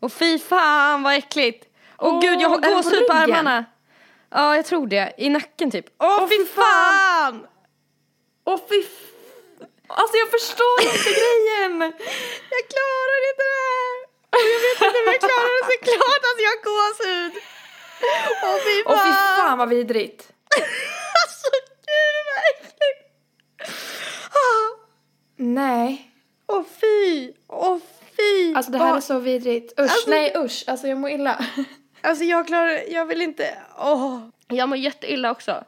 Åh 0.00 0.08
fy 0.08 0.38
fan 0.38 1.02
vad 1.02 1.14
äckligt. 1.14 1.64
Åh 1.98 2.14
Åh, 2.14 2.20
gud 2.20 2.40
jag 2.40 2.48
har 2.48 2.58
gåshud 2.58 3.06
på, 3.06 3.12
armarna. 3.12 3.64
Ja 4.30 4.56
jag 4.56 4.66
tror 4.66 4.86
det. 4.86 5.14
I 5.18 5.30
nacken 5.30 5.70
typ. 5.70 5.86
Åh 5.98 6.18
Åh, 6.22 6.28
fy 6.28 6.38
fy 6.38 6.44
fan. 6.46 7.46
Åh, 8.44 8.60
fy 8.68 8.84
Alltså 9.88 10.16
jag 10.16 10.30
förstår 10.30 10.76
inte 10.82 11.10
grejen. 11.22 11.80
Jag 12.54 12.62
klarar 12.74 13.20
inte 13.30 13.44
det 13.52 13.60
här. 13.66 13.96
Jag 14.30 14.60
vet 14.64 14.82
inte 14.82 14.98
om 15.00 15.06
jag 15.12 15.20
klarar 15.20 15.54
det 15.58 15.72
såklart. 15.72 16.22
Alltså 16.28 16.42
jag 16.46 16.50
har 16.56 16.62
gåshud. 16.68 17.32
Åh 18.44 18.56
fy 18.66 18.82
fan. 18.84 18.92
Åh 18.92 18.98
fy 19.04 19.12
fan 19.40 19.58
vad 19.58 19.68
vidrigt. 19.68 20.20
Alltså 21.22 21.48
gud 21.90 22.24
vad 22.28 22.40
äckligt. 22.50 23.00
Ah. 24.30 24.66
Nej. 25.44 26.10
Åh 26.46 26.62
fy. 26.80 27.32
Åh 27.46 27.78
fy. 28.16 28.54
Alltså 28.54 28.72
det 28.72 28.78
här 28.78 28.90
Åh. 28.90 28.96
är 28.96 29.00
så 29.00 29.18
vidrigt. 29.18 29.72
Usch, 29.80 29.90
Alltså- 29.90 30.10
nej 30.10 30.32
usch. 30.36 30.64
Alltså 30.66 30.86
jag 30.86 30.98
mår 30.98 31.10
illa. 31.10 31.44
Alltså 32.00 32.24
jag 32.24 32.46
klarar 32.46 32.92
jag 32.92 33.06
vill 33.06 33.22
inte. 33.22 33.58
Åh. 33.78 34.18
Jag 34.48 34.68
mår 34.68 34.78
jätteilla 34.78 35.30
också. 35.30 35.64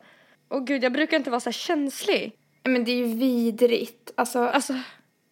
Åh 0.51 0.65
gud 0.65 0.85
jag 0.85 0.93
brukar 0.93 1.17
inte 1.17 1.31
vara 1.31 1.41
så 1.41 1.53
känslig. 1.53 2.33
Men 2.65 2.85
det 2.85 2.91
är 2.93 2.97
ju 2.97 3.05
vidrigt. 3.19 4.11
Alltså, 4.15 4.39
Alltså, 4.49 4.75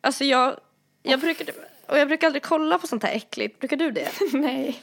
alltså 0.01 0.25
jag, 0.25 0.57
jag 1.03 1.21
brukar, 1.21 1.47
och 1.87 1.99
jag 1.99 2.09
brukar 2.09 2.27
aldrig 2.27 2.43
kolla 2.43 2.79
på 2.79 2.87
sånt 2.87 3.03
här 3.03 3.15
äckligt. 3.17 3.59
Brukar 3.61 3.77
du 3.77 3.91
det? 3.91 4.09
nej. 4.33 4.81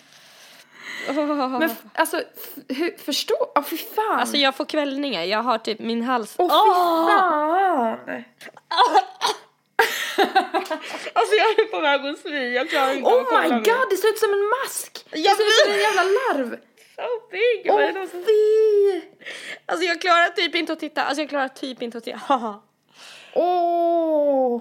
Åh. 1.10 1.60
Men 1.60 1.69
alltså, 1.93 2.21
hur, 2.67 2.97
förstå? 2.97 3.36
Åh 3.56 3.63
fy 3.63 3.78
fan. 3.78 4.19
Alltså 4.19 4.38
jag 4.38 4.56
får 4.56 4.65
kvällningar, 4.65 5.24
jag 5.24 5.43
har 5.43 5.58
typ 5.58 5.80
min 5.80 6.02
hals. 6.04 6.36
Åh 6.38 6.45
fy 6.47 6.50
fan. 7.12 7.97
Alltså 11.13 11.35
jag 11.35 11.59
är 11.59 11.65
på 11.71 11.79
väg 11.79 12.05
att 12.05 12.19
spy, 12.19 12.49
jag 12.53 12.69
klarar 12.69 12.93
inte 12.93 13.09
Oh 13.09 13.41
my 13.41 13.49
god, 13.49 13.89
det 13.89 13.97
ser 13.97 14.07
ut 14.09 14.19
som 14.19 14.33
en 14.33 14.49
mask. 14.63 15.05
Det 15.09 15.19
Jag 15.19 15.37
ser 15.37 15.43
ut 15.43 15.53
som 15.53 15.71
en 15.71 15.79
jävla 15.79 16.03
larv. 16.03 16.57
So 16.95 17.27
big! 17.31 17.71
Åh 17.71 17.79
det 17.79 18.07
som- 18.07 18.23
fy. 18.25 19.01
Alltså 19.65 19.85
jag 19.85 20.01
klarar 20.01 20.27
typ 20.29 20.55
inte 20.55 20.73
att 20.73 20.79
titta, 20.79 21.03
alltså 21.03 21.21
jag 21.21 21.29
klarar 21.29 21.47
typ 21.47 21.81
inte 21.81 21.97
att 21.97 22.03
titta. 22.03 22.19
Åh. 23.35 24.59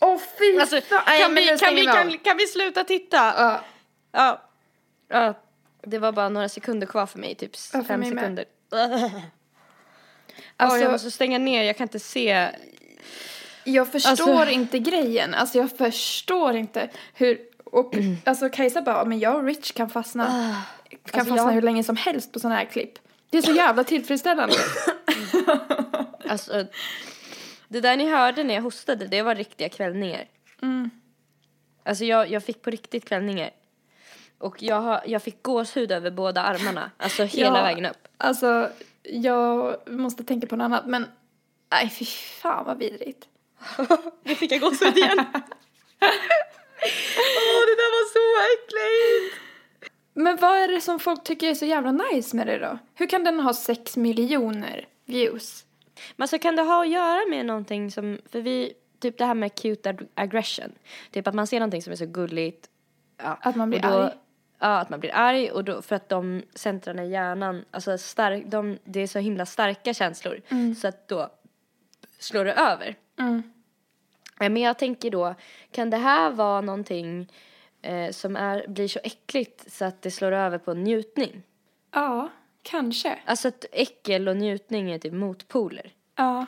Åh 0.00 0.18
fy 0.38 0.58
Alltså. 0.60 0.80
Nej, 1.06 1.20
kan, 1.22 1.34
vi, 1.34 1.40
nu 1.40 1.46
kan, 1.48 1.58
stänger 1.58 1.82
vi, 1.82 1.88
av. 1.88 1.92
kan, 1.94 2.18
kan 2.18 2.36
vi 2.36 2.46
sluta 2.46 2.84
titta? 2.84 3.16
Ja. 3.16 3.60
Ja. 4.12 4.42
ja. 5.08 5.34
Det 5.82 5.98
var 5.98 6.12
bara 6.12 6.28
några 6.28 6.48
sekunder 6.48 6.86
kvar 6.86 7.06
för 7.06 7.18
mig, 7.18 7.34
typ 7.34 7.50
Ja, 7.72 7.84
fem 7.84 8.00
mig 8.00 8.10
med. 8.10 8.22
sekunder. 8.22 8.44
Alltså, 10.58 10.74
Alltså, 10.74 10.78
jag 10.84 10.92
måste 10.92 11.10
stänga 11.10 11.38
ner, 11.38 11.62
jag 11.64 11.76
kan 11.76 11.84
inte 11.84 11.98
se. 11.98 12.48
Jag 13.66 13.92
förstår 13.92 14.10
Alltså- 14.10 14.50
inte 14.52 14.78
grejen. 14.78 15.34
Alltså 15.34 15.58
jag 15.58 15.70
förstår 15.70 16.56
inte 16.56 16.88
hur... 17.14 17.38
Och 17.64 17.94
alltså 18.24 18.48
Kajsa 18.48 18.82
bara, 18.82 19.04
men 19.04 19.18
jag 19.18 19.36
och 19.36 19.44
Rich 19.44 19.72
kan 19.72 19.90
fastna, 19.90 20.24
kan 20.26 20.34
Alltså, 20.92 21.18
fastna 21.34 21.36
jag- 21.36 21.52
hur 21.52 21.62
länge 21.62 21.84
som 21.84 21.96
helst 21.96 22.32
på 22.32 22.38
sådana 22.40 22.56
här 22.56 22.64
klipp. 22.64 22.92
Det 23.30 23.38
är 23.38 23.42
så 23.42 23.52
jävla 23.52 23.84
tillfredsställande. 23.84 24.54
Alltså, 26.28 26.66
det 27.68 27.80
där 27.80 27.96
ni 27.96 28.08
hörde 28.10 28.44
när 28.44 28.54
jag 28.54 28.62
hostade, 28.62 29.06
det 29.06 29.22
var 29.22 29.34
riktiga 29.34 29.68
kvällningar. 29.68 30.24
Mm. 30.62 30.90
Alltså 31.84 32.04
jag, 32.04 32.30
jag 32.30 32.44
fick 32.44 32.62
på 32.62 32.70
riktigt 32.70 33.04
kvällningar. 33.08 33.50
Och 34.38 34.62
jag, 34.62 34.80
har, 34.80 35.00
jag 35.06 35.22
fick 35.22 35.42
gåshud 35.42 35.92
över 35.92 36.10
båda 36.10 36.42
armarna, 36.42 36.90
alltså 36.96 37.22
hela 37.24 37.58
Ja. 37.58 37.62
vägen 37.64 37.86
upp. 37.86 38.08
Alltså, 38.18 38.70
jag 39.02 39.76
måste 39.90 40.24
tänka 40.24 40.46
på 40.46 40.56
något 40.56 40.64
annat, 40.64 40.86
men 40.86 41.06
nej 41.72 41.90
fy 41.90 42.04
fan 42.42 42.64
vad 42.64 42.78
vidrigt. 42.78 43.28
Nu 44.22 44.34
fick 44.34 44.52
jag 44.52 44.60
gåshud 44.60 44.96
igen. 44.96 45.18
Åh, 45.98 47.62
det 47.66 47.76
där 47.76 47.90
var 47.96 48.06
så 48.12 48.54
äckligt! 48.54 49.36
Men 50.14 50.36
vad 50.36 50.58
är 50.58 50.68
det 50.68 50.80
som 50.80 50.98
folk 50.98 51.24
tycker 51.24 51.50
är 51.50 51.54
så 51.54 51.64
jävla 51.64 51.92
nice 51.92 52.36
med 52.36 52.46
det 52.46 52.58
då? 52.58 52.78
Hur 52.94 53.06
kan 53.06 53.24
den 53.24 53.40
ha 53.40 53.54
sex 53.54 53.96
miljoner 53.96 54.88
views? 55.04 55.64
Men 56.16 56.28
så 56.28 56.38
kan 56.38 56.56
det 56.56 56.62
ha 56.62 56.82
att 56.82 56.88
göra 56.90 57.26
med 57.26 57.46
någonting 57.46 57.90
som, 57.90 58.18
för 58.30 58.40
vi, 58.40 58.72
typ 59.00 59.18
det 59.18 59.24
här 59.24 59.34
med 59.34 59.54
cute 59.54 59.90
ag- 59.90 60.08
aggression. 60.14 60.72
Typ 61.10 61.26
att 61.26 61.34
man 61.34 61.46
ser 61.46 61.60
någonting 61.60 61.82
som 61.82 61.92
är 61.92 61.96
så 61.96 62.06
gulligt. 62.06 62.68
Ja, 63.22 63.38
Att 63.42 63.56
man 63.56 63.70
blir 63.70 63.80
då, 63.80 63.88
arg? 63.88 64.12
Ja, 64.58 64.78
att 64.78 64.90
man 64.90 65.00
blir 65.00 65.14
arg 65.14 65.50
och 65.50 65.64
då, 65.64 65.82
för 65.82 65.96
att 65.96 66.08
de 66.08 66.42
centrarna 66.54 67.04
i 67.04 67.10
hjärnan, 67.10 67.64
alltså 67.70 67.98
stark, 67.98 68.44
de, 68.46 68.78
det 68.84 69.00
är 69.00 69.06
så 69.06 69.18
himla 69.18 69.46
starka 69.46 69.94
känslor. 69.94 70.40
Så 70.74 70.88
att 70.88 71.08
då 71.08 71.30
slår 72.18 72.44
det 72.44 72.52
över. 72.52 72.94
Mm. 73.18 73.42
Eh, 74.40 74.50
Men 74.50 74.56
jag 74.56 74.78
tänker 74.78 75.10
då, 75.10 75.34
kan 75.70 75.90
det 75.90 75.96
här 75.96 76.30
vara 76.30 76.60
någonting 76.60 77.32
eh, 77.82 78.10
som 78.10 78.36
är, 78.36 78.68
blir 78.68 78.88
så 78.88 79.00
äckligt 79.04 79.72
så 79.72 79.84
att 79.84 80.02
det 80.02 80.10
slår 80.10 80.32
över 80.32 80.58
på 80.58 80.74
njutning? 80.74 81.42
Ja, 81.94 82.28
kanske. 82.62 83.18
Alltså 83.24 83.48
att 83.48 83.64
äckel 83.72 84.28
och 84.28 84.36
njutning 84.36 84.90
är 84.90 84.98
typ 84.98 85.12
motpoler. 85.12 85.92
Ja. 86.16 86.46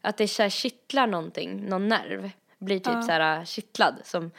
Att 0.00 0.16
det 0.16 0.28
så 0.28 0.42
här 0.42 0.50
kittlar 0.50 1.06
någonting, 1.06 1.66
någon 1.68 1.88
nerv. 1.88 2.30
Blir 2.58 2.78
typ 2.78 2.92
Ja. 2.94 3.02
så 3.02 3.12
här 3.12 3.44
kittlad 3.44 3.94
som 4.04 4.30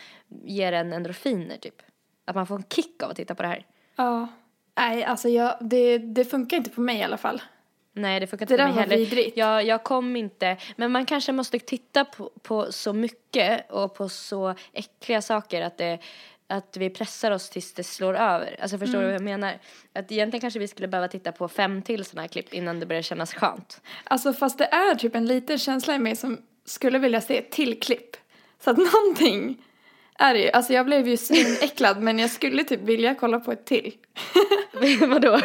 ger 0.44 0.74
en 0.74 0.94
endorfiner 0.94 1.58
typ. 1.58 1.82
Att 2.26 2.36
man 2.36 2.48
får 2.48 2.56
en 2.56 2.64
kick 2.70 3.04
av 3.04 3.10
att 3.10 3.16
titta 3.16 3.36
på 3.36 3.42
det 3.42 3.48
här. 3.48 3.66
Ja. 3.96 4.28
Nej, 4.76 5.04
alltså 5.04 5.30
jag, 5.30 5.58
det, 5.62 5.98
det 5.98 6.26
funkar 6.26 6.58
inte 6.58 6.70
på 6.70 6.82
mig 6.82 6.98
i 6.98 7.04
alla 7.04 7.18
fall. 7.18 7.42
Nej 7.94 8.20
det 8.20 8.28
funkar 8.28 8.46
Det 8.46 8.54
inte 8.54 8.64
där 8.64 8.68
mig 8.68 8.76
var 8.76 8.82
heller. 8.82 8.98
vidrigt. 8.98 9.38
Jag, 9.38 9.66
jag 9.66 9.84
kom 9.84 10.16
inte, 10.16 10.58
men 10.76 10.92
man 10.92 11.06
kanske 11.06 11.32
måste 11.32 11.60
titta 11.60 12.06
på, 12.06 12.32
på 12.42 12.72
så 12.72 12.94
mycket 12.94 13.72
och 13.72 13.96
på 13.96 14.10
så 14.10 14.56
äckliga 14.74 15.22
saker 15.22 15.62
att 15.62 15.78
det 15.78 16.00
att 16.48 16.78
vi 16.78 16.90
pressar 16.90 17.32
oss 17.32 17.50
tills 17.50 17.74
det 17.74 17.84
slår 17.84 18.14
över. 18.14 18.56
Alltså 18.62 18.78
förstår 18.78 18.98
Mm. 19.00 19.02
du 19.02 19.12
vad 19.12 19.16
jag 19.16 19.40
menar? 19.40 19.60
Att 19.94 20.12
egentligen 20.12 20.42
kanske 20.42 20.60
vi 20.60 20.68
skulle 20.68 20.88
behöva 20.88 21.08
titta 21.08 21.32
på 21.32 21.48
fem 21.48 21.82
till 21.82 22.06
sådana 22.06 22.22
här 22.22 22.28
klipp 22.28 22.54
innan 22.54 22.80
det 22.80 22.86
börjar 22.86 23.02
kännas 23.02 23.34
skönt. 23.34 23.82
Alltså 24.04 24.34
fast 24.34 24.58
det 24.58 24.66
är 24.66 24.96
typ 24.96 25.16
en 25.16 25.26
liten 25.26 25.58
känsla 25.58 25.96
i 25.96 26.00
mig 26.00 26.16
som 26.16 26.38
skulle 26.66 27.00
vilja 27.00 27.22
se 27.22 27.38
ett 27.38 27.52
till 27.52 27.80
klipp. 27.80 28.16
Så 28.64 28.70
att 28.72 28.78
någonting 28.94 29.58
är 30.20 30.34
det 30.34 30.40
ju. 30.40 30.50
Alltså 30.52 30.74
jag 30.74 30.86
blev 30.86 31.08
ju 31.08 31.18
svinäcklad 31.18 32.02
men 32.02 32.20
jag 32.20 32.30
skulle 32.30 32.64
typ 32.64 32.82
vilja 32.82 33.16
kolla 33.16 33.40
på 33.40 33.52
ett 33.52 33.66
till. 33.66 33.94
Vadå? 35.08 35.40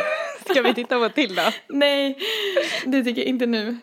Ska 0.51 0.63
vi 0.63 0.75
titta 0.75 0.99
på 0.99 1.09
till 1.09 1.35
då? 1.35 1.43
Nej, 1.69 2.19
det 2.87 3.05
tycker 3.05 3.21
jag 3.21 3.29
inte 3.29 3.47
nu. 3.47 3.77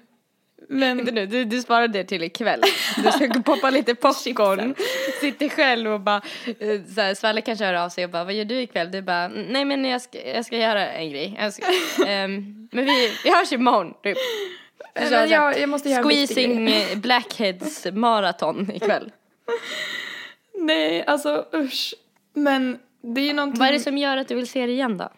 Men 0.69 0.99
Inte 0.99 1.11
nu, 1.11 1.25
du, 1.25 1.43
du 1.45 1.61
sparar 1.61 1.87
det 1.87 2.03
till 2.03 2.23
ikväll. 2.23 2.61
Du 3.03 3.11
ska 3.11 3.41
poppa 3.45 3.69
lite 3.69 3.95
popcorn, 3.95 4.75
sitter 5.21 5.49
själv 5.49 5.91
och 5.91 5.99
bara, 5.99 6.21
eh, 6.59 6.81
så 6.95 7.01
här, 7.01 7.13
Svalle 7.15 7.41
kanske 7.41 7.65
hör 7.65 7.73
av 7.73 7.89
sig 7.89 8.03
och 8.03 8.09
bara, 8.09 8.23
vad 8.23 8.33
gör 8.33 8.45
du 8.45 8.61
ikväll? 8.61 8.91
Du 8.91 9.01
bara, 9.01 9.23
"Mm, 9.25 9.41
nej 9.49 9.65
men 9.65 9.85
jag 9.85 10.01
ska, 10.01 10.27
jag 10.27 10.45
ska 10.45 10.57
göra 10.57 10.91
en 10.91 11.09
grej. 11.09 11.37
Jag 11.39 11.53
ska, 11.53 11.65
ehm, 12.07 12.67
men 12.71 12.85
vi, 12.85 13.11
vi 13.23 13.29
hörs 13.31 13.51
imorgon, 13.51 13.93
typ. 14.03 14.17
Men 14.95 15.13
här, 15.13 15.27
jag- 15.27 15.59
jag 15.59 15.69
måste 15.69 15.89
göra 15.89 16.03
Squeezing 16.03 16.67
eh, 16.69 16.97
Blackheads 16.97 17.87
maraton 17.91 18.71
ikväll. 18.75 19.11
nej, 20.59 21.03
alltså 21.07 21.45
usch. 21.55 21.93
Men 22.33 22.79
det 23.01 23.21
är 23.21 23.25
ju 23.25 23.33
någonting. 23.33 23.59
Vad 23.59 23.67
är 23.69 23.73
det 23.73 23.79
som 23.79 23.97
gör 23.97 24.17
att 24.17 24.27
du 24.27 24.35
vill 24.35 24.47
se 24.47 24.65
det 24.65 24.71
igen 24.71 24.97
då? 24.97 25.09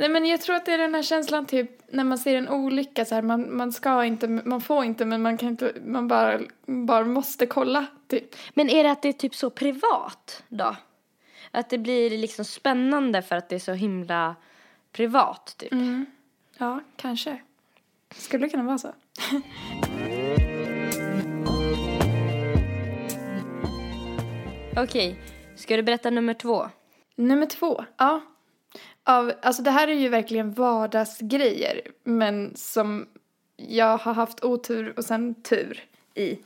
Nej 0.00 0.08
men 0.08 0.26
jag 0.26 0.40
tror 0.40 0.56
att 0.56 0.64
det 0.64 0.72
är 0.72 0.78
den 0.78 0.94
här 0.94 1.02
känslan 1.02 1.46
typ 1.46 1.70
när 1.92 2.04
man 2.04 2.18
ser 2.18 2.36
en 2.36 2.48
olycka 2.48 3.04
så 3.04 3.14
här, 3.14 3.22
man, 3.22 3.56
man 3.56 3.72
ska 3.72 4.04
inte, 4.04 4.28
man 4.28 4.60
får 4.60 4.84
inte 4.84 5.04
men 5.04 5.22
man 5.22 5.38
kan 5.38 5.48
inte, 5.48 5.74
man 5.84 6.08
bara, 6.08 6.40
bara 6.66 7.04
måste 7.04 7.46
kolla 7.46 7.86
typ. 8.08 8.36
Men 8.54 8.70
är 8.70 8.84
det 8.84 8.90
att 8.90 9.02
det 9.02 9.08
är 9.08 9.12
typ 9.12 9.34
så 9.34 9.50
privat 9.50 10.42
då? 10.48 10.76
Att 11.50 11.70
det 11.70 11.78
blir 11.78 12.10
liksom 12.10 12.44
spännande 12.44 13.22
för 13.22 13.36
att 13.36 13.48
det 13.48 13.54
är 13.54 13.60
så 13.60 13.72
himla 13.72 14.36
privat 14.92 15.54
typ? 15.58 15.72
Ja, 16.58 16.80
kanske. 16.96 17.40
Skulle 18.14 18.46
det 18.46 18.50
kunna 18.50 18.62
vara 18.62 18.78
så? 18.78 18.94
Okej, 24.82 25.20
ska 25.56 25.76
du 25.76 25.82
berätta 25.82 26.10
nummer 26.10 26.34
två? 26.34 26.68
Nummer 27.16 27.46
två, 27.46 27.84
ja. 27.96 28.20
Av, 29.04 29.32
alltså 29.42 29.62
det 29.62 29.70
här 29.70 29.88
är 29.88 29.94
ju 29.94 30.08
verkligen 30.08 30.52
vardagsgrejer 30.52 31.80
men 32.04 32.56
som 32.56 33.06
jag 33.56 33.98
har 33.98 34.14
haft 34.14 34.44
otur 34.44 34.94
och 34.96 35.04
sen 35.04 35.42
tur 35.42 35.84
i, 36.14 36.38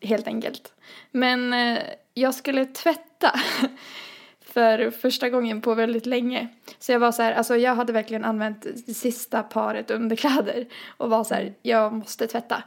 helt 0.00 0.26
enkelt. 0.26 0.72
Men 1.10 1.52
eh, 1.52 1.78
jag 2.14 2.34
skulle 2.34 2.66
tvätta 2.66 3.40
för 4.40 4.90
första 4.90 5.30
gången 5.30 5.60
på 5.60 5.74
väldigt 5.74 6.06
länge. 6.06 6.48
Så 6.78 6.92
jag 6.92 6.98
var 7.00 7.12
så 7.12 7.22
här, 7.22 7.32
alltså 7.32 7.56
jag 7.56 7.74
hade 7.74 7.92
verkligen 7.92 8.24
använt 8.24 8.66
det 8.86 8.94
sista 8.94 9.42
paret 9.42 9.90
underkläder 9.90 10.66
och 10.96 11.10
var 11.10 11.24
så 11.24 11.34
här, 11.34 11.54
jag 11.62 11.92
måste 11.92 12.26
tvätta. 12.26 12.62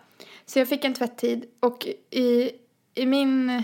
Så 0.46 0.60
jag 0.60 0.70
fick 0.70 0.86
en 0.86 0.94
tvätttid 0.94 1.46
och 1.60 1.88
i, 2.10 2.52
i 2.94 3.06
min 3.06 3.64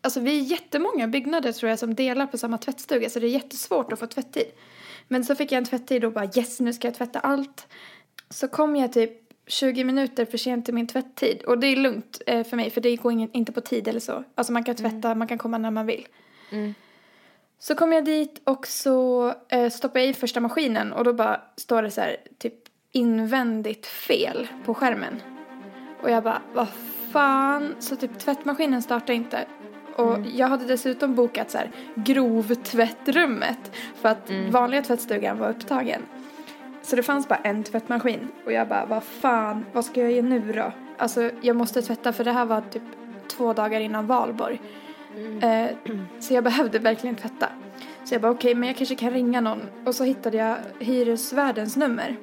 Alltså 0.00 0.20
vi 0.20 0.38
är 0.38 0.42
jättemånga 0.42 1.08
byggnader 1.08 1.52
tror 1.52 1.70
jag 1.70 1.78
som 1.78 1.94
delar 1.94 2.26
på 2.26 2.38
samma 2.38 2.58
tvättstuga 2.58 3.10
så 3.10 3.20
det 3.20 3.26
är 3.26 3.30
jättesvårt 3.30 3.92
att 3.92 3.98
få 3.98 4.06
tvätttid. 4.06 4.46
Men 5.08 5.24
så 5.24 5.34
fick 5.34 5.52
jag 5.52 5.58
en 5.58 5.64
tvätttid 5.64 6.04
och 6.04 6.12
bara 6.12 6.30
yes 6.36 6.60
nu 6.60 6.72
ska 6.72 6.88
jag 6.88 6.94
tvätta 6.94 7.20
allt. 7.20 7.66
Så 8.30 8.48
kom 8.48 8.76
jag 8.76 8.92
typ 8.92 9.12
20 9.46 9.84
minuter 9.84 10.24
för 10.24 10.38
sent 10.38 10.64
till 10.64 10.74
min 10.74 10.86
tvätttid. 10.86 11.42
Och 11.42 11.58
det 11.58 11.66
är 11.66 11.76
lugnt 11.76 12.22
eh, 12.26 12.44
för 12.44 12.56
mig 12.56 12.70
för 12.70 12.80
det 12.80 12.96
går 12.96 13.12
ingen, 13.12 13.30
inte 13.32 13.52
på 13.52 13.60
tid 13.60 13.88
eller 13.88 14.00
så. 14.00 14.24
Alltså 14.34 14.52
man 14.52 14.64
kan 14.64 14.74
tvätta, 14.74 15.14
man 15.14 15.28
kan 15.28 15.38
komma 15.38 15.58
när 15.58 15.70
man 15.70 15.86
vill. 15.86 16.06
Mm. 16.50 16.74
Så 17.58 17.74
kom 17.74 17.92
jag 17.92 18.04
dit 18.04 18.40
och 18.44 18.66
så 18.66 19.28
eh, 19.48 19.70
stoppade 19.70 20.00
jag 20.00 20.10
i 20.10 20.14
första 20.14 20.40
maskinen 20.40 20.92
och 20.92 21.04
då 21.04 21.12
bara 21.12 21.40
står 21.56 21.82
det 21.82 21.90
så 21.90 22.00
här 22.00 22.16
typ 22.38 22.54
invändigt 22.92 23.86
fel 23.86 24.48
på 24.64 24.74
skärmen. 24.74 25.22
Och 26.02 26.10
jag 26.10 26.22
bara, 26.22 26.42
vad 26.54 26.68
fan? 27.12 27.74
Så 27.78 27.96
typ 27.96 28.18
tvättmaskinen 28.18 28.82
startar 28.82 29.14
inte. 29.14 29.46
Och 29.98 30.18
jag 30.34 30.48
hade 30.48 30.64
dessutom 30.64 31.14
bokat 31.14 31.50
så 31.50 31.58
här 31.58 31.70
grovtvättrummet 31.94 33.76
för 33.94 34.08
att 34.08 34.30
vanliga 34.50 34.82
tvättstugan 34.82 35.38
var 35.38 35.50
upptagen. 35.50 36.02
Så 36.82 36.96
det 36.96 37.02
fanns 37.02 37.28
bara 37.28 37.38
en 37.38 37.64
tvättmaskin 37.64 38.28
och 38.44 38.52
jag 38.52 38.68
bara, 38.68 38.86
vad 38.86 39.04
fan, 39.04 39.64
vad 39.72 39.84
ska 39.84 40.00
jag 40.00 40.12
göra 40.12 40.26
nu 40.26 40.52
då? 40.52 40.72
Alltså 40.96 41.30
jag 41.40 41.56
måste 41.56 41.82
tvätta 41.82 42.12
för 42.12 42.24
det 42.24 42.32
här 42.32 42.44
var 42.44 42.60
typ 42.60 42.82
två 43.28 43.52
dagar 43.52 43.80
innan 43.80 44.06
valborg. 44.06 44.60
Eh, 45.42 45.70
så 46.20 46.34
jag 46.34 46.44
behövde 46.44 46.78
verkligen 46.78 47.16
tvätta. 47.16 47.48
Så 48.04 48.14
jag 48.14 48.22
bara 48.22 48.32
okej, 48.32 48.54
men 48.54 48.66
jag 48.66 48.76
kanske 48.76 48.94
kan 48.94 49.10
ringa 49.10 49.40
någon. 49.40 49.60
Och 49.84 49.94
så 49.94 50.04
hittade 50.04 50.36
jag 50.36 50.56
hyresvärdens 50.78 51.76
nummer. 51.76 52.16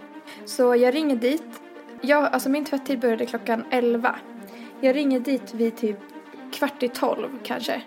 Så 0.46 0.76
jag 0.76 0.96
ringer 0.96 1.16
dit. 1.16 1.62
Jag, 2.02 2.24
alltså 2.24 2.50
min 2.50 2.66
tvätttid 2.66 3.00
började 3.00 3.26
klockan 3.26 3.64
11. 3.70 4.16
Jag 4.82 4.96
ringer 4.96 5.20
dit 5.20 5.54
vid 5.54 5.78
typ 5.78 6.00
kvart 6.56 6.84
i 6.84 6.90
tolv 6.90 7.30
kanske. 7.44 7.82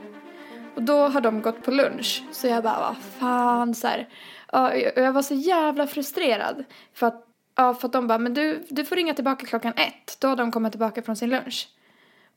Och 0.75 0.83
då 0.83 1.09
har 1.09 1.21
de 1.21 1.43
gått 1.43 1.63
på 1.63 1.71
lunch. 1.71 2.23
Så 2.33 2.47
jag 2.47 2.63
bara, 2.63 2.81
vad 2.81 2.97
fan 3.19 3.75
så 3.75 3.87
här. 3.87 4.09
Och 4.53 5.03
jag- 5.03 5.13
var 5.13 5.23
så 5.23 5.35
jävla 5.35 5.87
frustrerad. 5.87 6.65
För 6.95 7.07
att, 7.07 7.27
ja, 7.57 7.75
för 7.75 7.89
att 7.89 7.93
de 7.93 8.07
bara, 8.07 8.19
men 8.19 8.35
du, 8.35 8.67
du 8.69 8.85
får 8.85 8.97
ringa 8.97 9.15
tillbaka 9.15 9.47
klockan 9.47 9.73
ett. 9.77 10.17
Då 10.21 10.29
har 10.29 10.37
de 10.37 10.53
kommit 10.53 10.73
tillbaka 10.73 11.03
från 11.03 11.17
sin 11.17 11.31
lunch. 11.31 11.69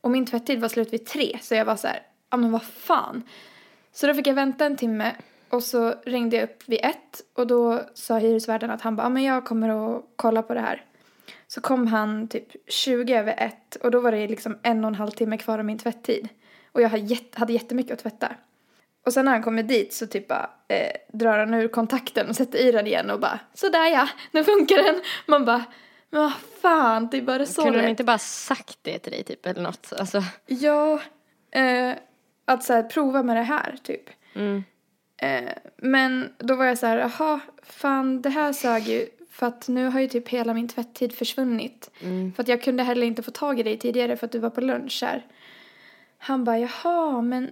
Och 0.00 0.10
min 0.10 0.26
tvättid 0.26 0.60
var 0.60 0.68
slut 0.68 0.92
vid 0.92 1.06
tre. 1.06 1.38
Så 1.42 1.54
jag 1.54 1.64
var 1.64 1.76
så 1.76 1.86
här, 1.88 2.02
ja 2.30 2.36
men 2.36 2.52
vad 2.52 2.62
fan. 2.62 3.22
Så 3.92 4.06
då 4.06 4.14
fick 4.14 4.26
jag 4.26 4.34
vänta 4.34 4.66
en 4.66 4.76
timme. 4.76 5.14
Och 5.50 5.62
så 5.62 5.94
ringde 6.04 6.36
jag 6.36 6.44
upp 6.44 6.62
vid 6.66 6.80
ett. 6.82 7.20
Och 7.34 7.46
då 7.46 7.80
sa 7.94 8.18
hyresvärden 8.18 8.70
att 8.70 8.80
han 8.82 8.96
bara, 8.96 9.08
men 9.08 9.22
jag 9.22 9.44
kommer 9.44 9.96
att 9.96 10.04
kolla 10.16 10.42
på 10.42 10.54
det 10.54 10.60
här. 10.60 10.84
Så 11.54 11.60
kom 11.60 11.86
han 11.86 12.28
typ 12.28 12.48
20 12.68 13.14
över 13.14 13.34
ett. 13.38 13.76
Och 13.76 13.90
då 13.90 14.00
var 14.00 14.12
det 14.12 14.28
liksom 14.28 14.58
en 14.62 14.84
och 14.84 14.88
en 14.88 14.94
halv 14.94 15.10
timme 15.10 15.38
kvar 15.38 15.58
av 15.58 15.64
min 15.64 15.78
tvätttid. 15.78 16.28
Och 16.72 16.82
jag 16.82 16.88
hade, 16.88 17.02
jätte, 17.02 17.38
hade 17.38 17.52
jättemycket 17.52 17.92
att 17.92 17.98
tvätta. 17.98 18.28
Och 19.06 19.12
sen 19.12 19.24
när 19.24 19.32
han 19.32 19.42
kommer 19.42 19.62
dit 19.62 19.92
så 19.92 20.06
typ 20.06 20.28
bara 20.28 20.50
eh, 20.68 20.92
drar 21.12 21.38
han 21.38 21.54
ur 21.54 21.68
kontakten 21.68 22.28
och 22.28 22.36
sätter 22.36 22.58
i 22.58 22.72
den 22.72 22.86
igen 22.86 23.10
och 23.10 23.20
bara 23.20 23.38
sådär 23.54 23.86
ja, 23.86 24.08
nu 24.30 24.44
funkar 24.44 24.76
den. 24.76 25.00
Man 25.26 25.44
bara, 25.44 25.64
men 26.10 26.22
vad 26.22 26.32
fan, 26.62 27.08
det 27.10 27.16
är 27.16 27.22
bara 27.22 27.46
så 27.46 27.62
Kunde 27.62 27.82
de 27.82 27.88
inte 27.88 28.04
bara 28.04 28.18
sagt 28.18 28.78
det 28.82 28.98
till 28.98 29.12
dig 29.12 29.24
typ 29.24 29.46
eller 29.46 29.62
något? 29.62 29.92
Alltså. 29.98 30.22
Ja, 30.46 31.00
eh, 31.50 31.94
att 32.44 32.64
så 32.64 32.72
här, 32.72 32.82
prova 32.82 33.22
med 33.22 33.36
det 33.36 33.42
här 33.42 33.76
typ. 33.82 34.10
Mm. 34.34 34.64
Eh, 35.16 35.52
men 35.76 36.32
då 36.38 36.54
var 36.54 36.64
jag 36.64 36.78
så 36.78 36.86
här, 36.86 36.98
jaha, 36.98 37.40
fan 37.62 38.22
det 38.22 38.30
här 38.30 38.52
sög 38.52 38.88
ju. 38.88 39.08
För 39.42 39.46
att 39.46 39.68
nu 39.68 39.88
har 39.88 40.00
ju 40.00 40.08
typ 40.08 40.28
hela 40.28 40.54
min 40.54 40.68
tvätttid 40.68 41.12
försvunnit. 41.12 41.90
Mm. 42.00 42.32
För 42.32 42.42
att 42.42 42.48
jag 42.48 42.62
kunde 42.62 42.82
heller 42.82 43.06
inte 43.06 43.22
få 43.22 43.30
tag 43.30 43.60
i 43.60 43.62
dig 43.62 43.78
tidigare 43.78 44.16
för 44.16 44.26
att 44.26 44.32
du 44.32 44.38
var 44.38 44.50
på 44.50 44.60
lunch 44.60 45.02
här. 45.02 45.26
Han 46.18 46.44
bara, 46.44 46.58
jaha, 46.58 47.22
men 47.22 47.50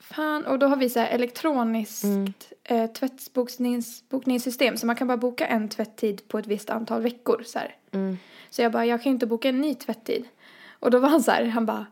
fan. 0.00 0.46
Och 0.46 0.58
då 0.58 0.66
har 0.66 0.76
vi 0.76 0.90
så 0.90 0.98
här 0.98 1.08
elektroniskt 1.08 2.04
Mm. 2.04 2.32
eh, 2.64 2.86
tvättsbokningssystem. 2.90 4.76
Så 4.76 4.86
man 4.86 4.96
kan 4.96 5.06
bara 5.06 5.16
boka 5.16 5.46
en 5.46 5.68
tvätttid 5.68 6.28
på 6.28 6.38
ett 6.38 6.46
visst 6.46 6.70
antal 6.70 7.02
veckor. 7.02 7.42
Så. 7.46 7.58
Mm. 7.92 8.18
så 8.50 8.62
jag 8.62 8.72
bara, 8.72 8.86
jag 8.86 9.02
kan 9.02 9.12
inte 9.12 9.26
boka 9.26 9.48
en 9.48 9.60
ny 9.60 9.74
tvätttid. 9.74 10.24
Och 10.70 10.90
då 10.90 10.98
var 10.98 11.08
han 11.08 11.22
så 11.22 11.30
här, 11.30 11.44
han 11.44 11.66
bara, 11.66 11.86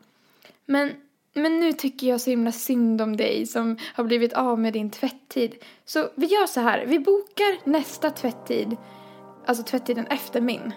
men, 0.67 0.91
men 1.35 1.61
nu 1.61 1.73
tycker 1.73 2.07
jag 2.07 2.21
så 2.21 2.31
himla 2.31 2.53
synd 2.53 3.01
om 3.01 3.17
dig 3.17 3.47
som 3.47 3.79
har 3.95 4.05
blivit 4.05 4.33
av 4.33 4.59
med 4.59 4.73
din 4.73 4.91
tvätttid. 4.91 5.55
Så 5.85 6.09
vi 6.15 6.27
gör 6.27 6.47
så 6.47 6.61
här, 6.61 6.87
vi 6.87 6.99
bokar 6.99 7.69
nästa 7.71 8.11
tvätttid, 8.11 8.77
alltså 9.49 9.65
tvätttiden 9.65 10.07
efter 10.07 10.41
min. 10.41 10.73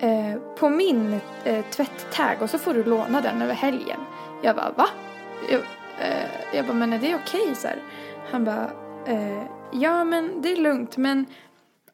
Eh, 0.00 0.40
på 0.58 0.68
min 0.68 1.20
eh, 1.44 1.64
tvätttag 1.70 2.36
och 2.40 2.50
så 2.50 2.58
får 2.58 2.74
du 2.74 2.84
låna 2.84 3.20
den 3.20 3.42
över 3.42 3.54
helgen. 3.54 4.00
Jag 4.42 4.56
bara, 4.56 4.70
va? 4.70 4.88
Jag, 5.50 5.60
eh, 6.08 6.30
jag 6.54 6.66
bara, 6.66 6.74
men 6.74 6.92
är 6.92 6.98
det 6.98 7.14
okej 7.14 7.54
så 7.54 7.68
här? 7.68 7.82
Han 8.30 8.44
bara, 8.44 8.70
eh, 9.06 9.42
ja 9.72 10.04
men 10.04 10.42
det 10.42 10.52
är 10.52 10.56
lugnt 10.56 10.96
men, 10.96 11.26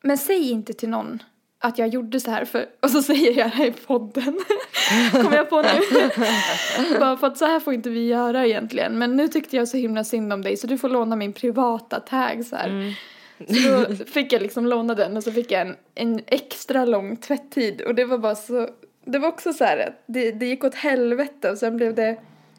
men 0.02 0.18
säg 0.18 0.50
inte 0.50 0.72
till 0.72 0.88
någon 0.88 1.22
att 1.58 1.78
jag 1.78 1.88
gjorde 1.88 2.20
så 2.20 2.30
här 2.30 2.44
för, 2.44 2.66
och 2.82 2.90
så 2.90 3.02
säger 3.02 3.38
jag 3.38 3.50
det 3.50 3.54
här 3.54 3.66
i 3.66 3.72
podden. 3.72 4.38
Kommer 5.12 5.36
jag 5.36 5.50
på 5.50 5.62
nu. 5.62 6.98
Bara 7.00 7.16
för 7.16 7.26
att 7.26 7.38
så 7.38 7.44
här 7.44 7.60
får 7.60 7.74
inte 7.74 7.90
vi 7.90 8.06
göra 8.06 8.46
egentligen. 8.46 8.98
Men 8.98 9.16
nu 9.16 9.28
tyckte 9.28 9.56
jag 9.56 9.68
så 9.68 9.76
himla 9.76 10.04
synd 10.04 10.32
om 10.32 10.42
dig 10.42 10.56
så 10.56 10.66
du 10.66 10.78
får 10.78 10.88
låna 10.88 11.16
min 11.16 11.32
privata 11.32 12.00
tag 12.00 12.44
så 12.44 12.56
här. 12.56 12.68
Mm. 12.68 12.92
Så 13.38 13.86
då 13.88 14.04
fick 14.06 14.32
jag 14.32 14.42
liksom 14.42 14.66
låna 14.66 14.94
den 14.94 15.16
och 15.16 15.24
så 15.24 15.32
fick 15.32 15.50
jag 15.50 15.60
en, 15.60 15.76
en 15.94 16.20
extra 16.26 16.84
lång 16.84 17.16
tvätttid 17.16 17.80
och 17.80 17.94
det 17.94 18.04
var 18.04 18.18
bara 18.18 18.34
så, 18.34 18.68
det 19.04 19.18
var 19.18 19.28
också 19.28 19.52
så 19.52 19.64
här 19.64 19.78
att 19.78 20.02
det, 20.06 20.30
det 20.32 20.46
gick 20.46 20.64
åt 20.64 20.74
helvete 20.74 21.50
och 21.50 21.58
sen 21.58 21.76
blev 21.76 21.94
det 21.94 22.16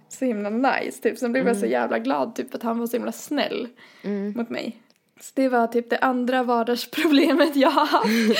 så 0.09 0.25
himla 0.25 0.49
nice 0.49 1.01
typ. 1.01 1.17
Sen 1.17 1.31
blev 1.31 1.47
jag 1.47 1.57
så 1.57 1.65
jävla 1.65 1.99
glad 1.99 2.35
typ 2.35 2.55
att 2.55 2.63
han 2.63 2.79
var 2.79 2.87
så 2.87 2.97
himla 2.97 3.11
snäll 3.11 3.67
mot 4.35 4.49
mig. 4.49 4.81
Så 5.19 5.31
det 5.35 5.49
var 5.49 5.67
typ 5.67 5.89
det 5.89 5.97
andra 5.97 6.43
vardagsproblemet 6.43 7.55
jag 7.55 7.69
har 7.69 7.85
haft 7.85 8.39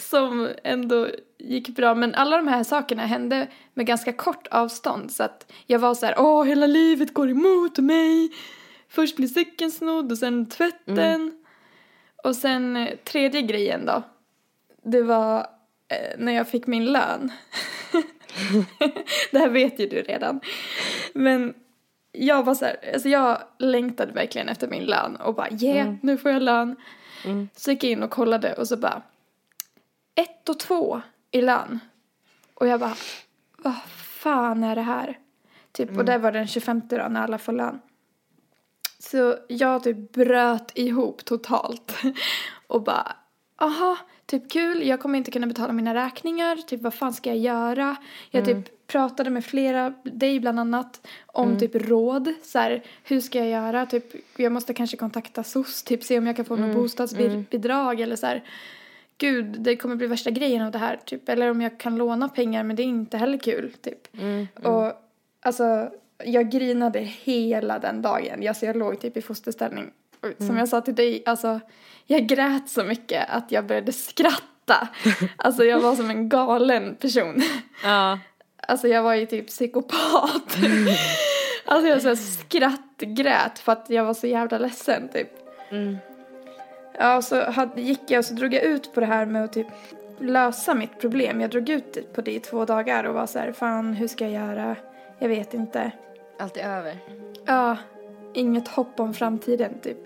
som 0.10 0.48
ändå 0.64 1.08
gick 1.38 1.68
bra. 1.68 1.94
Men 1.94 2.14
alla 2.14 2.36
de 2.36 2.48
här 2.48 2.64
sakerna 2.64 3.06
hände 3.06 3.46
med 3.74 3.86
ganska 3.86 4.12
kort 4.12 4.46
avstånd 4.50 5.12
så 5.12 5.22
att 5.22 5.52
jag 5.66 5.78
var 5.78 5.94
så 5.94 6.06
här, 6.06 6.14
åh 6.18 6.44
hela 6.44 6.66
livet 6.66 7.14
går 7.14 7.30
emot 7.30 7.78
mig. 7.78 8.30
Först 8.90 9.16
blir 9.16 9.28
cykeln 9.28 9.70
snodd 9.70 10.12
och 10.12 10.18
sen 10.18 10.46
tvätten. 10.46 11.44
Och 12.24 12.36
sen 12.36 12.76
eh, 12.76 12.96
tredje 12.96 13.42
grejen 13.42 13.86
då. 13.86 14.02
Det 14.82 15.02
var 15.02 15.38
eh, 15.88 16.18
när 16.18 16.32
jag 16.32 16.48
fick 16.48 16.66
min 16.66 16.92
lön. 16.92 17.32
det 19.30 19.38
här 19.38 19.48
vet 19.48 19.80
ju 19.80 19.86
du 19.86 20.02
redan. 20.02 20.40
Men 21.14 21.54
jag 22.12 22.42
var 22.42 22.54
så 22.54 22.64
här, 22.64 22.76
alltså 22.92 23.08
jag 23.08 23.42
längtade 23.58 24.12
verkligen 24.12 24.48
efter 24.48 24.68
min 24.68 24.84
lön 24.84 25.16
och 25.16 25.34
bara 25.34 25.48
yeah, 25.50 25.94
nu 26.02 26.18
får 26.18 26.30
jag 26.30 26.42
lön. 26.42 26.76
Så 27.56 27.70
gick 27.70 27.84
jag 27.84 27.92
in 27.92 28.02
och 28.02 28.10
kollade 28.10 28.52
och 28.52 28.68
så 28.68 28.76
bara 28.76 29.02
ett 30.14 30.48
och 30.48 30.58
två 30.58 31.00
i 31.30 31.42
lön. 31.42 31.80
Och 32.54 32.66
jag 32.66 32.80
bara, 32.80 32.96
vad 33.56 33.74
fan 33.96 34.64
är 34.64 34.74
det 34.74 34.82
här? 34.82 35.18
Typ, 35.72 35.96
och 35.96 36.04
det 36.04 36.18
var 36.18 36.32
den 36.32 36.46
25 36.46 36.82
då 36.88 36.96
när 36.96 37.22
alla 37.22 37.38
får 37.38 37.52
lön. 37.52 37.80
Så 39.02 39.36
jag 39.48 39.84
typ 39.84 40.12
bröt 40.12 40.72
ihop 40.74 41.24
totalt. 41.24 41.96
Och 42.66 42.82
bara, 42.82 43.16
aha, 43.56 43.98
typ 44.26 44.50
kul, 44.50 44.86
jag 44.86 45.00
kommer 45.00 45.18
inte 45.18 45.30
kunna 45.30 45.46
betala 45.46 45.72
mina 45.72 45.94
räkningar, 45.94 46.56
typ 46.56 46.82
vad 46.82 46.94
fan 46.94 47.12
ska 47.12 47.30
jag 47.30 47.38
göra? 47.38 47.96
Jag 48.30 48.44
typ 48.44 48.86
pratade 48.86 49.30
med 49.30 49.44
flera, 49.44 49.94
dig 50.02 50.40
bland 50.40 50.60
annat, 50.60 51.06
om 51.26 51.58
typ 51.58 51.74
råd, 51.74 52.32
så 52.42 52.58
här, 52.58 52.82
hur 53.04 53.20
ska 53.20 53.38
jag 53.38 53.48
göra? 53.48 53.86
Typ, 53.86 54.04
jag 54.36 54.52
måste 54.52 54.74
kanske 54.74 54.96
kontakta 54.96 55.44
SOS, 55.44 55.82
typ 55.82 56.04
se 56.04 56.18
om 56.18 56.26
jag 56.26 56.36
kan 56.36 56.44
få 56.44 56.56
något 56.56 56.74
bostadsbidrag 56.74 58.00
eller 58.00 58.16
så 58.16 58.26
här. 58.26 58.44
Gud, 59.18 59.46
det 59.46 59.76
kommer 59.76 59.96
bli 59.96 60.06
värsta 60.06 60.30
grejen 60.30 60.62
av 60.62 60.72
det 60.72 60.78
här, 60.78 60.96
typ. 61.04 61.28
Eller 61.28 61.50
om 61.50 61.60
jag 61.60 61.80
kan 61.80 61.96
låna 61.96 62.28
pengar, 62.28 62.64
men 62.64 62.76
det 62.76 62.82
är 62.82 62.84
inte 62.84 63.16
heller 63.16 63.38
kul, 63.38 63.72
typ. 63.82 64.08
Och 64.66 64.92
alltså, 65.40 65.90
jag 66.24 66.50
grinade 66.50 66.98
hela 67.00 67.78
den 67.78 68.02
dagen. 68.02 68.48
Alltså, 68.48 68.66
jag 68.66 68.76
låg 68.76 69.00
typ 69.00 69.16
i 69.16 69.22
fosterställning. 69.22 69.90
Och 70.20 70.46
Som 70.46 70.56
jag 70.56 70.68
sa 70.68 70.80
till 70.80 70.94
dig, 70.94 71.22
alltså, 71.26 71.60
jag 72.06 72.26
grät 72.26 72.68
så 72.68 72.84
mycket 72.84 73.30
att 73.30 73.52
jag 73.52 73.66
började 73.66 73.92
skratta. 73.92 74.88
Alltså, 75.36 75.64
jag 75.64 75.80
var 75.80 75.94
som 75.94 76.10
en 76.10 76.28
galen 76.28 76.94
person. 76.94 77.42
Ja. 77.84 78.18
Alltså, 78.56 78.88
jag 78.88 79.02
var 79.02 79.14
ju 79.14 79.26
typ 79.26 79.46
psykopat. 79.46 80.56
alltså, 81.64 81.88
jag 81.88 82.02
så 82.02 82.16
skrattgrät 82.16 83.58
för 83.58 83.72
att 83.72 83.86
jag 83.88 84.04
var 84.04 84.14
så 84.14 84.26
jävla 84.26 84.58
ledsen, 84.58 85.08
typ. 85.08 85.28
Mm. 85.70 85.96
Ja, 86.98 87.16
och 87.16 87.24
så 87.24 87.50
hade, 87.50 87.80
gick 87.80 88.00
jag 88.06 88.18
och 88.18 88.24
så 88.24 88.34
drog 88.34 88.54
jag 88.54 88.62
ut 88.62 88.94
på 88.94 89.00
det 89.00 89.06
här 89.06 89.26
med 89.26 89.44
att 89.44 89.52
typ 89.52 89.66
lösa 90.18 90.74
mitt 90.74 91.00
problem. 91.00 91.40
Jag 91.40 91.50
drog 91.50 91.68
ut 91.68 92.12
på 92.12 92.20
det 92.20 92.34
i 92.34 92.40
två 92.40 92.64
dagar 92.64 93.04
och 93.04 93.14
var 93.14 93.26
så 93.26 93.38
här, 93.38 93.52
fan 93.52 93.94
hur 93.94 94.08
ska 94.08 94.24
jag 94.28 94.32
göra? 94.32 94.76
Jag 95.18 95.28
vet 95.28 95.54
inte. 95.54 95.92
Allt 96.40 96.56
är 96.56 96.78
över. 96.78 96.98
Ja, 97.46 97.76
inget 98.34 98.68
hopp 98.68 99.00
om 99.00 99.14
framtiden 99.14 99.80
typ. 99.80 99.98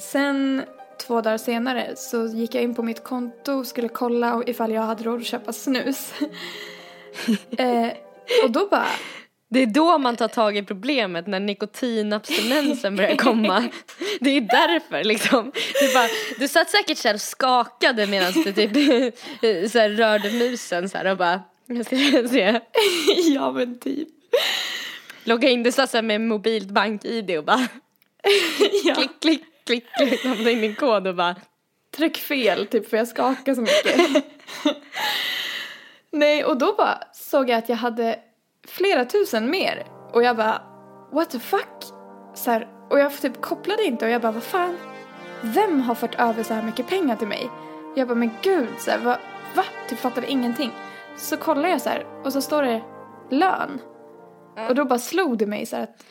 Sen 0.00 0.62
två 1.06 1.20
dagar 1.20 1.38
senare 1.38 1.96
så 1.96 2.26
gick 2.26 2.54
jag 2.54 2.64
in 2.64 2.74
på 2.74 2.82
mitt 2.82 3.04
konto 3.04 3.52
och 3.52 3.66
skulle 3.66 3.88
kolla 3.88 4.42
ifall 4.46 4.72
jag 4.72 4.82
hade 4.82 5.04
råd 5.04 5.20
att 5.20 5.26
köpa 5.26 5.52
snus. 5.52 6.12
eh, 7.58 7.88
och 8.44 8.50
då 8.50 8.68
bara, 8.70 8.86
Det 9.50 9.62
är 9.62 9.66
då 9.66 9.98
man 9.98 10.16
tar 10.16 10.28
tag 10.28 10.56
i 10.56 10.62
problemet, 10.62 11.26
när 11.26 11.40
nikotinabstinensen 11.40 12.96
börjar 12.96 13.16
komma. 13.16 13.68
Det 14.20 14.30
är 14.30 14.40
därför 14.40 15.04
liksom. 15.04 15.52
Du, 15.80 15.94
bara, 15.94 16.08
du 16.38 16.48
satt 16.48 16.70
säkert 16.70 16.98
så 16.98 17.08
här 17.08 17.14
och 17.14 17.20
skakade 17.20 18.06
medan 18.06 18.32
du 18.32 18.52
typ 18.52 18.72
så 19.72 19.78
här 19.78 19.88
rörde 19.88 20.30
musen 20.30 20.88
så 20.88 20.98
här 20.98 21.10
och 21.10 21.16
bara, 21.16 21.42
jag 21.66 21.86
ska 21.86 21.96
se. 22.28 22.60
ja 23.34 23.52
men 23.52 23.78
typ. 23.78 24.08
Logga 25.24 25.48
in, 25.48 25.62
du 25.62 25.72
satt 25.72 25.90
så 25.90 25.96
här 25.96 26.02
med 26.02 26.20
mobilt 26.20 26.68
bank-id 26.68 27.38
och 27.38 27.44
bara 27.44 27.58
Ja. 28.84 28.94
klick, 28.94 29.20
klick, 29.20 29.44
klick, 29.64 29.84
klick, 29.96 30.24
lämnade 30.24 30.52
in 30.52 30.60
din 30.60 30.74
kod 30.74 31.06
och 31.06 31.14
bara 31.14 31.36
Tryck 31.96 32.16
fel 32.16 32.66
typ 32.66 32.88
för 32.90 32.96
jag 32.96 33.08
skakar 33.08 33.54
så 33.54 33.60
mycket. 33.60 34.24
Nej 36.10 36.44
och 36.44 36.58
då 36.58 36.74
bara 36.78 36.98
såg 37.12 37.50
jag 37.50 37.58
att 37.58 37.68
jag 37.68 37.76
hade 37.76 38.18
flera 38.68 39.04
tusen 39.04 39.50
mer. 39.50 39.86
Och 40.12 40.22
jag 40.22 40.36
bara 40.36 40.62
what 41.12 41.30
the 41.30 41.38
fuck? 41.38 41.84
Så 42.34 42.50
här, 42.50 42.68
och 42.90 42.98
jag 42.98 43.20
typ 43.20 43.40
kopplade 43.40 43.84
inte 43.84 44.04
och 44.04 44.10
jag 44.10 44.22
bara 44.22 44.32
vad 44.32 44.42
fan? 44.42 44.78
Vem 45.42 45.80
har 45.80 45.94
fört 45.94 46.14
över 46.20 46.42
så 46.42 46.54
här 46.54 46.62
mycket 46.62 46.88
pengar 46.88 47.16
till 47.16 47.28
mig? 47.28 47.50
Jag 47.96 48.08
bara 48.08 48.14
men 48.14 48.30
gud 48.42 48.68
så 48.78 48.90
här, 48.90 48.98
va? 48.98 49.18
va? 49.54 49.64
Typ 49.88 49.98
fattade 49.98 50.30
ingenting. 50.30 50.70
Så 51.16 51.36
kollar 51.36 51.68
jag 51.68 51.80
så 51.80 51.88
här 51.88 52.06
och 52.24 52.32
så 52.32 52.40
står 52.42 52.62
det 52.62 52.82
lön. 53.30 53.80
Och 54.68 54.74
då 54.74 54.84
bara 54.84 54.98
slog 54.98 55.38
det 55.38 55.46
mig 55.46 55.66
så 55.66 55.76
här 55.76 55.82
att 55.82 56.04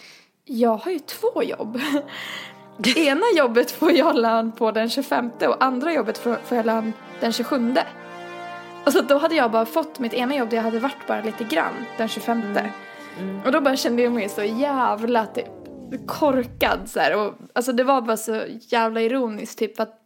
jag 0.46 0.78
har 0.78 0.92
ju 0.92 1.00
två 1.00 1.44
jobb. 1.44 1.80
Ena 2.96 3.26
jobbet 3.36 3.72
får 3.72 3.92
jag 3.92 4.16
lön 4.16 4.52
på 4.52 4.72
den 4.72 4.90
25 4.90 5.32
och 5.48 5.64
andra 5.64 5.94
jobbet 5.94 6.18
får, 6.18 6.38
jag 6.50 6.66
lön 6.66 6.94
den 7.20 7.32
27. 7.32 7.76
Och 8.86 8.94
så 8.94 9.02
då 9.02 9.18
hade 9.18 9.36
jag 9.36 9.52
bara 9.52 9.66
fått 9.66 10.00
mitt 10.00 10.14
ena 10.14 10.36
jobb 10.36 10.50
där 10.50 10.58
jag 10.58 10.64
hade 10.64 10.80
varit 10.80 11.08
bara 11.08 11.22
lite 11.22 11.44
grann 11.44 11.74
den 11.98 12.08
25. 12.08 12.42
Och 13.46 13.52
då 13.52 13.62
bara 13.62 13.76
kände 13.76 14.02
jag 14.02 14.12
mig 14.12 14.30
så 14.30 14.44
jävla 14.44 15.26
typ 15.26 15.46
korkad 16.08 16.80
så 16.86 17.00
här. 17.00 17.16
Och 17.18 17.34
alltså 17.54 17.72
det 17.74 17.84
var 17.84 18.02
bara 18.02 18.18
så 18.18 18.44
jävla 18.60 19.02
ironiskt 19.02 19.60
typ 19.60 19.80
att 19.80 19.99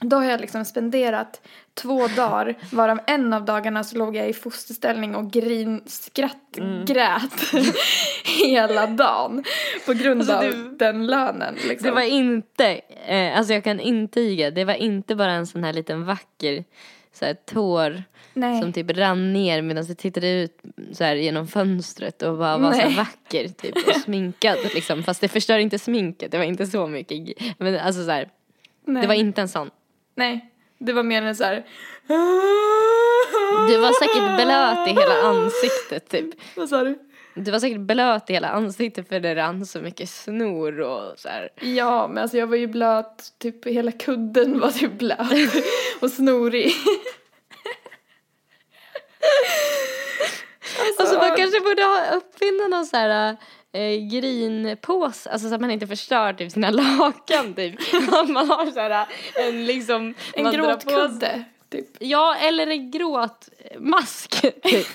då 0.00 0.16
har 0.16 0.24
jag 0.24 0.40
liksom 0.40 0.64
spenderat 0.64 1.40
två 1.74 2.06
dagar 2.08 2.54
varav 2.72 3.00
en 3.06 3.32
av 3.32 3.44
dagarna 3.44 3.84
så 3.84 3.98
låg 3.98 4.16
jag 4.16 4.28
i 4.28 4.32
fosterställning 4.32 5.14
och 5.14 5.30
grin, 5.30 5.82
skratt, 5.86 6.58
grät 6.86 7.52
hela 8.44 8.86
dagen 8.86 9.44
på 9.86 9.92
grund 9.92 10.20
Alltså, 10.20 10.34
av 10.36 10.42
du- 10.42 10.76
den 10.78 11.06
lönen 11.06 11.54
liksom. 11.68 11.88
Det 11.88 11.94
var 11.94 12.02
inte, 12.02 12.80
eh, 13.06 13.38
alltså 13.38 13.52
jag 13.54 13.64
kan 13.64 13.80
intyga, 13.80 14.50
det 14.50 14.64
var 14.64 14.74
inte 14.74 15.14
bara 15.16 15.32
en 15.32 15.46
sån 15.46 15.64
här 15.64 15.72
liten 15.72 16.04
vacker 16.04 16.64
så 17.12 17.24
här, 17.24 17.34
tår 17.34 18.02
Nej. 18.34 18.60
som 18.62 18.72
typ 18.72 18.90
rann 18.90 19.32
ner 19.32 19.62
medan 19.62 19.84
du 19.84 19.94
tittade 19.94 20.30
ut 20.30 20.60
så 20.92 21.04
här 21.04 21.16
genom 21.16 21.46
fönstret 21.48 22.22
och 22.22 22.38
bara 22.38 22.58
var 22.58 22.72
så 22.72 22.78
Nej. 22.78 22.94
vacker 22.96 23.48
typ 23.48 23.76
och 23.88 23.94
sminkad 24.04 24.58
liksom. 24.74 25.02
Fast 25.02 25.20
det 25.20 25.28
förstör 25.28 25.58
inte 25.58 25.78
sminket, 25.78 26.32
det 26.32 26.38
var 26.38 26.44
inte 26.44 26.66
så 26.66 26.86
mycket. 26.86 27.38
Men 27.58 27.78
alltså 27.78 28.04
så 28.04 28.10
här, 28.10 28.28
det 28.86 29.06
var 29.06 29.14
inte 29.14 29.40
en 29.40 29.48
sån. 29.48 29.70
Nej, 30.18 30.50
det 30.78 30.92
var 30.92 31.02
mer 31.02 31.22
en 31.22 31.36
så 31.36 31.44
här. 31.44 31.66
Du 33.68 33.78
var 33.78 33.92
säkert 33.92 34.36
blöt 34.36 34.88
i 34.88 34.90
hela 34.90 35.22
ansiktet 35.22 36.08
typ. 36.08 36.26
Vad 36.56 36.68
sa 36.68 36.84
du? 36.84 36.98
Du 37.34 37.50
var 37.50 37.58
säkert 37.58 37.80
blöt 37.80 38.30
i 38.30 38.32
hela 38.32 38.48
ansiktet 38.48 39.08
för 39.08 39.20
det 39.20 39.34
rann 39.34 39.66
så 39.66 39.80
mycket 39.80 40.10
snor 40.10 40.80
och 40.80 41.18
så 41.18 41.28
här. 41.28 41.48
Ja, 41.60 42.08
men 42.08 42.22
alltså 42.22 42.38
jag 42.38 42.46
var 42.46 42.56
ju 42.56 42.66
blöt, 42.66 43.32
typ 43.38 43.66
hela 43.66 43.92
kudden 43.92 44.60
var 44.60 44.70
typ 44.70 44.98
blöt 44.98 45.18
och 46.00 46.10
snorig. 46.10 46.72
Alltså 50.98 51.16
man 51.18 51.36
kanske 51.36 51.60
borde 51.60 51.82
ha 51.82 52.10
uppfinna 52.16 52.68
någon 52.68 52.86
så 52.86 52.96
här 52.96 53.36
eh, 53.72 54.08
grinpåse, 54.10 55.30
alltså 55.30 55.48
så 55.48 55.54
att 55.54 55.60
man 55.60 55.70
inte 55.70 55.86
förstör 55.86 56.32
typ 56.32 56.52
sina 56.52 56.70
lakan 56.98 57.54
typ. 57.54 57.74
Man 58.28 58.48
har 58.48 58.70
så 58.70 58.80
här 58.80 59.06
en 59.34 59.66
liksom 59.66 60.14
En 60.34 60.52
gråtkudde, 60.52 61.44
typ. 61.70 61.86
Ja, 61.98 62.36
eller 62.36 62.66
en 62.66 62.90
gråtmask 62.90 64.40
typ. 64.62 64.86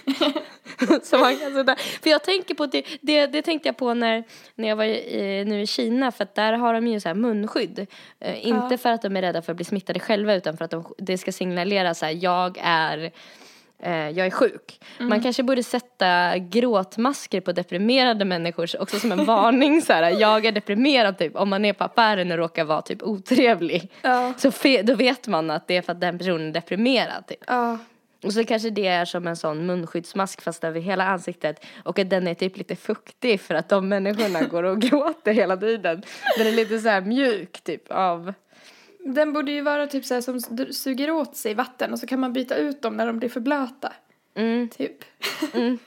Som 1.03 1.19
man 1.19 1.37
kan 1.37 1.53
sätta. 1.53 1.75
För 1.75 2.09
jag 2.09 2.23
tänker 2.23 2.55
på 2.55 2.65
det, 2.65 2.85
det, 3.01 3.25
det 3.27 3.41
tänkte 3.41 3.69
jag 3.69 3.77
på 3.77 3.93
när, 3.93 4.23
när 4.55 4.67
jag 4.69 4.75
var 4.75 4.83
i, 4.85 5.43
nu 5.45 5.61
i 5.61 5.67
Kina 5.67 6.11
för 6.11 6.23
att 6.23 6.35
där 6.35 6.53
har 6.53 6.73
de 6.73 6.87
ju 6.87 6.99
så 6.99 7.09
här 7.09 7.15
munskydd. 7.15 7.87
Eh, 8.19 8.47
inte 8.47 8.67
Ja. 8.71 8.77
för 8.77 8.89
att 8.89 9.01
de 9.01 9.17
är 9.17 9.21
rädda 9.21 9.41
för 9.41 9.51
att 9.51 9.55
bli 9.55 9.65
smittade 9.65 9.99
själva 9.99 10.33
utan 10.35 10.57
för 10.57 10.65
att 10.65 10.71
de, 10.71 10.93
det 10.97 11.17
ska 11.17 11.31
signalera 11.31 11.93
så 11.93 12.05
här, 12.05 12.17
jag 12.21 12.57
är 12.63 13.11
eh, 13.83 14.09
jag 14.09 14.27
är 14.27 14.31
sjuk. 14.31 14.79
Man 14.99 15.21
kanske 15.21 15.43
borde 15.43 15.63
sätta 15.63 16.37
gråtmasker 16.37 17.41
på 17.41 17.51
deprimerade 17.51 18.25
människor 18.25 18.69
också 18.79 18.99
som 18.99 19.11
en 19.11 19.25
varning 19.25 19.81
så 19.81 19.93
här, 19.93 20.09
jag 20.19 20.45
är 20.45 20.51
deprimerad 20.51 21.17
typ 21.17 21.35
om 21.35 21.49
man 21.49 21.65
är 21.65 21.73
på 21.73 21.83
affären 21.83 22.31
och 22.31 22.37
råkar 22.37 22.63
vara 22.63 22.81
typ 22.81 23.03
otrevlig. 23.03 23.91
Ja. 24.01 24.33
Så 24.37 24.51
då 24.83 24.95
vet 24.95 25.27
man 25.27 25.49
att 25.49 25.67
det 25.67 25.77
är 25.77 25.81
för 25.81 25.91
att 25.91 26.01
den 26.01 26.17
personen 26.17 26.47
är 26.47 26.51
deprimerad 26.51 27.27
typ. 27.27 27.43
Ja. 27.47 27.77
Och 28.23 28.33
så 28.33 28.43
kanske 28.43 28.69
det 28.69 28.87
är 28.87 29.05
som 29.05 29.27
en 29.27 29.35
sån 29.35 29.65
munskyddsmask 29.65 30.41
fast 30.41 30.63
över 30.63 30.79
hela 30.79 31.03
ansiktet 31.03 31.65
och 31.83 31.99
att 31.99 32.09
den 32.09 32.27
är 32.27 32.33
typ 32.33 32.57
lite 32.57 32.75
fuktig 32.75 33.41
för 33.41 33.55
att 33.55 33.69
de 33.69 33.89
människorna 33.89 34.43
går 34.51 34.63
och 34.63 34.81
gråter 34.81 35.33
hela 35.33 35.57
tiden. 35.57 36.03
Den 36.37 36.47
är 36.47 36.51
lite 36.51 36.79
så 36.79 36.89
här 36.89 37.01
mjuk 37.01 37.61
typ 37.63 37.91
av 37.91 38.33
Den 39.05 39.33
borde 39.33 39.51
ju 39.51 39.61
vara 39.61 39.87
typ 39.87 40.05
så 40.05 40.13
här 40.13 40.21
som 40.21 40.39
suger 40.71 41.11
åt 41.11 41.35
sig 41.35 41.53
vatten 41.53 41.93
och 41.93 41.99
så 41.99 42.07
kan 42.07 42.19
man 42.19 42.33
byta 42.33 42.55
ut 42.55 42.81
dem 42.81 42.97
när 42.97 43.07
de 43.07 43.19
blir 43.19 43.29
för 43.29 43.39
blöta. 43.39 43.93
mm, 44.35 44.69
Typ. 44.69 45.05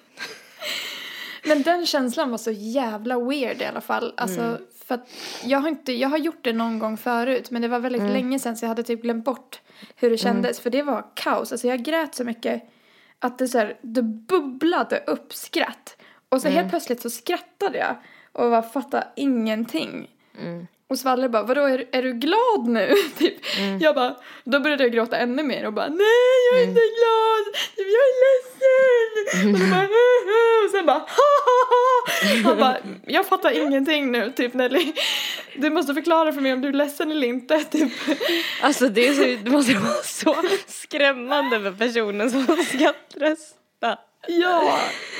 Men 1.48 1.62
den 1.62 1.86
känslan 1.86 2.30
var 2.30 2.38
så 2.38 2.50
jävla 2.50 3.18
weird 3.18 3.62
i 3.62 3.64
alla 3.64 3.80
fall. 3.80 4.14
Alltså, 4.16 4.58
för 4.84 4.94
att 4.94 5.10
jag 5.44 5.58
har 5.58 5.68
inte, 5.68 5.92
jag 5.92 6.08
har 6.08 6.18
gjort 6.18 6.38
det 6.44 6.52
någon 6.52 6.78
gång 6.78 6.96
förut 6.96 7.50
men 7.50 7.62
det 7.62 7.68
var 7.68 7.78
väldigt 7.78 8.02
länge 8.12 8.38
sedan 8.38 8.56
så 8.56 8.64
jag 8.64 8.68
hade 8.68 8.82
typ 8.82 9.02
glömt 9.02 9.24
bort 9.24 9.60
hur 9.96 10.10
det 10.10 10.18
kändes 10.18 10.60
för 10.60 10.70
det 10.70 10.82
var 10.82 11.04
kaos. 11.14 11.52
Alltså 11.52 11.66
jag 11.68 11.82
grät 11.82 12.14
så 12.14 12.24
mycket 12.24 12.62
att 13.18 13.38
det 13.38 13.48
så 13.48 13.58
här, 13.58 13.78
det 13.82 14.02
bubblade 14.02 15.04
upp 15.06 15.34
skratt. 15.34 15.96
Och 16.28 16.42
så 16.42 16.48
helt 16.48 16.70
plötsligt 16.70 17.00
så 17.02 17.10
skrattade 17.10 17.78
jag 17.78 17.96
och 18.32 18.50
bara 18.50 18.62
fattade 18.62 19.06
ingenting. 19.16 20.10
Och 20.88 20.98
Svalle 20.98 21.28
bara, 21.28 21.42
vadå 21.42 21.60
är, 21.60 21.84
är 21.92 22.02
du 22.02 22.12
glad 22.12 22.68
nu? 22.68 22.94
typ. 23.18 23.34
Jag 23.80 23.94
bara, 23.94 24.16
då 24.44 24.60
började 24.60 24.82
jag 24.82 24.92
gråta 24.92 25.16
ännu 25.16 25.42
mer 25.42 25.66
och 25.66 25.72
bara, 25.72 25.88
nej 25.88 26.36
jag 26.50 26.60
är 26.60 26.64
inte 26.64 26.80
glad, 26.80 27.44
jag 27.76 27.86
är 27.86 28.16
ledsen. 28.22 28.52
Och, 29.54 29.58
då 29.60 29.66
bara, 29.70 29.88
och 30.64 30.70
sen 30.70 30.86
bara, 30.86 31.06
Han 32.44 32.58
bara, 32.58 32.76
jag 33.06 33.26
fattar 33.26 33.50
ingenting 33.50 34.12
nu, 34.12 34.32
typ 34.36 34.54
Nelly. 34.54 34.92
Du 35.56 35.70
måste 35.70 35.94
förklara 35.94 36.32
för 36.32 36.40
mig 36.40 36.52
om 36.52 36.60
du 36.60 36.68
är 36.68 36.72
ledsen 36.72 37.10
eller 37.10 37.26
inte, 37.26 37.64
typ. 37.70 37.92
Alltså 38.60 38.88
det, 38.88 39.08
är 39.08 39.14
så, 39.14 39.44
det 39.44 39.50
måste 39.50 39.74
vara 39.74 40.02
så 40.02 40.36
skrämmande 40.66 41.60
för 41.60 41.72
personen 41.72 42.30
som 42.30 42.42
ska 42.44 42.56
skratta. 42.56 43.98
Ja, 44.28 44.78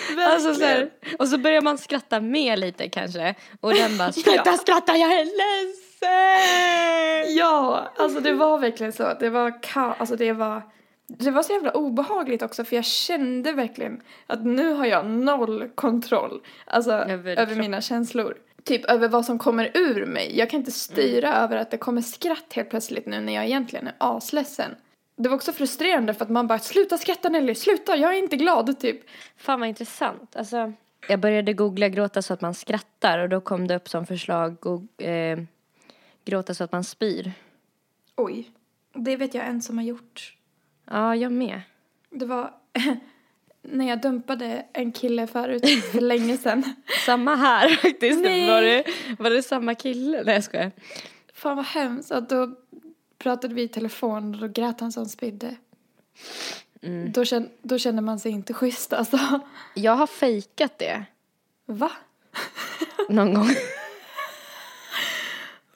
verkligen. 0.08 0.30
Alltså 0.30 0.54
så 0.54 0.64
här, 0.64 0.90
och 1.18 1.28
så 1.28 1.38
börjar 1.38 1.62
man 1.62 1.78
skratta 1.78 2.20
med 2.20 2.58
lite 2.58 2.88
kanske 2.88 3.34
och 3.60 3.74
den 3.74 3.98
bara 3.98 4.12
sluta 4.12 4.42
Ja. 4.46 4.52
skratta 4.56 4.96
jag 4.96 5.12
är 5.12 5.24
ledsen. 5.24 7.36
Ja, 7.36 7.88
alltså 7.98 8.20
det 8.20 8.32
var 8.32 8.58
verkligen 8.58 8.92
så. 8.92 9.12
Det 9.20 9.30
var 9.30 9.52
alltså 9.98 10.16
det 10.16 10.32
var 10.32 10.62
det 11.08 11.30
var 11.30 11.42
så 11.42 11.52
jävla 11.52 11.70
obehagligt 11.70 12.42
också 12.42 12.64
för 12.64 12.76
jag 12.76 12.84
kände 12.84 13.52
verkligen 13.52 14.00
att 14.26 14.44
nu 14.44 14.72
har 14.72 14.86
jag 14.86 15.06
noll 15.06 15.68
kontroll 15.74 16.40
alltså 16.64 16.92
Över 16.92 17.36
över, 17.36 17.54
mina 17.54 17.80
känslor. 17.80 18.36
Typ 18.64 18.84
över 18.84 19.08
vad 19.08 19.24
som 19.24 19.38
kommer 19.38 19.70
ur 19.74 20.06
mig. 20.06 20.38
Jag 20.38 20.50
kan 20.50 20.60
inte 20.60 20.70
styra 20.72 21.28
Mm. 21.28 21.42
över 21.42 21.56
att 21.56 21.70
det 21.70 21.78
kommer 21.78 22.02
skratt 22.02 22.52
helt 22.52 22.70
plötsligt 22.70 23.06
nu 23.06 23.20
när 23.20 23.34
jag 23.34 23.44
egentligen 23.44 23.86
är 23.86 23.94
asledsen. 23.98 24.74
Det 25.16 25.28
var 25.28 25.36
också 25.36 25.52
frustrerande 25.52 26.14
för 26.14 26.24
att 26.24 26.30
man 26.30 26.46
bara 26.46 26.58
sluta 26.58 26.98
skratta 26.98 27.28
Nelly, 27.28 27.54
sluta, 27.54 27.96
jag 27.96 28.14
är 28.14 28.18
inte 28.18 28.36
glad 28.36 28.80
typ. 28.80 29.00
Fan 29.36 29.60
vad 29.60 29.68
intressant. 29.68 30.36
Alltså, 30.36 30.72
jag 31.08 31.20
började 31.20 31.52
googla 31.52 31.88
gråta 31.88 32.22
så 32.22 32.32
att 32.34 32.40
man 32.40 32.54
skrattar 32.54 33.18
och 33.18 33.28
då 33.28 33.40
kom 33.40 33.66
det 33.66 33.76
upp 33.76 33.88
som 33.88 34.06
förslag 34.06 34.56
eh, 34.98 35.38
gråta 36.24 36.54
så 36.54 36.64
att 36.64 36.72
man 36.72 36.84
spyr. 36.84 37.32
Oj, 38.16 38.50
det 38.94 39.16
vet 39.16 39.34
jag 39.34 39.46
en 39.46 39.62
som 39.62 39.78
har 39.78 39.84
gjort. 39.84 40.36
Ja, 40.90 41.16
jag 41.16 41.32
med. 41.32 41.60
Det 42.10 42.26
var 42.26 42.54
när 43.62 43.88
jag 43.88 44.00
dumpade 44.00 44.66
en 44.72 44.92
kille 44.92 45.26
förut 45.26 45.64
för 45.92 46.00
länge 46.00 46.36
sedan. 46.36 46.74
Samma 47.06 47.34
här 47.34 47.68
faktiskt. 47.68 48.20
Nej. 48.20 48.50
Var 48.50 48.62
det, 48.62 48.84
var 49.18 49.30
det 49.30 49.42
samma 49.42 49.74
kille? 49.74 50.22
Nej 50.24 50.34
jag 50.34 50.44
skojar. 50.44 50.72
Fan 51.34 51.56
vad 51.56 51.66
hemskt. 51.66 52.10
Och 52.10 52.22
då 52.22 52.56
pratade 53.18 53.54
vi 53.54 53.62
i 53.62 53.68
telefon 53.68 54.34
och 54.34 54.40
då 54.40 54.48
grät 54.48 54.80
han 54.80 54.92
som 54.92 55.06
spydde. 55.06 55.56
Då, 57.12 57.24
kände, 57.24 57.48
då 57.62 57.78
kände 57.78 58.02
man 58.02 58.18
sig 58.18 58.32
inte 58.32 58.54
schysst 58.54 58.92
alltså. 58.92 59.40
Jag 59.74 59.92
har 59.92 60.06
fejkat 60.06 60.78
det 60.78 61.04
Va? 61.66 61.92
någon 63.08 63.34
gång. 63.34 63.48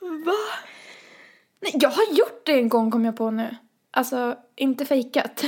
Va? 0.01 0.37
Nej, 1.61 1.73
jag 1.75 1.91
har 1.91 2.15
gjort 2.15 2.47
det 2.47 2.53
en 2.53 2.69
gång 2.69 2.91
kom 2.91 3.05
jag 3.05 3.17
på 3.17 3.31
nu. 3.31 3.57
Alltså, 3.91 4.37
inte 4.57 4.87
fejkat. 4.87 5.45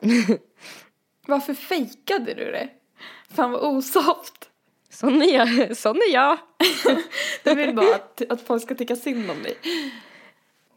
Varför 1.26 1.54
fejkade 1.54 2.34
du 2.34 2.52
det? 2.52 2.68
Fan 3.28 3.52
vad 3.52 3.60
osoft. 3.60 4.50
Sån 4.90 5.22
är 5.22 5.34
jag. 5.34 5.76
Sån 5.76 5.96
är 5.96 6.12
jag. 6.12 6.38
Du 7.44 7.54
vill 7.54 7.74
bara 7.74 7.94
att, 7.94 8.22
att 8.30 8.40
folk 8.40 8.62
ska 8.62 8.74
tycka 8.74 8.96
synd 8.96 9.30
om 9.30 9.42
dig. 9.42 9.56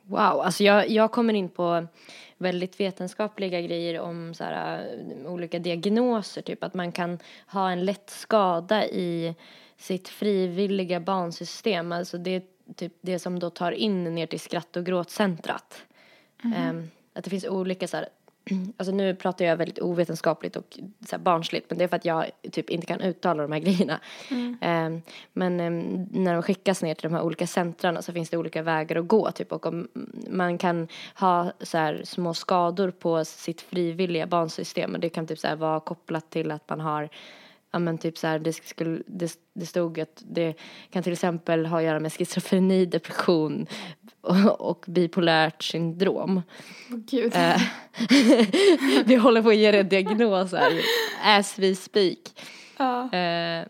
Wow, 0.10 0.20
alltså 0.20 0.64
jag, 0.64 0.90
jag 0.90 1.12
kommer 1.12 1.34
in 1.34 1.50
på 1.50 1.88
väldigt 2.38 2.80
vetenskapliga 2.80 3.62
grejer 3.62 4.00
om 4.00 4.34
så 4.34 4.44
här, 4.44 4.86
äh, 5.24 5.32
olika 5.32 5.60
diagnoser, 5.60 6.42
typ 6.42 6.64
att 6.64 6.74
man 6.74 6.92
kan 6.92 7.20
ha 7.48 7.72
en 7.72 7.86
lätt 7.86 8.10
skada 8.10 8.86
i 8.86 9.36
sitt 9.78 10.08
frivilliga 10.08 11.00
bansystem, 11.00 11.92
alltså 11.92 12.18
det 12.18 12.36
är 12.36 12.42
typ 12.76 12.94
det 13.02 13.20
som 13.20 13.40
då 13.40 13.50
tar 13.50 13.72
in 13.72 14.16
ner 14.16 14.26
till 14.26 14.40
skratt 14.40 14.76
och 14.76 14.86
gråtcentrat. 14.86 15.84
Ehm, 16.56 16.90
att 17.14 17.24
det 17.24 17.30
finns 17.30 17.46
olika 17.46 17.88
så 17.88 17.98
här, 17.98 18.10
alltså 18.78 18.92
nu 18.92 19.16
pratar 19.16 19.46
jag 19.46 19.58
väldigt 19.58 19.80
ovetenskapligt 19.80 20.56
och 20.56 20.80
så 21.10 21.18
barnsligt, 21.18 21.70
men 21.70 21.78
det 21.78 21.84
är 21.84 21.88
för 21.88 21.96
att 21.96 22.06
jag 22.06 22.26
typ 22.52 22.70
inte 22.70 22.88
kan 22.88 23.02
uttala 23.02 23.44
de 23.44 23.52
här 23.52 23.60
grejerna. 23.66 24.00
Ehm, 24.62 25.02
men 25.34 25.60
ehm, 25.60 26.08
när 26.12 26.34
de 26.34 26.44
skickas 26.44 26.82
ner 26.82 26.94
till 26.94 27.10
de 27.10 27.16
här 27.16 27.24
olika 27.24 27.48
centrarna 27.48 28.02
så 28.02 28.14
finns 28.14 28.30
det 28.30 28.38
olika 28.38 28.62
vägar 28.62 28.96
att 28.96 29.08
gå, 29.08 29.32
typ, 29.32 29.52
och 29.52 29.66
om 29.66 29.88
man 30.30 30.58
kan 30.58 30.88
ha 31.16 31.52
så 31.60 31.78
här 31.78 32.02
små 32.04 32.34
skador 32.34 32.92
på 32.92 33.26
sitt 33.26 33.62
frivilliga 33.62 34.28
bansystem, 34.28 34.94
och 34.94 35.00
det 35.00 35.10
kan 35.10 35.28
typ 35.28 35.40
så 35.40 35.48
här 35.48 35.56
vara 35.56 35.80
kopplat 35.80 36.30
till 36.30 36.52
att 36.52 36.70
man 36.70 36.80
har 36.80 37.10
Ja 37.72 37.80
men 37.80 37.98
typ 37.98 38.18
så 38.18 38.28
här, 38.28 38.40
det, 38.40 38.54
skulle, 38.54 39.02
det, 39.08 39.40
det 39.54 39.66
stod 39.66 40.00
att 40.00 40.24
det 40.26 40.54
kan 40.90 41.04
till 41.04 41.14
exempel 41.14 41.66
ha 41.66 41.78
att 41.78 41.84
göra 41.84 42.00
med 42.00 42.14
schizofreni, 42.14 42.86
depression 42.86 43.68
och, 44.22 44.62
och 44.62 44.86
bipolärt 44.88 45.64
syndrom. 45.64 46.42
Åh 46.92 46.98
gud. 46.98 47.36
Eh, 47.36 47.62
vi 49.06 49.16
håller 49.16 49.42
på 49.42 49.50
att 49.50 49.56
ge 49.56 49.72
det 49.72 49.84
diagnos 49.84 50.52
här, 50.52 50.82
as 51.24 51.60
we 51.60 51.76
speak. 51.76 52.20
Ja. 52.78 53.04
Eh, 53.04 53.66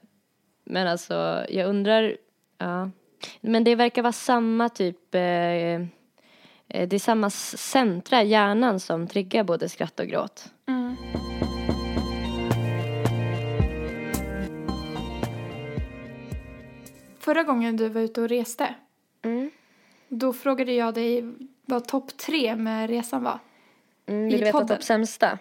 men 0.64 0.88
alltså, 0.88 1.45
jag 1.50 1.70
undrar, 1.70 2.18
ja. 2.58 2.89
Men 3.41 3.64
det 3.64 3.76
verkar 3.76 4.02
vara 4.02 4.14
samma 4.14 4.70
typ, 4.70 5.16
eh, 5.16 5.22
eh, 5.22 5.82
det 6.68 6.93
är 6.93 7.00
samma 7.00 7.30
centra 7.30 8.24
i 8.24 8.28
hjärnan 8.28 8.80
som 8.80 9.08
triggar 9.08 9.43
både 9.43 9.70
skratt 9.70 10.00
och 10.00 10.08
gråt. 10.08 10.45
Förra 17.30 17.43
gången 17.43 17.77
du 17.77 17.89
var 17.89 18.01
ute 18.01 18.21
och 18.21 18.30
reste, 18.30 18.75
Mm. 19.21 19.51
då 20.07 20.34
frågade 20.34 20.73
jag 20.73 20.93
dig 20.93 21.34
vad 21.65 21.88
topp 21.88 22.17
tre 22.17 22.55
med 22.55 22.89
resan 22.89 23.23
var. 23.23 23.39
Mm, 24.05 24.27
I 24.27 24.32
vill 24.32 24.39
du 24.39 24.45
veta 24.45 24.67
topp 24.67 24.84
sämsta? 24.84 25.39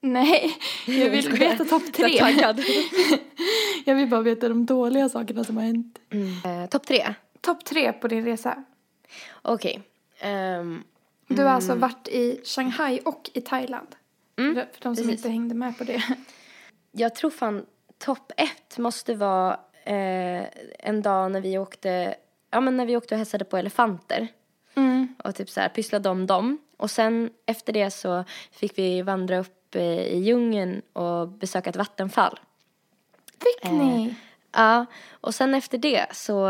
Nej, 0.00 0.56
jag 0.86 1.10
vill 1.10 1.32
veta 1.38 1.64
topp 1.64 1.82
Jag 1.86 1.94
tre. 1.94 2.18
taggad. 2.18 2.60
Jag 3.84 3.94
vill 3.94 4.08
bara 4.08 4.22
veta 4.22 4.48
de 4.48 4.66
dåliga 4.66 5.08
sakerna 5.08 5.44
som 5.44 5.56
har 5.56 5.64
hänt. 5.64 5.98
Eh, 6.44 6.68
topp 6.70 6.86
tre? 6.86 7.14
Topp 7.40 7.64
tre 7.64 7.92
på 7.92 8.08
din 8.08 8.24
resa. 8.24 8.64
Okej. 9.42 9.82
Ehm, 10.20 10.82
Du 11.26 11.42
har 11.42 11.50
alltså 11.50 11.74
varit 11.74 12.08
i 12.08 12.40
Shanghai 12.44 13.00
och 13.04 13.30
i 13.34 13.40
Thailand. 13.40 13.88
Mm, 14.38 14.54
för, 14.54 14.60
för 14.62 14.80
de 14.82 14.96
som 14.96 15.04
precis. 15.04 15.10
inte 15.10 15.28
hängde 15.28 15.54
med 15.54 15.78
på 15.78 15.84
det. 15.84 16.02
Jag 16.92 17.14
tror 17.14 17.30
fan 17.30 17.66
topp 17.98 18.32
ett 18.36 18.78
måste 18.78 19.14
vara 19.14 19.60
eh, 19.84 20.44
en 20.78 21.02
dag 21.02 21.30
när 21.30 21.40
vi 21.40 21.58
åkte, 21.58 22.14
ja 22.50 22.60
men 22.60 22.76
när 22.76 22.86
vi 22.86 22.96
åkte 22.96 23.14
och 23.14 23.18
hälsade 23.18 23.44
på 23.44 23.56
elefanter. 23.56 24.28
Mm. 24.74 25.14
och 25.24 25.34
typ 25.34 25.50
så 25.50 25.60
här 25.60 25.68
pysslade 25.68 26.08
om 26.08 26.26
dem. 26.26 26.58
Och 26.76 26.90
sen 26.90 27.30
efter 27.46 27.72
det 27.72 27.90
så 27.90 28.24
fick 28.52 28.78
vi 28.78 29.02
vandra 29.02 29.38
upp 29.38 29.74
eh, 29.74 29.82
i 29.82 30.18
djungeln 30.18 30.82
och 30.92 31.28
besöka 31.28 31.70
ett 31.70 31.76
vattenfall. 31.76 32.40
Fick 33.30 33.70
ni? 33.70 34.14
Ja, 34.52 34.86
och 35.10 35.34
sen 35.34 35.54
efter 35.54 35.78
det 35.78 36.06
så 36.12 36.48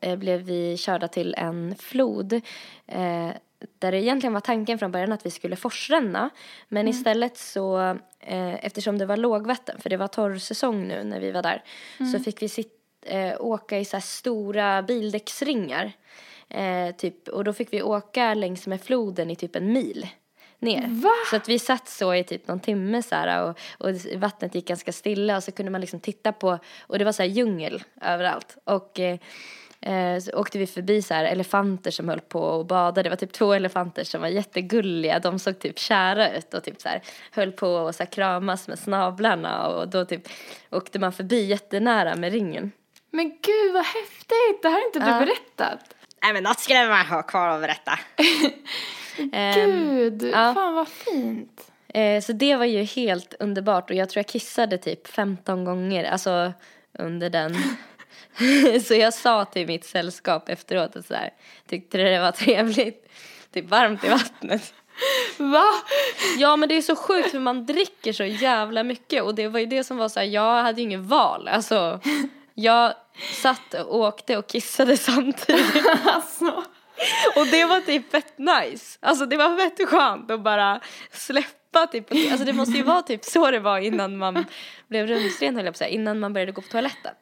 eh, 0.00 0.16
blev 0.16 0.40
vi 0.40 0.76
körda 0.76 1.08
till 1.08 1.34
en 1.38 1.74
flod 1.78 2.32
eh, 2.86 3.30
där 3.78 3.92
det 3.92 4.02
egentligen 4.02 4.32
var 4.32 4.40
tanken 4.40 4.78
från 4.78 4.92
början 4.92 5.12
att 5.12 5.26
vi 5.26 5.30
skulle 5.30 5.56
forsränna. 5.56 6.30
Men 6.68 6.88
istället 6.88 7.36
så, 7.36 7.98
eh, 8.20 8.64
eftersom 8.64 8.98
det 8.98 9.06
var 9.06 9.16
lågvatten, 9.16 9.80
för 9.80 9.90
det 9.90 9.96
var 9.96 10.08
torrsäsong 10.08 10.88
nu 10.88 11.04
när 11.04 11.20
vi 11.20 11.30
var 11.30 11.42
där, 11.42 11.62
så 12.12 12.18
fick 12.18 12.42
vi 12.42 12.48
sit, 12.48 12.72
eh, 13.06 13.34
åka 13.40 13.78
i 13.78 13.84
så 13.84 14.00
stora 14.00 14.82
bildäcksringar. 14.82 15.92
Eh, 16.48 16.94
typ, 16.96 17.28
och 17.28 17.44
då 17.44 17.52
fick 17.52 17.72
vi 17.72 17.82
åka 17.82 18.34
längs 18.34 18.66
med 18.66 18.80
floden 18.80 19.30
i 19.30 19.36
typ 19.36 19.56
en 19.56 19.72
mil 19.72 20.06
ner. 20.58 20.86
Va? 20.88 21.10
Så 21.30 21.36
att 21.36 21.48
vi 21.48 21.58
satt 21.58 21.88
så 21.88 22.14
i 22.14 22.24
typ 22.24 22.48
någon 22.48 22.60
timme 22.60 23.02
så 23.02 23.14
här 23.14 23.42
och, 23.42 23.58
och 23.78 23.94
vattnet 24.16 24.54
gick 24.54 24.66
ganska 24.66 24.92
stilla 24.92 25.36
och 25.36 25.44
så 25.44 25.52
kunde 25.52 25.72
man 25.72 25.80
liksom 25.80 26.00
titta 26.00 26.32
på 26.32 26.58
och 26.80 26.98
det 26.98 27.04
var 27.04 27.12
så 27.12 27.22
här 27.22 27.30
djungel 27.30 27.82
överallt 28.00 28.56
och 28.64 29.00
eh, 29.82 30.18
så 30.18 30.30
åkte 30.32 30.58
vi 30.58 30.66
förbi 30.66 31.02
så 31.02 31.14
här 31.14 31.24
elefanter 31.24 31.90
som 31.90 32.08
höll 32.08 32.20
på 32.20 32.40
och 32.40 32.66
badade. 32.66 33.02
Det 33.02 33.08
var 33.08 33.16
typ 33.16 33.32
två 33.32 33.52
elefanter 33.52 34.04
som 34.04 34.20
var 34.20 34.28
jättegulliga. 34.28 35.18
De 35.18 35.38
såg 35.38 35.58
typ 35.58 35.78
kära 35.78 36.36
ut 36.36 36.54
och 36.54 36.64
typ 36.64 36.80
så 36.80 36.88
här 36.88 37.02
höll 37.32 37.52
på 37.52 37.68
och 37.68 37.94
så 37.94 38.02
här 38.02 38.10
kramas 38.10 38.68
med 38.68 38.78
snablarna 38.78 39.66
och 39.68 39.88
då 39.88 40.04
typ 40.04 40.28
åkte 40.70 40.98
man 40.98 41.12
förbi 41.12 41.44
jättenära 41.44 42.16
med 42.16 42.32
ringen. 42.32 42.72
Men 43.10 43.28
gud 43.28 43.72
vad 43.74 43.84
häftigt! 43.84 44.62
Det 44.62 44.68
här 44.68 44.74
har 44.80 44.86
inte 44.86 44.98
du 44.98 45.06
Ja. 45.06 45.20
berättat. 45.20 45.94
Nej 46.22 46.32
men 46.32 46.42
något 46.42 46.60
skulle 46.60 46.88
man 46.88 47.06
ha 47.06 47.22
kvar 47.22 47.48
att 47.48 47.60
berätta. 47.60 47.98
Gud, 49.54 50.22
ja. 50.22 50.54
fan 50.54 50.74
vad 50.74 50.88
fint. 50.88 51.70
Eh, 51.94 52.20
så 52.22 52.32
det 52.32 52.56
var 52.56 52.64
ju 52.64 52.82
helt 52.82 53.34
underbart 53.40 53.90
och 53.90 53.96
jag 53.96 54.08
tror 54.10 54.18
jag 54.18 54.26
kissade 54.26 54.78
typ 54.78 55.06
15 55.08 55.64
gånger, 55.64 56.04
alltså 56.04 56.52
under 56.98 57.30
den. 57.30 57.56
så 58.86 58.94
jag 58.94 59.14
sa 59.14 59.44
till 59.44 59.66
mitt 59.66 59.84
sällskap 59.84 60.48
efteråt 60.48 60.96
att 60.96 61.06
så 61.06 61.14
här, 61.14 61.30
tyckte 61.68 61.98
det 61.98 62.20
var 62.20 62.32
trevligt, 62.32 63.10
typ 63.52 63.68
varmt 63.68 64.04
i 64.04 64.08
vattnet. 64.08 64.74
Va? 65.38 65.64
Ja 66.38 66.56
men 66.56 66.68
det 66.68 66.76
är 66.76 66.82
så 66.82 66.96
sjukt 66.96 67.30
för 67.30 67.38
man 67.38 67.66
dricker 67.66 68.12
så 68.12 68.24
jävla 68.24 68.82
mycket 68.82 69.22
och 69.22 69.34
det 69.34 69.48
var 69.48 69.60
ju 69.60 69.66
det 69.66 69.84
som 69.84 69.96
var 69.96 70.08
så 70.08 70.20
här, 70.20 70.26
jag 70.26 70.62
hade 70.62 70.80
ju 70.80 70.86
ingen 70.86 71.06
val, 71.06 71.48
alltså 71.48 72.00
jag 72.54 72.94
satt 73.42 73.74
och 73.74 73.96
åkte 73.96 74.36
och 74.36 74.46
kissade 74.46 74.96
samtidigt. 74.96 75.86
Alltså. 76.04 76.64
Och 77.36 77.46
det 77.50 77.64
var 77.64 77.80
typ 77.80 78.10
fett 78.10 78.38
nice. 78.38 78.98
Alltså 79.00 79.26
det 79.26 79.36
var 79.36 79.56
fett 79.56 79.88
skönt 79.88 80.30
att 80.30 80.40
bara 80.40 80.80
släppa 81.12 81.86
typ. 81.86 82.12
Alltså 82.12 82.44
det 82.44 82.52
måste 82.52 82.76
ju 82.76 82.82
vara 82.82 83.02
typ 83.02 83.24
så 83.24 83.50
det 83.50 83.58
var 83.58 83.78
innan 83.78 84.16
man 84.16 84.44
blev 84.88 85.06
rumsren 85.06 85.56
höll 85.56 85.64
jag 85.64 85.72
på 85.72 85.76
att 85.76 85.78
säga. 85.78 85.88
Innan 85.88 86.20
man 86.20 86.32
började 86.32 86.52
gå 86.52 86.62
på 86.62 86.68
toaletten. 86.68 87.14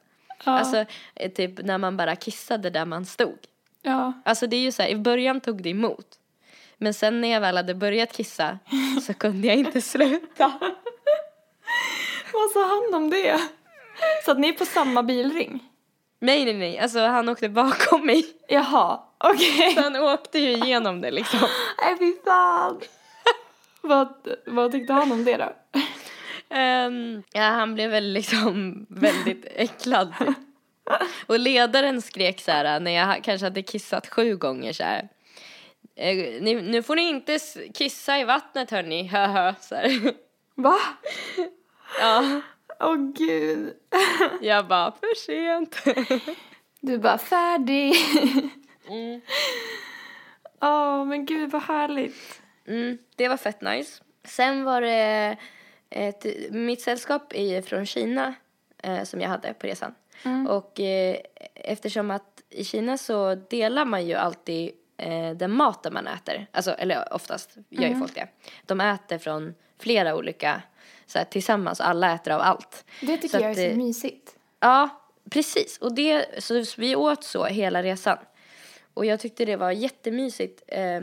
Ja. 0.44 0.52
Alltså 0.58 0.84
eh, 1.14 1.32
typ 1.32 1.58
när 1.64 1.78
man 1.78 1.96
bara 1.96 2.16
kissade 2.16 2.70
där 2.70 2.84
man 2.84 3.04
stod. 3.06 3.38
ja. 3.82 4.12
Alltså 4.24 4.46
det 4.46 4.56
är 4.56 4.60
ju 4.60 4.72
så 4.72 4.82
här, 4.82 4.88
i 4.90 4.96
början 4.96 5.40
tog 5.40 5.62
det 5.62 5.70
emot. 5.70 6.06
Men 6.76 6.94
sen 6.94 7.20
när 7.20 7.28
jag 7.28 7.40
väl 7.40 7.56
hade 7.56 7.74
börjat 7.74 8.12
kissa 8.12 8.58
så 9.06 9.14
kunde 9.14 9.46
jag 9.48 9.56
inte 9.56 9.80
sluta. 9.80 10.52
Vad 12.32 12.50
sa 12.52 12.66
han 12.66 12.94
om 13.02 13.10
det? 13.10 13.40
Så 14.24 14.30
att 14.30 14.38
ni 14.38 14.48
är 14.48 14.52
på 14.52 14.64
samma 14.64 15.02
bilring? 15.02 15.64
Nej 16.20 16.44
nej 16.44 16.54
nej, 16.54 16.78
alltså 16.78 16.98
han 17.06 17.28
åkte 17.28 17.48
bakom 17.48 18.06
mig. 18.06 18.24
Jaha, 18.48 19.00
okej. 19.18 19.72
Så 19.74 19.80
han 19.80 19.96
åkte 19.96 20.38
ju 20.38 20.50
igenom 20.50 21.00
det 21.00 21.10
liksom. 21.10 21.40
Nej 21.82 21.98
fy 21.98 22.12
fan. 22.24 22.80
vad, 23.80 24.08
vad 24.46 24.72
tyckte 24.72 24.92
han 24.92 25.12
om 25.12 25.24
det 25.24 25.36
då? 25.36 25.52
Ehm, 26.50 27.22
ja, 27.32 27.42
han 27.42 27.74
blev 27.74 27.90
väl 27.90 28.12
liksom 28.12 28.86
väldigt 28.90 29.46
äcklad. 29.50 30.14
Och 31.26 31.38
ledaren 31.38 32.02
skrek 32.02 32.40
så 32.40 32.50
här 32.50 32.80
när 32.80 32.90
jag 32.90 33.24
kanske 33.24 33.46
hade 33.46 33.62
kissat 33.62 34.06
sju 34.06 34.36
gånger 34.36 34.72
så 34.72 34.84
här. 34.84 35.08
"Eh, 35.96 36.16
ni, 36.42 36.54
nu 36.54 36.82
får 36.82 36.96
ni 36.96 37.08
inte 37.08 37.38
kissa 37.74 38.18
i 38.18 38.24
vattnet 38.24 38.70
hörni, 38.70 39.02
höhö. 39.12 39.54
Så 39.60 39.74
här. 39.74 40.12
Va? 40.54 40.78
Ja, 42.00 42.40
Åh 42.80 42.96
gud. 42.96 43.74
jag 44.40 44.66
bara 44.66 44.92
för 44.92 45.14
sent. 45.14 45.84
Du 46.80 46.98
bara 46.98 47.18
färdig. 47.18 47.94
Mm. 48.88 49.20
Åh 50.60 51.04
men 51.04 51.26
gud 51.26 51.50
vad 51.50 51.62
härligt. 51.62 52.42
Mm, 52.66 52.98
det 53.16 53.28
var 53.28 53.36
fett 53.36 53.60
nice. 53.60 54.02
Sen 54.24 54.64
var 54.64 54.80
det 54.80 55.36
ett, 55.90 56.26
mitt 56.50 56.80
sällskap 56.80 57.32
är 57.34 57.54
ju 57.54 57.62
från 57.62 57.86
Kina 57.86 58.34
eh, 58.82 59.02
som 59.02 59.20
jag 59.20 59.28
hade 59.28 59.54
på 59.54 59.66
resan. 59.66 59.94
Och 60.48 60.80
eh, 60.80 61.16
eftersom 61.54 62.10
att 62.10 62.42
i 62.50 62.64
Kina 62.64 62.98
så 62.98 63.34
delar 63.34 63.84
man 63.84 64.06
ju 64.06 64.14
alltid 64.14 64.72
eh, 64.96 65.30
den 65.30 65.50
maten 65.50 65.94
man 65.94 66.06
äter. 66.06 66.46
Alltså, 66.52 66.70
eller 66.70 67.12
oftast 67.12 67.56
gör 67.68 67.88
ju 67.88 67.98
folk 67.98 68.14
det. 68.14 68.28
De 68.66 68.80
äter 68.80 69.18
från 69.18 69.54
flera 69.78 70.16
olika, 70.16 70.62
så 71.06 71.18
här, 71.18 71.24
tillsammans, 71.24 71.80
alla 71.80 72.14
äter 72.14 72.32
av 72.32 72.40
allt. 72.40 72.84
Det 73.00 73.16
tycker 73.16 73.38
Så 73.38 73.44
jag 73.44 73.44
är 73.44 73.50
att, 73.50 73.56
så 73.56 73.62
eh, 73.62 73.76
mysigt. 73.76 74.36
Ja, 74.60 74.88
precis. 75.30 75.78
Och 75.78 75.94
det, 75.94 76.42
så 76.44 76.64
vi 76.76 76.96
åt 76.96 77.24
så 77.24 77.44
hela 77.44 77.82
resan. 77.82 78.18
Och 78.94 79.06
jag 79.06 79.20
tyckte 79.20 79.44
det 79.44 79.56
var 79.56 79.70
jättemysigt. 79.70 80.62
Eh, 80.66 81.00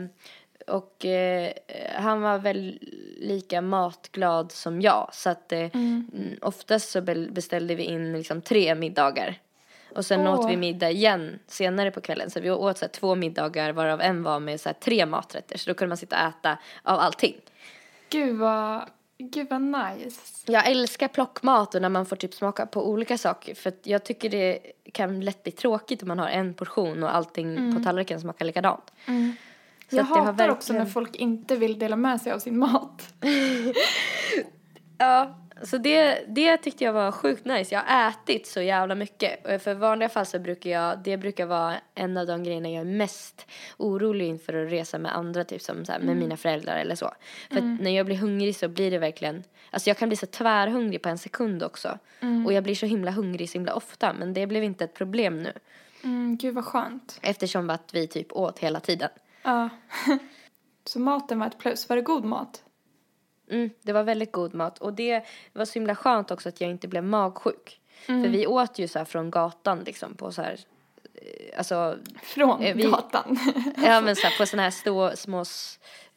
och 0.66 1.04
eh, 1.04 1.52
han 1.94 2.20
var 2.20 2.38
väl 2.38 2.78
lika 3.16 3.60
matglad 3.60 4.52
som 4.52 4.80
jag. 4.80 5.08
Så 5.12 5.30
att 5.30 5.52
eh, 5.52 5.70
mm. 5.74 6.38
oftast 6.42 6.90
så 6.90 7.00
be- 7.00 7.28
beställde 7.30 7.74
vi 7.74 7.82
in 7.82 8.12
liksom 8.12 8.42
tre 8.42 8.74
middagar. 8.74 9.40
Och 9.94 10.06
sen 10.06 10.26
Åh. 10.26 10.40
åt 10.40 10.50
vi 10.50 10.56
middag 10.56 10.90
igen 10.90 11.38
senare 11.46 11.90
på 11.90 12.00
kvällen. 12.00 12.30
Så 12.30 12.40
vi 12.40 12.50
åt 12.50 12.78
så 12.78 12.84
här, 12.84 12.92
två 12.92 13.14
middagar 13.14 13.72
varav 13.72 14.00
en 14.00 14.22
var 14.22 14.40
med 14.40 14.60
så 14.60 14.68
här, 14.68 14.74
tre 14.74 15.06
maträtter. 15.06 15.58
Så 15.58 15.70
då 15.70 15.74
kunde 15.74 15.88
man 15.88 15.96
sitta 15.96 16.16
och 16.16 16.28
äta 16.28 16.58
av 16.82 16.98
allting. 16.98 17.34
Gud 18.10 18.36
vad, 18.36 18.82
gud 19.18 19.46
vad 19.50 19.62
nice. 19.62 20.52
Jag 20.52 20.70
älskar 20.70 21.08
plockmat 21.08 21.74
och 21.74 21.82
när 21.82 21.88
man 21.88 22.06
får 22.06 22.16
typ 22.16 22.34
smaka 22.34 22.66
på 22.66 22.88
olika 22.88 23.18
saker. 23.18 23.54
För 23.54 23.72
jag 23.82 24.04
tycker 24.04 24.30
det 24.30 24.58
kan 24.92 25.20
lätt 25.20 25.42
bli 25.42 25.52
tråkigt 25.52 26.02
om 26.02 26.08
man 26.08 26.18
har 26.18 26.28
en 26.28 26.54
portion 26.54 27.02
och 27.02 27.14
allting 27.14 27.76
på 27.76 27.84
tallriken 27.84 28.20
smakar 28.20 28.44
likadant. 28.44 28.92
Så 29.90 29.96
Jag 29.96 30.04
hatar 30.04 30.48
också 30.48 30.72
verkligen- 30.72 30.84
när 30.84 30.92
folk 30.92 31.16
inte 31.16 31.56
vill 31.56 31.78
dela 31.78 31.96
med 31.96 32.20
sig 32.20 32.32
av 32.32 32.38
sin 32.38 32.58
mat. 32.58 33.14
Ja, 34.98 35.36
så 35.62 35.78
det, 35.78 36.24
det 36.28 36.56
tyckte 36.56 36.84
jag 36.84 36.92
var 36.92 37.12
sjukt 37.12 37.44
nice. 37.44 37.74
Jag 37.74 37.82
har 37.82 38.08
ätit 38.10 38.46
så 38.46 38.60
jävla 38.60 38.94
mycket. 38.94 39.62
För 39.62 39.74
vanliga 39.74 40.08
fall 40.08 40.26
så 40.26 40.38
brukar 40.38 40.70
jag, 40.70 40.98
det 41.04 41.16
brukar 41.16 41.46
vara 41.46 41.74
en 41.94 42.16
av 42.16 42.26
de 42.26 42.42
grejerna 42.44 42.68
jag 42.68 42.80
är 42.80 42.84
mest 42.84 43.46
orolig 43.76 44.26
inför 44.26 44.64
att 44.64 44.72
resa 44.72 44.98
med 44.98 45.16
andra, 45.16 45.44
typ 45.44 45.62
som 45.62 45.84
så 45.84 45.92
här, 45.92 45.98
med 45.98 46.16
mina 46.16 46.36
föräldrar 46.36 46.76
eller 46.76 46.94
så. 46.94 47.12
För 47.50 47.56
att 47.58 47.80
när 47.80 47.90
jag 47.90 48.06
blir 48.06 48.16
hungrig 48.16 48.56
så 48.56 48.68
blir 48.68 48.90
det 48.90 48.98
verkligen, 48.98 49.44
alltså 49.70 49.90
jag 49.90 49.96
kan 49.98 50.08
bli 50.08 50.16
så 50.16 50.26
tvärhungrig 50.26 51.02
på 51.02 51.08
en 51.08 51.18
sekund 51.18 51.62
också. 51.62 51.98
Och 52.46 52.52
jag 52.52 52.64
blir 52.64 52.74
så 52.74 52.86
himla 52.86 53.10
hungrig 53.10 53.50
så 53.50 53.52
himla 53.58 53.74
ofta, 53.74 54.12
men 54.12 54.34
det 54.34 54.46
blev 54.46 54.64
inte 54.64 54.84
ett 54.84 54.94
problem 54.94 55.42
nu. 55.42 55.52
Mm, 56.04 56.36
gud 56.36 56.54
vad 56.54 56.64
skönt. 56.64 57.18
Eftersom 57.22 57.70
att 57.70 57.90
vi 57.94 58.06
typ 58.06 58.32
åt 58.32 58.58
hela 58.58 58.80
tiden. 58.80 59.08
Ja. 59.46 59.68
Så 60.84 60.98
maten 61.00 61.38
var 61.38 61.46
ett 61.46 61.58
plus. 61.58 61.88
Var 61.88 61.96
det 61.96 62.02
god 62.02 62.24
mat? 62.24 62.64
Mm, 63.50 63.70
det 63.82 63.92
var 63.92 64.02
väldigt 64.02 64.32
god 64.32 64.54
mat 64.54 64.78
och 64.78 64.92
det 64.92 65.24
var 65.52 65.64
så 65.64 65.74
himla 65.74 65.94
skönt 65.94 66.30
också 66.30 66.48
att 66.48 66.60
jag 66.60 66.70
inte 66.70 66.88
blev 66.88 67.04
magsjuk. 67.04 67.80
För 68.06 68.28
vi 68.28 68.46
åt 68.46 68.78
ju 68.78 68.88
så 68.88 69.04
från 69.04 69.30
gatan 69.30 69.80
liksom 69.80 70.14
på 70.14 70.32
så 70.32 70.42
här, 70.42 70.58
eh, 71.14 71.58
alltså, 71.58 71.98
Från 72.22 72.62
Eh, 72.62 72.76
vi- 72.76 72.82
gatan. 72.82 73.38
ja 73.76 74.00
men 74.00 74.16
så 74.16 74.26
här, 74.26 74.38
på 74.38 74.46
såna 74.46 74.62
här 74.62 74.70
stå, 74.70 75.16
små 75.16 75.44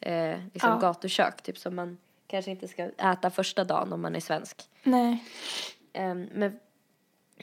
eh, 0.00 0.38
liksom 0.52 0.70
Ja. 0.70 0.78
gatukök 0.80 1.42
typ 1.42 1.58
som 1.58 1.74
man 1.76 1.98
kanske 2.26 2.50
inte 2.50 2.68
ska 2.68 2.82
äta 2.82 3.30
första 3.30 3.64
dagen 3.64 3.92
om 3.92 4.00
man 4.02 4.16
är 4.16 4.20
svensk. 4.20 4.62
Nej. 4.82 5.24
Ehm, 5.92 6.28
men, 6.34 6.58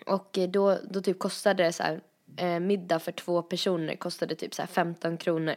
och 0.05 0.37
då, 0.49 0.77
då 0.89 1.01
typ 1.01 1.19
kostade 1.19 1.63
det 1.63 1.73
så 1.73 1.83
här, 1.83 2.01
eh, 2.37 2.59
middag 2.59 2.99
för 2.99 3.11
två 3.11 3.41
personer 3.41 3.95
kostade 3.95 4.35
typ 4.35 4.53
så 4.53 4.61
här 4.61 4.67
15 4.67 5.17
kronor. 5.17 5.55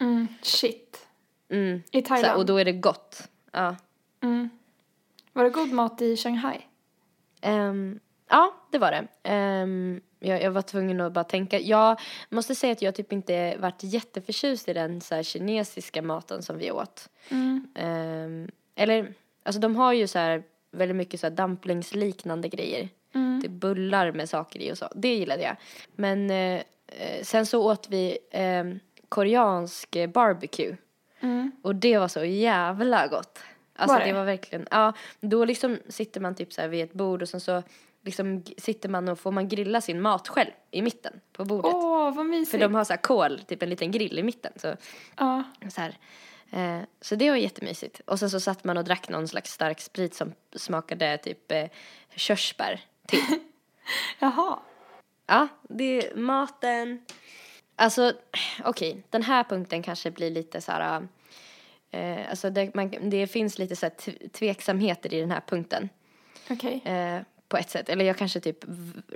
Mm, 0.00 0.28
shit. 0.42 1.06
Mm. 1.48 1.82
I 1.90 2.02
Så 2.02 2.08
Thailand? 2.08 2.38
och 2.38 2.46
då 2.46 2.56
är 2.56 2.64
det 2.64 2.72
gott. 2.72 3.28
Ja. 3.52 3.76
Mm. 4.22 4.48
Var 5.32 5.44
det 5.44 5.50
god 5.50 5.72
mat 5.72 6.02
i 6.02 6.16
Shanghai? 6.16 6.60
Ehm, 7.40 8.00
ja, 8.28 8.54
det 8.72 8.78
var 8.78 8.90
det. 8.90 9.06
Ehm, 9.22 10.00
jag, 10.20 10.42
jag 10.42 10.50
var 10.50 10.62
tvungen 10.62 11.00
att 11.00 11.12
bara 11.12 11.24
tänka. 11.24 11.60
Jag 11.60 12.00
måste 12.30 12.54
säga 12.54 12.72
att 12.72 12.82
jag 12.82 12.94
typ 12.94 13.12
inte 13.12 13.56
varit 13.58 13.82
jätteförtjust 13.82 14.68
i 14.68 14.72
den 14.72 15.00
så 15.00 15.14
här, 15.14 15.22
kinesiska 15.22 16.02
maten 16.02 16.42
som 16.42 16.58
vi 16.58 16.70
åt. 16.72 17.08
Ehm, 17.74 18.50
eller, 18.74 19.14
alltså 19.42 19.60
de 19.60 19.76
har 19.76 19.92
ju 19.92 20.06
så 20.06 20.18
här 20.18 20.42
väldigt 20.70 20.96
mycket 20.96 21.20
så 21.20 21.26
här 21.26 21.34
dumplingsliknande 21.34 22.48
grejer. 22.48 22.88
Typ 23.42 23.50
bullar 23.50 24.12
med 24.12 24.28
saker 24.28 24.60
i 24.60 24.72
och 24.72 24.78
så. 24.78 24.88
Det 24.94 25.14
gillade 25.14 25.42
jag. 25.42 25.56
Men 25.96 26.30
eh, 26.30 26.62
eh, 26.86 27.22
sen 27.22 27.46
så 27.46 27.62
åt 27.72 27.88
vi 27.90 28.18
ehm, 28.30 28.80
koreansk 29.08 29.96
eh, 29.96 30.10
barbecue. 30.10 30.76
Och 31.62 31.74
det 31.76 31.98
var 31.98 32.08
så 32.08 32.24
jävla 32.24 33.06
gott. 33.06 33.38
Alltså 33.76 33.94
Var 33.94 34.00
det? 34.00 34.06
det? 34.06 34.12
var 34.12 34.24
verkligen, 34.24 34.66
ja. 34.70 34.92
Då 35.20 35.44
liksom 35.44 35.78
sitter 35.88 36.20
man 36.20 36.34
typ 36.34 36.52
så 36.52 36.60
här 36.60 36.68
vid 36.68 36.84
ett 36.84 36.92
bord 36.92 37.22
och 37.22 37.28
sen 37.28 37.40
så 37.40 37.62
liksom 38.02 38.42
sitter 38.58 38.88
man 38.88 39.08
och 39.08 39.18
får 39.18 39.32
man 39.32 39.48
grilla 39.48 39.80
sin 39.80 40.00
mat 40.00 40.28
själv 40.28 40.50
i 40.70 40.82
mitten 40.82 41.20
på 41.32 41.44
bordet. 41.44 41.72
Åh, 41.74 42.14
vad 42.14 42.26
mysigt. 42.26 42.50
För 42.50 42.58
de 42.58 42.74
har 42.74 42.84
så 42.84 42.92
här 42.92 43.00
kol, 43.00 43.40
typ 43.46 43.62
en 43.62 43.70
liten 43.70 43.90
grill 43.90 44.18
i 44.18 44.22
mitten. 44.22 44.52
Så, 44.56 44.76
Ja. 45.16 45.42
så, 45.70 45.80
här. 45.80 45.98
Eh, 46.50 46.82
så 47.00 47.14
det 47.14 47.30
var 47.30 47.36
jättemysigt. 47.36 48.00
Och 48.06 48.18
sen 48.18 48.30
så 48.30 48.40
satt 48.40 48.64
man 48.64 48.76
och 48.76 48.84
drack 48.84 49.08
någon 49.08 49.28
slags 49.28 49.52
stark 49.52 49.80
sprit 49.80 50.14
som 50.14 50.32
smakade 50.56 51.18
typ 51.18 51.52
eh, 51.52 51.64
körsbär 52.16 52.80
till. 53.06 53.20
Jaha. 54.18 54.58
Ja, 55.26 55.48
det 55.68 55.84
är 55.84 56.16
maten. 56.16 57.04
Alltså, 57.80 58.12
okej, 58.64 59.02
den 59.10 59.22
här 59.22 59.44
punkten 59.44 59.82
kanske 59.82 60.10
blir 60.10 60.30
lite 60.30 60.60
så 60.60 60.72
här... 60.72 61.08
Eh, 61.90 62.30
alltså 62.30 62.50
det, 62.50 62.74
man, 62.74 63.10
det 63.10 63.26
finns 63.26 63.58
lite 63.58 63.76
så 63.76 63.86
här 63.86 63.90
tv- 63.90 64.28
tveksamheter 64.28 65.14
i 65.14 65.20
den 65.20 65.30
här 65.30 65.42
punkten. 65.46 65.88
Okej. 66.50 66.82
Eh, 66.84 67.20
på 67.48 67.56
ett 67.56 67.70
sätt. 67.70 67.88
Eller 67.88 68.04
jag 68.04 68.16
kanske 68.16 68.40
typ 68.40 68.64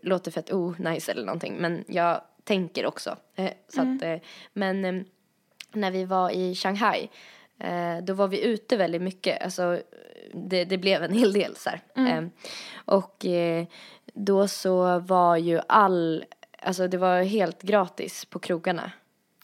låter 0.03 0.31
fett 0.31 0.53
oh, 0.53 0.81
nice 0.81 1.13
eller 1.13 1.25
någonting. 1.25 1.57
Men 1.57 1.85
jag 1.89 2.21
tänker 2.45 2.87
också. 2.87 3.17
Eh, 3.35 3.51
så 3.69 3.81
att, 3.81 4.03
eh, 4.03 4.17
men 4.53 4.85
eh, 4.85 5.03
när 5.73 5.91
vi 5.91 6.05
var 6.05 6.31
i 6.31 6.55
Shanghai. 6.55 7.11
Eh, 7.59 7.99
då 8.03 8.15
var 8.15 8.29
vi 8.29 8.45
ute 8.45 8.77
väldigt 8.77 9.03
mycket. 9.03 9.43
Alltså, 9.43 9.83
det, 10.35 10.65
det 10.65 10.79
blev 10.79 11.03
en 11.03 11.13
hel 11.13 11.33
del 11.33 11.57
så 11.57 11.71
här. 11.71 11.81
Eh, 12.09 12.25
och 12.85 13.27
då 14.15 14.49
så 14.49 14.99
var 14.99 15.37
ju 15.37 15.61
all, 15.69 16.25
alltså 16.63 16.89
det 16.89 16.99
var 16.99 17.23
helt 17.23 17.63
gratis 17.63 18.25
på 18.25 18.39
krogarna. 18.39 18.93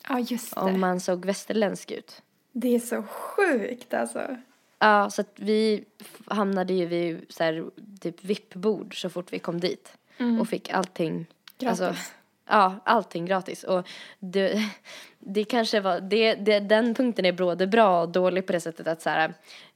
Ja, 0.09 0.19
just 0.19 0.55
det. 0.55 0.61
Om 0.61 0.81
man 0.81 1.01
såg 1.01 1.25
västerländsk 1.25 1.91
ut. 1.91 2.23
Det 2.53 2.75
är 2.75 2.79
så 2.79 3.03
sjukt 3.03 3.95
alltså. 3.95 4.37
Ja, 4.79 5.11
så 5.11 5.21
att 5.21 5.33
vi 5.37 5.85
hamnade 6.27 6.73
ju 6.73 6.87
vid 6.87 7.27
så 7.29 7.45
här, 7.45 7.71
typ 8.01 8.25
VIP-bord 8.25 9.01
så 9.01 9.11
fort 9.11 9.33
vi 9.33 9.39
kom 9.39 9.61
dit. 9.61 9.93
Och 10.41 10.49
fick 10.49 10.71
allting. 10.71 11.27
Gratis. 11.59 11.81
Alltså, 11.81 12.03
ja, 12.47 12.75
allting 12.85 13.27
gratis. 13.27 13.65
Och 13.65 13.89
det, 14.19 14.63
det 15.19 15.45
kanske 15.45 15.81
var, 15.81 16.01
det, 16.01 16.35
det, 16.35 16.61
den 16.61 16.95
punkten 16.95 17.25
är 17.25 17.33
både 17.33 17.67
bra 17.67 18.03
och 18.03 18.09
dålig 18.09 18.47
på 18.47 18.53
det 18.53 18.61
sättet 18.61 18.87
att 18.87 19.03
så 19.03 19.11
här, 19.11 19.35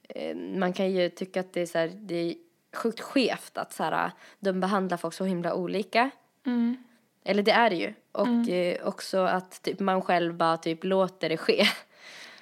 eh, 0.09 0.37
man 0.37 0.73
kan 0.73 0.91
ju 0.91 1.09
tycka 1.09 1.41
att 1.41 1.53
det 1.53 1.61
är 1.61 1.67
så 1.67 1.79
här, 1.79 1.93
det 1.95 2.15
är 2.15 2.35
sjukt 2.77 3.01
skevt 3.01 3.59
att 3.59 3.73
så 3.73 3.83
här, 3.83 4.11
de 4.41 4.61
behandlar 4.61 4.97
folk 4.97 5.15
så 5.15 5.25
himla 5.25 5.55
olika. 5.55 6.11
Eller 7.25 7.43
det 7.43 7.51
är 7.53 7.71
det 7.71 7.77
ju. 7.77 7.93
Och 8.13 8.49
eh, 8.49 8.87
också 8.89 9.19
att 9.19 9.63
typ, 9.63 9.81
man 9.81 10.03
själv 10.03 10.35
bara 10.35 10.57
typ 10.57 10.85
låter 10.85 11.29
det 11.29 11.37
ske. 11.37 11.65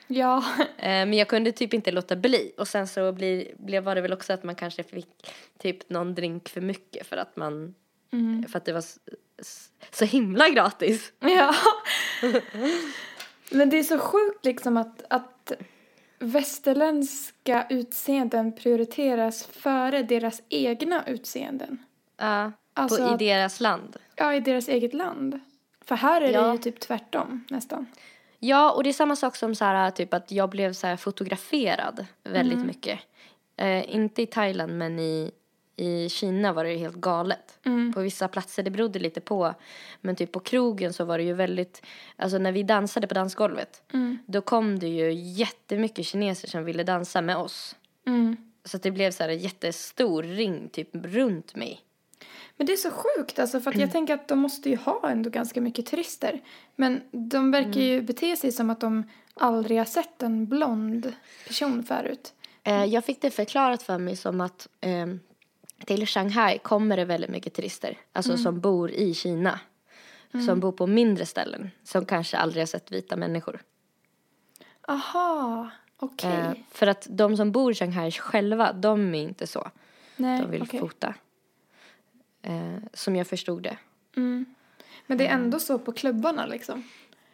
Ja. 0.06 0.44
Eh, 0.78 0.86
Men 1.06 1.14
jag 1.14 1.28
kunde 1.28 1.52
typ 1.52 1.74
inte 1.74 1.90
låta 1.92 2.16
bli. 2.16 2.52
Och 2.58 2.68
sen 2.68 2.88
så 2.88 3.12
blir, 3.12 3.54
blev, 3.56 3.82
var 3.84 3.94
det 3.94 4.00
väl 4.00 4.12
också 4.12 4.32
att 4.32 4.44
man 4.44 4.54
kanske 4.54 4.82
fick 4.82 5.32
typ 5.58 5.90
någon 5.90 6.14
drink 6.14 6.48
för 6.48 6.60
mycket 6.60 7.06
för 7.06 7.16
att 7.16 7.36
man, 7.36 7.74
för 8.48 8.56
att 8.58 8.64
det 8.64 8.72
var 8.72 8.78
s- 8.78 8.98
s- 9.40 9.70
så 9.90 10.04
himla 10.04 10.48
gratis. 10.48 11.12
Ja. 11.20 11.54
Men 13.50 13.70
det 13.70 13.78
är 13.78 13.82
så 13.82 13.98
sjukt 13.98 14.44
liksom 14.44 14.76
att, 14.76 15.02
att 15.10 15.52
västerländska 16.18 17.66
utseenden 17.70 18.56
prioriteras 18.56 19.46
före 19.46 20.02
deras 20.02 20.42
egna 20.48 21.04
utseenden. 21.06 21.78
Ja, 22.16 22.52
Alltså 22.80 23.08
på, 23.08 23.14
i 23.14 23.26
deras 23.26 23.60
land. 23.60 23.96
Ja, 24.16 24.34
i 24.34 24.40
deras 24.40 24.68
eget 24.68 24.94
land. 24.94 25.40
För 25.84 25.94
här 25.94 26.20
är 26.20 26.26
det 26.26 26.32
Ja. 26.32 26.52
ju 26.52 26.58
typ 26.58 26.80
tvärtom 26.80 27.44
nästan. 27.50 27.86
Ja, 28.38 28.72
och 28.72 28.82
det 28.82 28.88
är 28.88 28.92
samma 28.92 29.16
sak 29.16 29.36
som 29.36 29.54
så 29.54 29.64
här, 29.64 29.90
typ 29.90 30.14
att 30.14 30.30
jag 30.32 30.50
blev 30.50 30.72
så 30.72 30.86
här 30.86 30.96
fotograferad 30.96 32.06
väldigt 32.24 32.66
mycket. 32.66 33.00
Eh, 33.56 33.94
inte 33.94 34.22
i 34.22 34.26
Thailand, 34.26 34.78
men 34.78 34.98
i, 34.98 35.30
i 35.76 36.08
Kina 36.08 36.52
var 36.52 36.64
det 36.64 36.76
helt 36.76 36.96
galet. 36.96 37.58
På 37.94 38.00
vissa 38.00 38.28
platser, 38.28 38.62
det 38.62 38.70
berodde 38.70 38.98
lite 38.98 39.20
på. 39.20 39.54
Men 40.00 40.16
typ 40.16 40.32
på 40.32 40.40
krogen 40.40 40.92
så 40.92 41.04
var 41.04 41.18
det 41.18 41.24
ju 41.24 41.32
väldigt, 41.34 41.82
alltså 42.16 42.38
när 42.38 42.52
vi 42.52 42.62
dansade 42.62 43.06
på 43.06 43.14
dansgolvet. 43.14 43.82
Då 44.26 44.40
kom 44.40 44.78
det 44.78 44.88
ju 44.88 45.12
jättemycket 45.12 46.06
kineser 46.06 46.48
som 46.48 46.64
ville 46.64 46.82
dansa 46.82 47.20
med 47.20 47.36
oss. 47.36 47.76
Så 48.64 48.76
att 48.76 48.82
det 48.82 48.90
blev 48.90 49.10
så 49.10 49.22
här 49.22 49.30
en 49.30 49.38
jättestor 49.38 50.22
ring 50.22 50.68
typ 50.68 50.88
runt 50.92 51.56
mig. 51.56 51.80
Men 52.60 52.66
det 52.66 52.72
är 52.72 52.76
så 52.76 52.90
sjukt 52.90 53.38
alltså 53.38 53.60
för 53.60 53.70
att 53.70 53.78
jag 53.78 53.92
tänker 53.92 54.14
att 54.14 54.28
de 54.28 54.38
måste 54.38 54.70
ju 54.70 54.76
ha 54.76 55.10
ändå 55.10 55.30
ganska 55.30 55.60
mycket 55.60 55.86
turister. 55.86 56.40
Men 56.76 57.00
de 57.10 57.50
verkar 57.50 57.80
ju 57.80 58.02
bete 58.02 58.36
sig 58.36 58.52
som 58.52 58.70
att 58.70 58.80
de 58.80 59.04
aldrig 59.34 59.78
har 59.78 59.84
sett 59.84 60.22
en 60.22 60.46
blond 60.46 61.12
person 61.46 61.82
förut. 61.82 62.34
Eh, 62.62 62.84
jag 62.84 63.04
fick 63.04 63.22
det 63.22 63.30
förklarat 63.30 63.82
för 63.82 63.98
mig 63.98 64.16
som 64.16 64.40
att 64.40 64.68
eh, 64.80 65.06
till 65.84 66.06
Shanghai 66.06 66.58
kommer 66.58 66.96
det 66.96 67.04
väldigt 67.04 67.30
mycket 67.30 67.54
turister. 67.54 67.98
Alltså 68.12 68.36
som 68.36 68.60
bor 68.60 68.90
i 68.90 69.14
Kina. 69.14 69.60
Som 70.46 70.60
bor 70.60 70.72
på 70.72 70.86
mindre 70.86 71.26
ställen. 71.26 71.70
Som 71.84 72.04
kanske 72.04 72.36
aldrig 72.36 72.62
har 72.62 72.66
sett 72.66 72.92
vita 72.92 73.16
människor. 73.16 73.60
Aha, 74.88 75.70
okej. 75.96 76.30
Eh, 76.30 76.52
för 76.70 76.86
att 76.86 77.06
de 77.10 77.36
som 77.36 77.52
bor 77.52 77.72
i 77.72 77.74
Shanghai 77.74 78.10
själva, 78.10 78.72
de 78.72 79.14
är 79.14 79.22
inte 79.22 79.46
så. 79.46 79.70
Nej, 80.16 80.40
De 80.40 80.50
vill 80.50 80.62
okej. 80.62 80.80
fota. 80.80 81.14
Eh, 82.42 82.76
som 82.92 83.16
jag 83.16 83.26
förstod 83.26 83.62
det. 83.62 83.76
Men 85.06 85.18
det 85.18 85.26
är 85.26 85.34
ändå 85.34 85.58
så 85.58 85.78
på 85.78 85.92
klubbarna 85.92 86.46
liksom. 86.46 86.82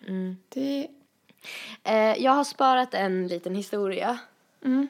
Mm. 0.08 0.36
Det. 0.48 0.88
Eh, 1.84 2.22
jag 2.22 2.32
har 2.32 2.44
sparat 2.44 2.94
en 2.94 3.28
liten 3.28 3.54
historia 3.54 4.18
Mm. 4.64 4.88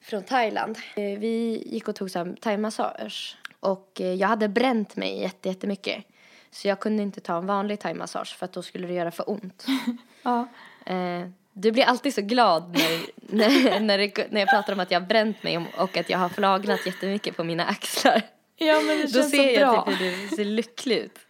från 0.00 0.22
Thailand. 0.22 0.78
Eh, 0.96 1.18
vi 1.18 1.62
gick 1.66 1.88
och 1.88 1.94
tog 1.96 2.10
thaimassage 2.40 3.36
och 3.60 4.00
eh, 4.00 4.14
jag 4.14 4.28
hade 4.28 4.48
bränt 4.48 4.96
mig 4.96 5.20
jätte, 5.20 5.48
jättemycket. 5.48 6.04
Så 6.50 6.68
jag 6.68 6.80
kunde 6.80 7.02
inte 7.02 7.20
ta 7.20 7.36
en 7.38 7.46
vanlig 7.46 7.80
thaimassage 7.80 8.36
för 8.36 8.44
att 8.44 8.52
då 8.52 8.62
skulle 8.62 8.86
det 8.86 8.92
göra 8.94 9.10
för 9.10 9.30
ont. 9.30 9.66
Ja. 10.22 10.48
Eh, 10.86 11.28
du 11.52 11.72
blir 11.72 11.84
alltid 11.84 12.14
så 12.14 12.22
glad 12.22 12.70
när, 12.72 13.00
när, 13.36 13.80
när, 13.88 13.98
det, 13.98 14.30
när 14.30 14.40
jag 14.40 14.48
pratar 14.48 14.72
om 14.72 14.80
att 14.80 14.90
jag 14.90 15.00
har 15.00 15.06
bränt 15.06 15.42
mig 15.42 15.58
och 15.78 15.96
att 15.96 16.10
jag 16.10 16.18
har 16.18 16.28
flagnat 16.28 16.86
jättemycket 16.86 17.36
på 17.36 17.44
mina 17.44 17.64
axlar. 17.64 18.22
Ja, 18.58 18.80
men 18.80 18.96
det 18.98 19.02
Då 19.02 19.08
känns 19.08 19.30
ser 19.30 19.54
så 19.54 19.60
jag 19.60 19.74
bra. 19.74 19.84
typ 19.84 20.00
hur 20.00 20.28
du 20.30 20.36
ser 20.36 20.44
lycklig 20.44 20.96
ut. 20.98 21.18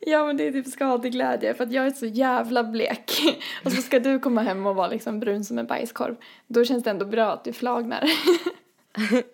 Ja, 0.00 0.26
men 0.26 0.36
det 0.36 0.46
är 0.46 0.52
typ 0.52 0.66
skadeglädje 0.66 1.54
för 1.54 1.64
att 1.64 1.72
jag 1.72 1.86
är 1.86 1.90
så 1.90 2.06
jävla 2.06 2.64
blek. 2.64 3.12
Och 3.64 3.72
så 3.72 3.82
ska 3.82 3.98
du 3.98 4.18
komma 4.18 4.42
hem 4.42 4.66
och 4.66 4.74
vara 4.74 4.88
liksom 4.88 5.20
brun 5.20 5.44
som 5.44 5.58
en 5.58 5.66
bajskorv. 5.66 6.16
Då 6.46 6.64
känns 6.64 6.84
det 6.84 6.90
ändå 6.90 7.06
bra 7.06 7.32
att 7.32 7.44
du 7.44 7.52
flagnar. 7.52 8.04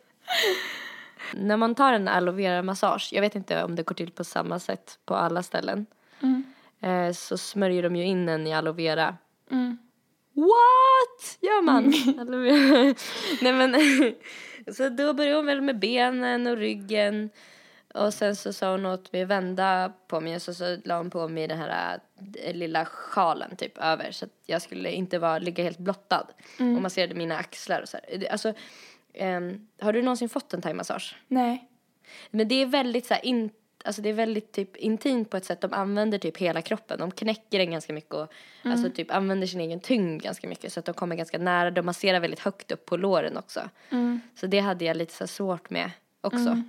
När 1.32 1.56
man 1.56 1.74
tar 1.74 1.92
en 1.92 2.08
aloe 2.08 2.34
vera 2.34 2.62
massage, 2.62 3.08
jag 3.12 3.20
vet 3.20 3.34
inte 3.34 3.64
om 3.64 3.76
det 3.76 3.82
går 3.82 3.94
till 3.94 4.10
på 4.10 4.24
samma 4.24 4.58
sätt 4.58 4.98
på 5.04 5.14
alla 5.14 5.42
ställen. 5.42 5.86
Mm. 6.20 6.44
Eh, 6.80 7.12
så 7.12 7.38
smörjer 7.38 7.82
de 7.82 7.96
ju 7.96 8.04
in 8.04 8.28
en 8.28 8.46
i 8.46 8.54
aloe 8.54 8.72
vera. 8.74 9.16
Mm. 9.50 9.78
What? 10.34 11.38
Gör 11.40 11.62
man? 11.62 11.90
vera? 12.42 12.94
Nej 13.42 13.52
men, 13.52 13.74
så 14.72 14.88
då 14.88 15.12
började 15.12 15.36
hon 15.36 15.46
väl 15.46 15.60
med 15.60 15.78
benen 15.78 16.46
och 16.46 16.56
ryggen. 16.56 17.30
Och 17.94 18.14
sen 18.14 18.36
så 18.36 18.52
sa 18.52 18.70
hon 18.70 18.86
åt 18.86 19.12
mig 19.12 19.22
att 19.22 19.28
vända 19.28 19.92
på 20.06 20.20
mig 20.20 20.34
och 20.34 20.42
så, 20.42 20.54
så 20.54 20.76
la 20.84 20.96
hon 20.96 21.10
på 21.10 21.28
mig 21.28 21.48
den 21.48 21.58
här 21.58 22.00
äh, 22.34 22.54
lilla 22.54 22.84
sjalen 22.84 23.56
typ 23.56 23.78
över 23.78 24.10
så 24.10 24.24
att 24.24 24.30
jag 24.46 24.62
skulle 24.62 24.90
inte 24.90 25.18
vara, 25.18 25.38
ligga 25.38 25.64
helt 25.64 25.78
blottad. 25.78 26.26
Och 26.76 26.82
masserade 26.82 27.14
mina 27.14 27.36
axlar 27.36 27.82
och 27.82 27.88
så 27.88 27.96
här. 27.96 28.32
Alltså, 28.32 28.52
ehm, 29.14 29.68
har 29.80 29.92
du 29.92 30.02
någonsin 30.02 30.28
fått 30.28 30.54
en 30.54 30.62
thaimassage? 30.62 31.16
Nej. 31.28 31.68
Men 32.30 32.48
det 32.48 32.54
är 32.54 32.66
väldigt 32.66 33.06
så 33.06 33.14
här, 33.14 33.24
in, 33.24 33.50
alltså 33.84 34.02
det 34.02 34.08
är 34.08 34.12
väldigt 34.12 34.52
typ 34.52 34.76
intimt 34.76 35.30
på 35.30 35.36
ett 35.36 35.44
sätt. 35.44 35.60
De 35.60 35.72
använder 35.72 36.18
typ 36.18 36.36
hela 36.36 36.62
kroppen. 36.62 36.98
De 36.98 37.10
knäcker 37.10 37.58
den 37.58 37.70
ganska 37.70 37.92
mycket 37.92 38.14
och 38.14 38.32
alltså 38.62 38.90
typ 38.90 39.10
använder 39.10 39.46
sin 39.46 39.60
egen 39.60 39.80
tyngd 39.80 40.22
ganska 40.22 40.48
mycket. 40.48 40.72
Så 40.72 40.80
att 40.80 40.86
de 40.86 40.94
kommer 40.94 41.16
ganska 41.16 41.38
nära. 41.38 41.70
De 41.70 41.82
masserar 41.82 42.20
väldigt 42.20 42.40
högt 42.40 42.72
upp 42.72 42.86
på 42.86 42.96
låren 42.96 43.36
också. 43.36 43.60
Mm. 43.90 44.20
Så 44.34 44.46
det 44.46 44.60
hade 44.60 44.84
jag 44.84 44.96
lite 44.96 45.14
så 45.14 45.26
svårt 45.26 45.70
med 45.70 45.90
också. 46.20 46.62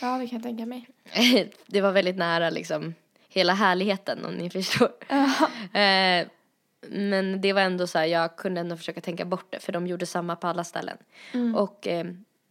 Ja, 0.00 0.18
det 0.18 0.26
kan 0.26 0.38
jag 0.38 0.42
tänka 0.42 0.66
mig. 0.66 0.88
det 1.66 1.80
var 1.80 1.92
väldigt 1.92 2.16
nära 2.16 2.50
liksom 2.50 2.94
hela 3.28 3.54
härligheten 3.54 4.24
om 4.24 4.34
ni 4.34 4.50
förstår. 4.50 4.92
Eh, 5.78 6.26
men 6.88 7.40
det 7.40 7.52
var 7.52 7.60
ändå 7.60 7.86
så 7.86 7.98
här, 7.98 8.06
jag 8.06 8.36
kunde 8.36 8.60
ändå 8.60 8.76
försöka 8.76 9.00
tänka 9.00 9.24
bort 9.24 9.46
det 9.50 9.60
för 9.60 9.72
de 9.72 9.86
gjorde 9.86 10.06
samma 10.06 10.36
på 10.36 10.46
alla 10.46 10.64
ställen. 10.64 10.96
Och 11.56 11.86
eh, 11.86 12.06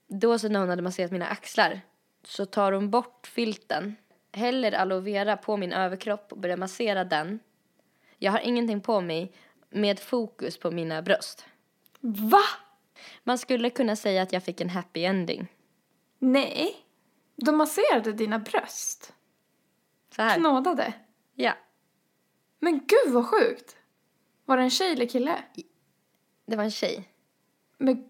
då 0.07 0.39
så 0.39 0.49
när 0.49 0.59
hon 0.59 0.69
hade 0.69 0.81
masserat 0.81 1.11
mina 1.11 1.27
axlar 1.27 1.81
så 2.23 2.45
tar 2.45 2.71
hon 2.71 2.89
bort 2.89 3.27
filten, 3.27 3.95
häller 4.31 4.71
aloe 4.71 4.99
vera 4.99 5.37
på 5.37 5.57
min 5.57 5.73
överkropp 5.73 6.31
och 6.31 6.37
börjar 6.37 6.57
massera 6.57 7.03
den. 7.03 7.39
Jag 8.17 8.31
har 8.31 8.39
ingenting 8.39 8.81
på 8.81 9.01
mig 9.01 9.33
med 9.69 9.99
fokus 9.99 10.57
på 10.57 10.71
mina 10.71 11.01
bröst. 11.01 11.45
Va? 12.01 12.43
Man 13.23 13.37
skulle 13.37 13.69
kunna 13.69 13.95
säga 13.95 14.21
att 14.21 14.33
jag 14.33 14.43
fick 14.43 14.61
en 14.61 14.69
happy 14.69 15.03
ending. 15.03 15.47
Nej. 16.19 16.75
De 17.35 17.57
masserade 17.57 18.11
dina 18.11 18.39
bröst. 18.39 19.13
Så 20.15 20.21
här. 20.21 20.35
Knådade. 20.35 20.93
Ja, 21.35 21.53
Men 22.59 22.79
gud 22.79 23.13
vad 23.13 23.25
sjukt. 23.25 23.75
Var 24.45 24.57
det 24.57 24.63
en 24.63 24.69
tjej 24.69 24.91
eller 24.91 25.05
kille? 25.05 25.43
det 26.45 26.55
var 26.55 26.63
en 26.63 26.71
tjej. 26.71 27.09
Men, 27.77 28.09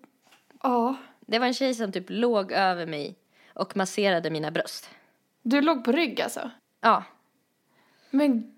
ja. 0.63 0.95
Det 1.19 1.39
var 1.39 1.47
en 1.47 1.53
tjej 1.53 1.73
som 1.73 1.91
typ 1.91 2.05
låg 2.07 2.51
över 2.51 2.85
mig 2.85 3.18
och 3.59 3.77
masserade 3.77 4.29
mina 4.29 4.51
bröst. 4.51 4.89
Du 5.41 5.61
låg 5.61 5.83
på 5.83 5.91
rygg 5.91 6.21
alltså? 6.21 6.51
Ja, 6.81 7.03
Men 8.09 8.51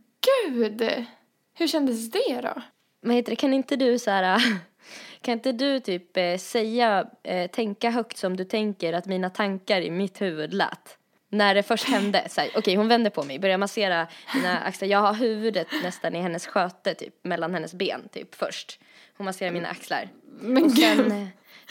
gud! 0.47 1.05
Hur 1.53 1.67
kändes 1.67 2.11
det 2.11 2.41
då? 2.41 2.61
vad 3.01 3.15
heter 3.15 3.29
det, 3.29 3.35
kan 3.35 3.53
inte 3.53 3.75
du 3.75 3.99
så 3.99 4.11
här, 4.11 4.41
kan 5.21 5.31
inte 5.31 5.51
du 5.51 5.79
typ 5.79 6.17
eh, 6.17 6.37
säga, 6.37 7.07
eh, 7.23 7.51
tänka 7.51 7.89
högt 7.89 8.17
som 8.17 8.37
du 8.37 8.43
tänker 8.43 8.93
att 8.93 9.05
mina 9.05 9.29
tankar 9.29 9.81
i 9.81 9.91
mitt 9.91 10.21
huvud 10.21 10.53
lät? 10.53 10.97
När 11.29 11.55
det 11.55 11.63
först 11.63 11.83
hände, 11.83 12.29
så 12.29 12.41
här, 12.41 12.49
okej 12.55 12.75
hon 12.75 12.87
vänder 12.87 13.11
på 13.11 13.23
mig, 13.23 13.39
börjar 13.39 13.57
massera 13.57 14.07
mina 14.35 14.59
axlar, 14.59 14.87
jag 14.87 14.99
har 14.99 15.13
huvudet 15.13 15.67
nästan 15.83 16.15
i 16.15 16.19
hennes 16.21 16.47
sköte 16.47 16.93
typ, 16.93 17.13
mellan 17.23 17.53
hennes 17.53 17.73
ben 17.73 18.09
typ 18.11 18.35
först. 18.35 18.79
Hon 19.17 19.25
masserar 19.25 19.51
mina 19.51 19.67
axlar. 19.67 20.09
Men 20.39 20.63
Och 20.63 20.71
sen, 20.71 20.97
gud. 20.97 21.27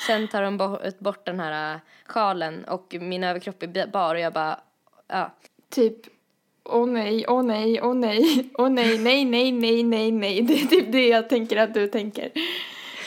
Sen 0.07 0.28
tar 0.28 0.42
hon 0.42 0.57
bort, 0.57 0.98
bort 0.98 1.26
den 1.26 1.40
här 1.40 1.74
eh, 1.74 1.80
sjalen 2.07 2.64
och 2.64 2.96
min 3.01 3.24
överkropp 3.24 3.62
är 3.62 3.86
bar 3.86 4.14
och 4.14 4.20
jag 4.20 4.32
bara, 4.32 4.61
ja. 5.07 5.30
Typ, 5.68 5.96
åh 6.64 6.86
nej, 6.86 7.24
åh 7.28 7.42
nej, 7.42 7.82
åh 7.82 7.94
nej, 7.94 8.51
åh 8.55 8.70
nej, 8.70 8.98
nej, 8.98 9.24
nej, 9.24 9.53
nej, 9.53 9.82
nej, 9.82 10.11
nej. 10.11 10.42
Det 10.42 10.55
är 10.62 10.66
typ 10.66 10.92
det 10.92 11.09
jag 11.09 11.28
tänker 11.28 11.57
att 11.57 11.74
du 11.74 11.86
tänker. 11.86 12.30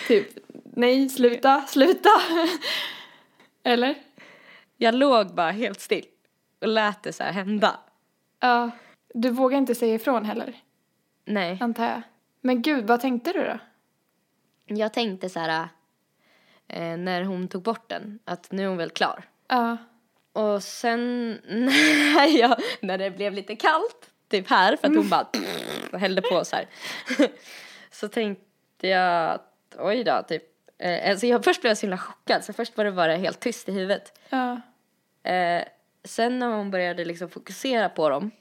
Typ, 0.08 0.28
nej, 0.64 1.10
sluta, 1.10 1.62
sluta. 1.62 2.10
Eller? 3.64 3.96
Jag 4.78 4.96
låg 4.96 5.34
bara 5.36 5.52
helt 5.52 5.82
still 5.82 6.06
och 6.62 6.68
lät 6.68 7.04
det 7.04 7.14
så 7.14 7.24
här 7.24 7.32
hända. 7.32 7.80
Ja. 8.39 8.72
Du 9.14 9.30
vågar 9.30 9.58
inte 9.58 9.76
säga 9.76 9.96
ifrån 9.96 10.26
heller, 10.26 10.56
Nej, 11.26 11.58
antar 11.62 11.86
jag. 11.86 12.02
Men 12.41 12.62
gud, 12.62 12.88
vad 12.88 13.02
tänkte 13.02 13.32
du 13.34 13.44
då? 13.44 13.60
jag 14.66 14.94
tänkte 14.94 15.30
så 15.30 15.39
här 15.39 15.68
eh, 16.68 16.97
när 16.97 17.24
hon 17.24 17.47
tog 17.47 17.61
bort 17.61 17.89
den 17.89 18.20
att 18.26 18.51
nu 18.51 18.64
är 18.64 18.68
hon 18.68 18.78
väl 18.78 18.89
klar. 18.89 19.24
Ja. 19.47 19.78
Och 20.34 20.64
sen 20.64 21.32
när, 21.47 22.39
jag, 22.39 22.57
när 22.80 22.97
det 22.97 23.11
blev 23.11 23.34
lite 23.34 23.55
kallt, 23.55 24.09
typ 24.30 24.49
här 24.49 24.76
för 24.76 24.88
att 24.88 24.95
hon 24.95 25.09
bara 25.09 25.28
hällde 25.97 26.22
på 26.22 26.45
så 26.45 26.55
här. 26.55 26.68
Så 27.91 28.07
tänkte 28.07 28.88
jag 28.88 29.32
att 29.32 29.76
oj 29.80 30.03
då, 30.03 30.24
typ. 30.28 30.43
Eh, 30.78 31.09
alltså 31.09 31.28
jag, 31.28 31.43
först 31.43 31.61
blev 31.61 31.70
jag 31.70 31.78
så 31.78 31.86
himla 31.86 31.97
chockad 31.97 32.43
så 32.43 32.53
först 32.53 32.78
var 32.78 32.86
det 32.86 32.91
bara 32.91 33.16
helt 33.16 33.39
tyst 33.39 33.70
i 33.70 33.72
huvudet. 33.72 34.20
Ja. 34.30 34.61
Eh, 35.32 35.64
sen 36.03 36.39
när 36.39 36.47
hon 36.47 36.72
började 36.72 37.05
liksom 37.05 37.30
fokusera 37.30 37.89
på 37.89 38.09
dem 38.09 38.32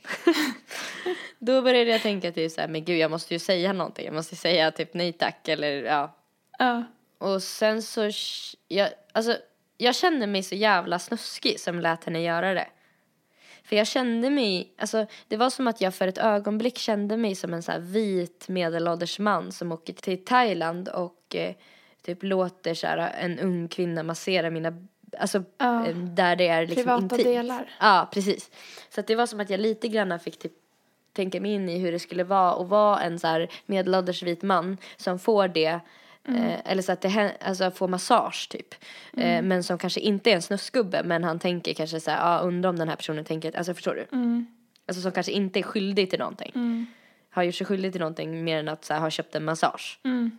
då 1.39 1.63
började 1.63 1.91
jag 1.91 2.03
tänka 2.03 2.33
typ 2.33 2.53
så 2.53 2.61
här, 2.61 2.69
men 2.69 2.85
gud 2.85 2.99
jag 2.99 3.11
måste 3.11 3.35
ju 3.35 3.39
säga 3.39 3.73
någonting. 3.73 4.05
Jag 4.05 4.15
måste 4.15 4.37
säga 4.37 4.71
typ 4.71 4.95
nej 4.95 5.13
tack 5.13 5.49
eller 5.49 5.83
ja. 5.83 6.17
Ja. 6.59 6.85
Och 7.23 7.43
sen 7.43 7.83
så, 7.83 8.11
jag, 8.69 8.89
alltså 9.13 9.37
jag 9.79 9.95
kände 9.95 10.27
mig 10.27 10.43
så 10.43 10.55
jävla 10.55 10.99
snuskig 10.99 11.61
som 11.61 11.81
lät 11.81 12.05
henne 12.05 12.23
göra 12.23 12.55
det. 12.55 12.67
För 13.65 13.77
jag 13.77 13.87
kände 13.87 14.31
mig, 14.31 14.73
alltså 14.79 15.07
det 15.29 15.37
var 15.37 15.51
som 15.51 15.67
att 15.67 15.81
jag 15.81 15.95
för 15.95 16.09
ett 16.09 16.19
ögonblick 16.19 16.79
kände 16.79 17.17
mig 17.17 17.35
som 17.35 17.55
en 17.55 17.63
så 17.63 17.73
vit 17.79 18.49
medelålders 18.49 19.19
man 19.19 19.53
som 19.53 19.73
åker 19.73 19.93
till 19.93 20.25
Thailand 20.25 20.89
och 20.89 21.37
eh, 21.37 21.55
typ 22.03 22.23
låter 22.23 22.75
så 22.75 22.87
här 22.87 22.99
en 23.21 23.39
ung 23.39 23.69
kvinna 23.69 24.03
massera 24.03 24.51
mina, 24.51 24.73
alltså 25.19 25.43
Ja. 25.59 25.87
eh, 25.87 25.97
där 25.97 26.37
det 26.37 26.49
är 26.49 26.61
liksom 26.67 26.83
Privata 26.85 27.03
intimt. 27.03 27.25
delar. 27.25 27.71
Ja, 27.81 28.09
precis. 28.13 28.51
Så 28.91 29.01
att 29.01 29.07
det 29.07 29.15
var 29.15 29.27
som 29.27 29.41
att 29.41 29.51
jag 29.51 29.61
lite 29.61 29.89
grann 29.89 30.21
fick 30.21 30.39
typ 30.39 30.53
tänka 31.13 31.41
mig 31.41 31.53
in 31.53 31.69
i 31.69 31.79
hur 31.79 31.93
det 31.93 31.99
skulle 31.99 32.25
vara 32.25 32.53
att 32.63 32.69
vara 32.69 33.01
en 33.01 33.19
så 33.19 33.27
här 33.27 33.49
medelålders 33.67 34.23
vit 34.23 34.43
man 34.43 34.79
som 34.97 35.19
får 35.19 35.49
det 35.49 35.81
Eh, 36.29 36.71
eller 36.73 36.83
så 36.83 36.93
att 36.93 37.01
det 37.01 37.37
alltså 37.41 37.71
får 37.71 37.89
massage 37.89 38.49
typ. 38.51 38.75
Eh, 39.17 39.43
men 39.43 39.63
som 39.63 39.79
kanske 39.79 40.01
inte 40.01 40.31
är 40.31 40.35
en 40.35 40.43
snuskgubbe 40.43 41.03
men 41.03 41.25
han 41.25 41.39
tänker 41.39 41.75
kanske 41.75 42.01
så 42.01 42.11
här, 42.11 42.19
ah, 42.23 42.41
undrar 42.41 42.71
om 42.71 42.79
den 42.79 42.89
här 42.89 42.97
personen 42.97 43.25
tänker, 43.25 43.57
alltså 43.57 43.75
förstår 43.75 43.95
du? 43.95 44.17
Mm. 44.17 44.47
Alltså 44.87 45.03
som 45.03 45.13
kanske 45.13 45.33
inte 45.33 45.59
är 45.59 45.63
skyldig 45.63 46.11
till 46.11 46.19
någonting. 46.19 46.53
Mm. 46.55 46.87
Har 47.31 47.43
gjort 47.43 47.55
sig 47.55 47.67
skyldig 47.67 47.93
till 47.93 48.01
någonting 48.01 48.45
mer 48.45 48.59
än 48.59 48.69
att 48.69 48.85
så 48.85 48.95
här, 48.95 49.01
ha 49.01 49.11
köpt 49.11 49.35
en 49.35 49.45
massage. 49.45 50.01
Mm. 50.05 50.39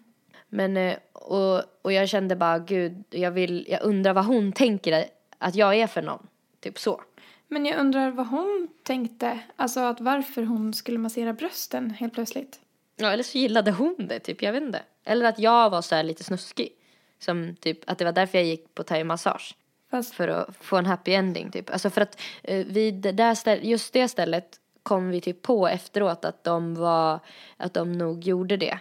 Men, 0.50 0.78
eh, 0.78 0.96
och, 1.14 1.62
och 1.82 1.94
jag 1.94 2.10
kände 2.10 2.36
bara 2.36 2.60
gud, 2.60 3.04
jag 3.10 3.32
vill, 3.32 3.66
jag 3.70 3.84
undrar 3.84 4.14
vad 4.14 4.26
hon 4.26 4.52
tänker 4.52 5.06
att 5.38 5.56
jag 5.56 5.76
är 5.76 5.88
för 5.88 6.02
någon. 6.02 6.28
Typ 6.60 6.80
så. 6.80 7.02
Men 7.48 7.66
jag 7.66 7.80
undrar 7.80 8.12
vad 8.12 8.28
hon 8.28 8.70
tänkte. 8.84 9.40
Alltså 9.56 9.80
att 9.80 10.02
varför 10.02 10.44
hon 10.44 10.74
skulle 10.74 10.98
massera 10.98 11.34
brösten 11.34 11.90
helt 11.90 12.14
plötsligt. 12.14 12.60
Ja, 12.96 13.12
eller 13.12 13.24
så 13.24 13.38
gillade 13.38 13.72
hon 13.72 13.96
det, 13.98 14.20
typ, 14.20 14.42
jag 14.42 14.54
vet 14.54 14.64
inte. 14.64 14.82
Eller 15.06 15.26
att 15.26 15.40
jag 15.40 15.70
var 15.70 15.82
så 15.82 15.96
här 15.96 16.04
lite 16.04 16.24
snuskig. 16.24 16.70
Som 17.20 17.56
typ, 17.56 17.90
att 17.90 17.98
det 17.98 18.06
var 18.06 18.12
därför 18.12 18.38
jag 18.38 18.48
gick 18.48 18.76
på 18.76 18.84
thai-massage. 18.84 19.56
Fast, 19.92 20.14
För 20.14 20.28
att 20.28 20.56
få 20.56 20.78
en 20.78 20.86
happy 20.86 21.14
ending, 21.14 21.52
typ. 21.52 21.70
Alltså 21.70 21.90
för 21.90 22.02
att 22.02 22.22
eh, 22.44 22.66
vid 22.66 22.94
det 22.94 23.12
där 23.12 23.36
ställ- 23.36 23.66
just 23.66 23.94
det 23.94 24.08
stället 24.08 24.60
kom 24.84 25.10
vi 25.10 25.22
typ 25.22 25.42
på 25.42 25.68
efteråt 25.68 26.26
att 26.26 26.44
de 26.44 26.76
var, 26.76 27.20
att 27.58 27.74
de 27.74 27.92
nog 27.92 28.24
gjorde 28.24 28.58
det. 28.58 28.80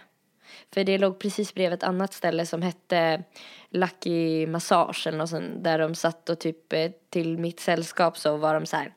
För 0.73 0.83
det 0.83 0.97
låg 0.97 1.19
precis 1.19 1.53
bredvid 1.53 1.73
ett 1.73 1.83
annat 1.83 2.13
ställe 2.13 2.45
som 2.45 2.61
hette 2.61 3.23
Lucky 3.69 4.47
Massage 4.47 5.07
eller 5.07 5.17
något 5.17 5.29
sånt, 5.29 5.63
där 5.63 5.79
de 5.79 5.95
satt 5.95 6.29
och 6.29 6.39
typ 6.39 6.73
eh, 6.73 6.91
till 7.09 7.37
mitt 7.37 7.59
sällskap 7.59 8.17
så 8.17 8.37
var 8.37 8.53
de 8.53 8.65
så 8.65 8.77
här 8.77 8.93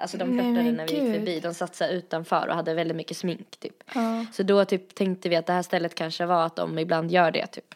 Alltså 0.00 0.16
de 0.16 0.24
flörtade 0.32 0.72
när 0.72 0.86
vi 0.88 0.94
gick 0.94 1.14
förbi. 1.14 1.40
De 1.40 1.54
satt 1.54 1.74
så 1.76 1.86
utanför 1.86 2.48
och 2.48 2.54
hade 2.54 2.74
väldigt 2.74 2.96
mycket 2.96 3.16
smink 3.16 3.56
typ. 3.56 3.84
Ja. 3.94 4.26
Så 4.32 4.42
då 4.42 4.64
typ 4.64 4.94
tänkte 4.94 5.28
vi 5.28 5.36
att 5.36 5.46
det 5.46 5.52
här 5.52 5.62
stället 5.62 5.94
kanske 5.94 6.26
var 6.26 6.46
att 6.46 6.56
de 6.56 6.78
ibland 6.78 7.10
gör 7.10 7.30
det 7.30 7.46
typ. 7.46 7.74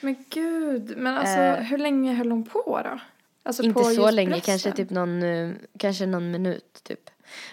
Men 0.00 0.24
gud, 0.30 0.94
men 0.96 1.14
alltså 1.18 1.38
Eh. 1.38 1.54
hur 1.56 1.78
länge 1.78 2.12
höll 2.14 2.30
hon 2.30 2.44
på 2.44 2.80
då? 2.84 2.98
Alltså 3.42 3.62
Inte 3.62 3.74
på 3.82 3.84
så 3.84 4.10
länge, 4.10 4.30
brösten? 4.30 4.52
kanske 4.52 4.72
typ 4.72 4.90
någon, 4.90 5.22
eh, 5.22 5.50
kanske 5.78 6.06
någon 6.06 6.30
minut 6.30 6.80
typ. 6.82 7.10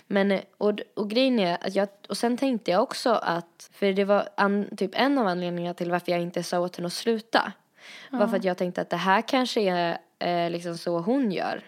Men, 0.08 0.32
eh, 0.32 0.42
och, 0.58 0.74
och 0.94 1.10
grejen 1.10 1.40
är 1.40 1.58
att 1.68 1.76
jag, 1.76 1.88
och 2.10 2.18
sen 2.18 2.38
tänkte 2.38 2.72
jag 2.72 2.84
också 2.84 3.10
att, 3.10 3.70
för 3.74 3.94
det 3.94 4.04
var 4.06 4.30
an, 4.38 4.68
typ 4.78 4.92
en 4.94 5.18
av 5.18 5.28
anledningarna 5.28 5.74
till 5.74 5.92
varför 5.92 6.12
jag 6.12 6.22
inte 6.22 6.44
sa 6.44 6.60
åt 6.60 6.76
henne 6.76 6.88
att 6.88 6.94
sluta. 6.94 7.52
Var 8.10 8.28
för 8.28 8.38
att 8.38 8.44
jag 8.44 8.58
tänkte 8.58 8.82
att 8.82 8.90
det 8.90 8.98
här 8.98 9.22
kanske 9.22 9.62
är 9.62 9.98
eh, 10.20 10.52
liksom 10.52 10.78
så 10.78 11.00
hon 11.00 11.32
gör. 11.32 11.64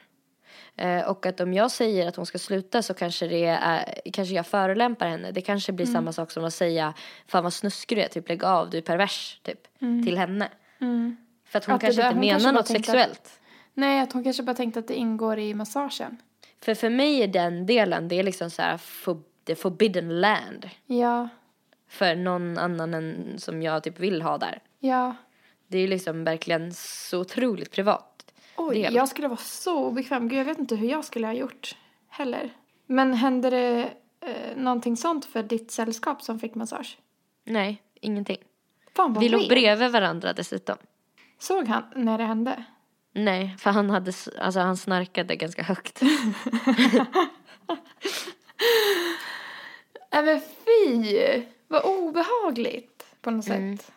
Eh, 0.78 1.01
och 1.09 1.26
att 1.26 1.39
om 1.39 1.53
jag 1.53 1.71
säger 1.71 2.07
att 2.07 2.15
hon 2.15 2.26
ska 2.26 2.38
sluta 2.38 2.82
så 2.82 2.93
kanske 2.93 3.28
det 3.28 3.45
är, 3.45 3.99
kanske 4.13 4.36
jag 4.36 4.47
förolämpar 4.47 5.07
henne. 5.07 5.32
Det 5.32 5.41
kanske 5.41 5.71
blir 5.71 5.86
samma 5.86 6.11
sak 6.13 6.32
som 6.32 6.45
att 6.45 6.53
säga, 6.53 6.93
fan 7.28 7.43
vad 7.43 7.53
snuskig 7.53 7.97
du 7.97 8.01
är, 8.01 8.07
typ 8.07 8.30
lägg 8.30 8.43
av, 8.43 8.69
du 8.69 8.78
är 8.78 8.82
pervers, 8.82 9.39
typ. 9.43 9.59
Till 9.80 10.17
henne. 10.17 10.49
Mm. 10.82 11.17
För 11.45 11.57
att 11.57 11.65
hon 11.65 11.76
Att 11.76 11.82
kanske 11.82 12.01
där- 12.01 12.07
inte 12.09 12.17
hon 12.19 12.30
kanske 12.30 12.47
menar 12.47 12.53
bara 12.53 12.59
något 12.61 12.67
sexuellt. 12.67 13.39
Nej, 13.73 14.01
att 14.01 14.13
hon 14.13 14.23
kanske 14.23 14.43
bara 14.43 14.55
tänkte 14.55 14.80
att 14.80 14.88
det 14.88 14.95
ingår 14.95 15.39
i 15.39 15.53
massagen. 15.53 16.17
För 16.61 16.73
för 16.76 16.89
mig 16.89 17.23
är 17.23 17.28
den 17.28 17.65
delen, 17.65 18.07
det 18.07 18.19
är 18.19 18.23
liksom 18.23 18.49
så 18.49 18.61
här 18.61 18.78
for, 18.78 19.21
the 19.47 19.55
forbidden 19.55 20.21
land. 20.21 20.69
Ja, 20.86 21.30
För 21.89 22.15
någon 22.15 22.57
annan 22.57 22.93
än 22.93 23.34
som 23.38 23.61
jag 23.61 23.84
typ 23.84 23.99
vill 23.99 24.21
ha 24.21 24.38
där. 24.38 24.59
ja. 24.80 25.15
Det 25.67 25.78
är 25.78 25.88
liksom 25.88 26.23
verkligen 26.23 26.73
så 26.73 27.19
otroligt 27.19 27.71
privat. 27.71 28.14
Oj, 28.70 28.82
del. 28.82 28.95
jag 28.95 29.09
skulle 29.09 29.28
vara 29.28 29.38
så 29.38 29.86
obekväm. 29.86 30.28
Gud, 30.28 30.39
jag 30.39 30.45
vet 30.45 30.57
inte 30.59 30.76
hur 30.76 30.88
jag 30.89 31.05
skulle 31.05 31.28
ha 31.28 31.34
gjort 31.34 31.76
heller. 32.09 32.49
Men 32.88 33.13
hände 33.13 33.49
det 33.49 33.93
eh, 34.22 34.57
någonting 34.57 34.97
sånt 34.97 35.26
för 35.26 35.43
ditt 35.43 35.72
sällskap 35.72 36.22
som 36.22 36.39
fick 36.39 36.55
massage? 36.55 36.97
Nej, 37.43 37.82
ingenting. 38.01 38.38
Fan 38.95 39.13
vad 39.13 39.24
Vi 39.24 39.30
låg 39.30 39.47
bredvid 39.49 39.91
varandra 39.91 40.34
dessutom. 40.34 40.78
Såg 41.39 41.68
han 41.68 41.84
när 41.95 42.18
det 42.18 42.24
hände? 42.24 42.63
Nej, 43.13 43.55
för 43.59 43.72
han 43.72 43.89
hade, 43.89 44.13
alltså 44.39 44.59
han 44.59 44.78
snarkade 44.78 45.36
ganska 45.36 45.63
högt. 45.63 46.01
Nej 50.11 50.24
men 50.24 50.41
fy! 50.66 51.43
Vad 51.68 51.84
obehagligt 51.86 53.05
på 53.22 53.32
något 53.32 53.45
sätt. 53.45 53.91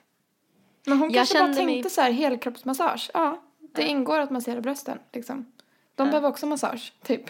Men 0.87 0.99
hon 0.99 1.03
Mm. 1.09 1.15
Jag 1.15 1.15
kanske 1.15 1.39
bara 1.39 1.55
tänkte 1.55 1.65
mig- 1.65 1.91
så 1.91 2.01
här 2.01 2.11
helkroppsmassage. 2.11 3.11
Ja, 3.15 3.43
det 3.73 3.83
ingår 3.83 4.19
att 4.19 4.31
massera 4.31 4.61
brösten 4.61 4.99
liksom. 5.13 5.53
De 5.95 6.09
behöver 6.09 6.29
också 6.29 6.47
massage, 6.47 6.93
typ. 7.03 7.23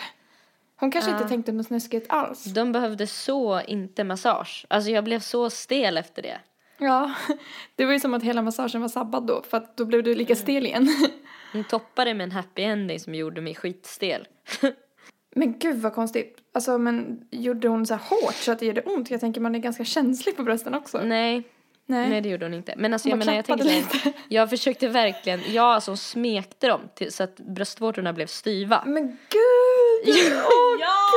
Hon 0.77 0.91
kanske 0.91 1.11
inte 1.11 1.29
tänkte 1.29 1.53
något 1.53 1.67
snuskigt 1.67 2.07
alls. 2.09 2.45
De 2.45 2.73
behövde 2.73 3.07
så 3.07 3.61
inte 3.61 4.05
massage. 4.05 4.67
Alltså 4.71 4.91
jag 4.91 5.05
blev 5.05 5.21
så 5.21 5.51
stel 5.51 5.97
efter 5.97 6.23
det. 6.23 6.41
Ja, 6.79 7.15
det 7.77 7.85
var 7.85 7.93
ju 7.93 8.01
som 8.01 8.15
att 8.15 8.23
hela 8.23 8.43
massagen 8.43 8.81
var 8.81 8.89
sabbad 8.89 9.27
då, 9.27 9.43
för 9.43 9.57
att 9.57 9.77
då 9.77 9.85
blev 9.85 10.03
du 10.03 10.11
Mm. 10.11 10.19
lika 10.19 10.37
stel 10.37 10.67
igen. 10.67 10.89
Hon 11.53 11.65
toppade 11.65 12.15
med 12.15 12.25
en 12.25 12.33
happy 12.33 12.63
ending 12.63 13.01
som 13.01 13.15
gjorde 13.15 13.41
mig 13.41 13.55
skitstel. 13.55 14.29
Men 15.35 15.59
gud 15.59 15.77
vad 15.77 15.95
konstigt. 15.95 16.39
Alltså 16.53 16.79
men 16.79 17.27
gjorde 17.31 17.69
hon 17.69 17.87
så 17.87 17.95
hårt 17.95 18.35
så 18.35 18.53
att 18.53 18.59
det 18.59 18.67
gjorde 18.67 18.83
ont? 18.83 19.11
Jag 19.11 19.21
tänker 19.21 19.41
man 19.41 19.55
är 19.55 19.59
ganska 19.59 19.85
känslig 19.85 20.37
på 20.37 20.43
brösten 20.43 20.75
också. 20.75 21.01
Nej, 21.05 21.43
Nej. 21.91 22.09
nej 22.09 22.21
det 22.21 22.29
gjorde 22.29 22.45
hon 22.45 22.55
inte. 22.55 22.75
Men 22.77 22.93
alltså 22.93 23.09
jag 23.09 23.19
menar 23.19 23.35
jag 23.35 23.47
så 23.47 23.69
här, 23.69 24.13
jag 24.29 24.51
försökte 24.51 24.89
verkligen, 24.89 25.41
jag 25.53 25.65
alltså 25.65 25.97
smekte 25.97 26.67
dem 26.69 26.81
till, 26.95 27.13
så 27.13 27.23
att 27.23 27.37
bröstvårtorna 27.37 28.13
blev 28.13 28.27
styva. 28.27 28.83
Men 28.87 29.07
gud! 29.07 30.15
Åh 30.35 30.77
Ja! 30.81 31.11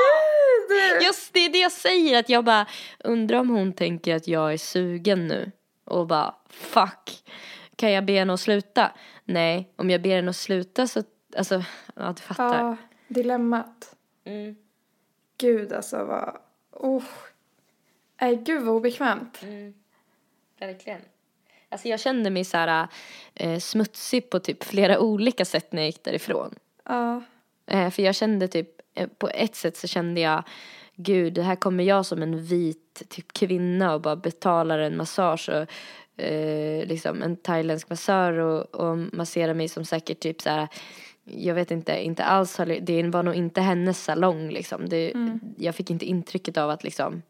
gud! 0.69 1.03
Just 1.03 1.33
det 1.33 1.39
är 1.39 1.49
det 1.49 1.57
jag 1.59 1.71
säger, 1.71 2.19
att 2.19 2.29
jag 2.29 2.43
bara 2.43 2.65
undrar 3.03 3.39
om 3.39 3.49
hon 3.49 3.73
tänker 3.73 4.15
att 4.15 4.27
jag 4.27 4.53
är 4.53 4.57
sugen 4.57 5.27
nu. 5.27 5.51
Och 5.85 6.07
bara 6.07 6.35
fuck, 6.49 7.23
kan 7.75 7.91
jag 7.91 8.05
be 8.05 8.13
henne 8.13 8.33
att 8.33 8.39
sluta? 8.39 8.91
Nej, 9.25 9.73
om 9.75 9.89
jag 9.89 10.01
ber 10.01 10.15
henne 10.15 10.29
att 10.29 10.35
sluta 10.35 10.87
så, 10.87 11.03
alltså, 11.37 11.63
ja 11.95 12.13
du 12.17 12.21
fattar. 12.21 12.65
Ja, 12.65 12.77
dilemmat. 13.07 13.95
Mm. 14.25 14.55
Gud 15.37 15.73
alltså 15.73 16.05
vad... 16.05 16.37
Oh. 16.71 17.03
Nej 18.21 18.35
gud 18.35 18.63
vad 18.63 18.75
obekvämt. 18.75 19.43
Mm. 19.43 19.73
Verkligen. 20.67 21.01
Alltså 21.69 21.87
jag 21.87 21.99
kände 21.99 22.29
mig 22.29 22.43
så 22.43 22.57
här 22.57 22.87
eh, 23.35 23.59
smutsig 23.59 24.29
på 24.29 24.39
typ 24.39 24.63
flera 24.63 24.99
olika 24.99 25.45
sätt 25.45 25.71
när 25.71 25.81
jag 25.81 25.85
gick 25.87 26.03
därifrån. 26.03 26.55
Ja. 26.85 27.21
Eh, 27.67 27.89
för 27.89 28.03
jag 28.03 28.15
kände 28.15 28.47
typ, 28.47 28.69
eh, 28.95 29.07
på 29.17 29.29
ett 29.29 29.55
sätt 29.55 29.77
så 29.77 29.87
kände 29.87 30.21
jag, 30.21 30.43
gud, 30.95 31.37
här 31.37 31.55
kommer 31.55 31.83
jag 31.83 32.05
som 32.05 32.21
en 32.21 32.43
vit 32.43 33.01
typ 33.09 33.33
kvinna 33.33 33.93
och 33.93 34.01
bara 34.01 34.15
betalar 34.15 34.79
en 34.79 34.97
massage 34.97 35.49
och 35.49 36.23
eh, 36.23 36.85
liksom 36.85 37.21
en 37.23 37.35
thailändsk 37.35 37.89
massör 37.89 38.33
och, 38.33 38.75
och 38.75 38.97
masserar 38.97 39.53
mig 39.53 39.67
som 39.67 39.85
säkert 39.85 40.19
typ 40.19 40.41
så 40.41 40.49
här, 40.49 40.67
jag 41.23 41.55
vet 41.55 41.71
inte, 41.71 42.03
inte 42.03 42.23
alls, 42.23 42.57
har- 42.57 42.65
det 42.81 43.03
var 43.03 43.23
nog 43.23 43.35
inte 43.35 43.61
hennes 43.61 44.03
salong 44.03 44.49
liksom. 44.49 44.89
Det, 44.89 45.13
Jag 45.57 45.75
fick 45.75 45.89
inte 45.89 46.05
intrycket 46.05 46.57
av 46.57 46.69
att 46.69 46.83
liksom 46.83 47.21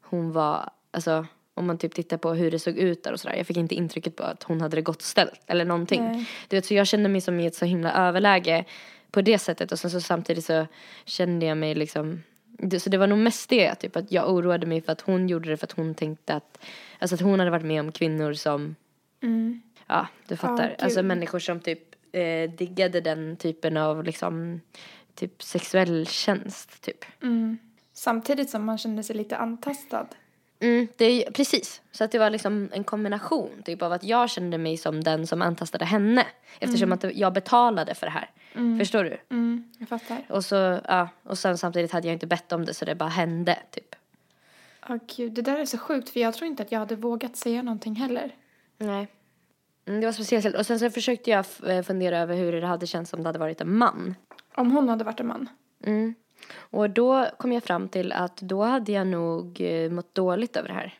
hon 0.00 0.32
var, 0.32 0.70
alltså 0.90 1.26
om 1.54 1.66
man 1.66 1.78
typ 1.78 1.94
tittar 1.94 2.16
på 2.16 2.34
hur 2.34 2.50
det 2.50 2.58
såg 2.58 2.76
ut 2.76 3.04
där 3.04 3.12
och 3.12 3.20
sådär. 3.20 3.36
Jag 3.36 3.46
fick 3.46 3.56
inte 3.56 3.74
intrycket 3.74 4.16
på 4.16 4.22
att 4.22 4.42
hon 4.42 4.60
hade 4.60 4.76
det 4.76 4.82
gott 4.82 5.02
ställt 5.02 5.40
eller 5.46 5.64
någonting. 5.64 6.02
Nej. 6.04 6.26
Du 6.48 6.56
vet, 6.56 6.66
så 6.66 6.74
jag 6.74 6.86
kände 6.86 7.08
mig 7.08 7.20
som 7.20 7.40
i 7.40 7.46
ett 7.46 7.54
så 7.54 7.64
himla 7.64 7.92
överläge 7.92 8.64
på 9.10 9.22
det 9.22 9.38
sättet 9.38 9.72
och 9.72 9.78
sen 9.78 9.90
så 9.90 10.00
samtidigt 10.00 10.44
så 10.44 10.66
kände 11.04 11.46
jag 11.46 11.58
mig 11.58 11.74
liksom 11.74 12.22
så 12.78 12.90
det 12.90 12.98
var 12.98 13.06
nog 13.06 13.18
mest 13.18 13.50
det, 13.50 13.74
typ 13.74 13.96
att 13.96 14.12
jag 14.12 14.30
oroade 14.30 14.66
mig 14.66 14.80
för 14.80 14.92
att 14.92 15.00
hon 15.00 15.28
gjorde 15.28 15.50
det 15.50 15.56
för 15.56 15.66
att 15.66 15.72
hon 15.72 15.94
tänkte 15.94 16.34
att, 16.34 16.64
alltså 16.98 17.14
att 17.14 17.20
hon 17.20 17.38
hade 17.38 17.50
varit 17.50 17.64
med 17.64 17.80
om 17.80 17.92
kvinnor 17.92 18.32
som, 18.32 18.76
Mm. 19.22 19.62
ja 19.86 20.06
du 20.28 20.36
fattar, 20.36 20.68
gud. 20.68 20.76
alltså 20.82 21.02
människor 21.02 21.38
som 21.38 21.60
typ 21.60 21.82
eh, 22.12 22.50
diggade 22.50 23.00
den 23.00 23.36
typen 23.36 23.76
av 23.76 24.04
liksom, 24.04 24.60
typ 25.14 25.42
sexuell 25.42 26.06
tjänst 26.06 26.82
typ. 26.82 27.04
Mm. 27.22 27.58
Samtidigt 27.92 28.50
som 28.50 28.64
man 28.64 28.78
kände 28.78 29.02
sig 29.02 29.16
lite 29.16 29.36
antastad. 29.36 30.06
Mm, 30.62 30.88
det 30.96 31.04
är, 31.04 31.30
precis. 31.30 31.82
Så 31.92 32.04
att 32.04 32.10
det 32.10 32.18
var 32.18 32.30
liksom 32.30 32.68
en 32.72 32.84
kombination 32.84 33.62
typ 33.64 33.82
av 33.82 33.92
att 33.92 34.04
jag 34.04 34.30
kände 34.30 34.58
mig 34.58 34.76
som 34.76 35.04
den 35.04 35.26
som 35.26 35.42
antastade 35.42 35.84
henne. 35.84 36.26
Eftersom 36.60 36.92
att 36.92 37.04
jag 37.14 37.32
betalade 37.32 37.94
för 37.94 38.06
det 38.06 38.12
här. 38.12 38.30
Förstår 38.78 39.04
du? 39.04 39.16
Mm, 39.30 39.70
jag 39.78 39.88
fattar. 39.88 40.22
Och 40.28 40.44
så, 40.44 40.80
ja, 40.88 41.08
och 41.22 41.38
sen 41.38 41.58
samtidigt 41.58 41.92
hade 41.92 42.06
jag 42.06 42.14
inte 42.14 42.26
bett 42.26 42.52
om 42.52 42.64
det 42.64 42.74
så 42.74 42.84
det 42.84 42.94
bara 42.94 43.08
hände 43.08 43.58
typ. 43.70 43.94
Ja 44.88 44.98
gud, 45.16 45.32
det 45.32 45.42
där 45.42 45.58
är 45.58 45.66
så 45.66 45.78
sjukt 45.78 46.10
för 46.10 46.20
jag 46.20 46.34
tror 46.34 46.46
inte 46.46 46.62
att 46.62 46.72
jag 46.72 46.78
hade 46.78 46.96
vågat 46.96 47.36
säga 47.36 47.62
någonting 47.62 47.94
heller. 47.94 48.34
Nej. 48.78 49.08
Mm, 49.86 50.00
det 50.00 50.06
var 50.06 50.12
speciellt. 50.12 50.56
Och 50.56 50.66
sen 50.66 50.78
så 50.78 50.90
försökte 50.90 51.30
jag 51.30 51.44
eh, 51.66 51.82
fundera 51.82 52.18
över 52.18 52.36
hur 52.36 52.60
det 52.60 52.66
hade 52.66 52.86
känts 52.86 53.12
om 53.12 53.22
det 53.22 53.28
hade 53.28 53.38
varit 53.38 53.60
en 53.60 53.76
man. 53.76 54.14
Om 54.54 54.70
hon 54.70 54.88
hade 54.88 55.04
varit 55.04 55.20
en 55.20 55.26
man. 55.26 55.48
Mm. 55.84 56.14
Och 56.54 56.90
då 56.90 57.28
kom 57.36 57.52
jag 57.52 57.64
fram 57.64 57.88
till 57.88 58.12
att 58.12 58.36
då 58.36 58.62
hade 58.62 58.92
jag 58.92 59.06
nog 59.06 59.60
eh, 59.60 59.90
mått 59.90 60.14
dåligt 60.14 60.56
över 60.56 60.68
det 60.68 60.74
här. 60.74 60.98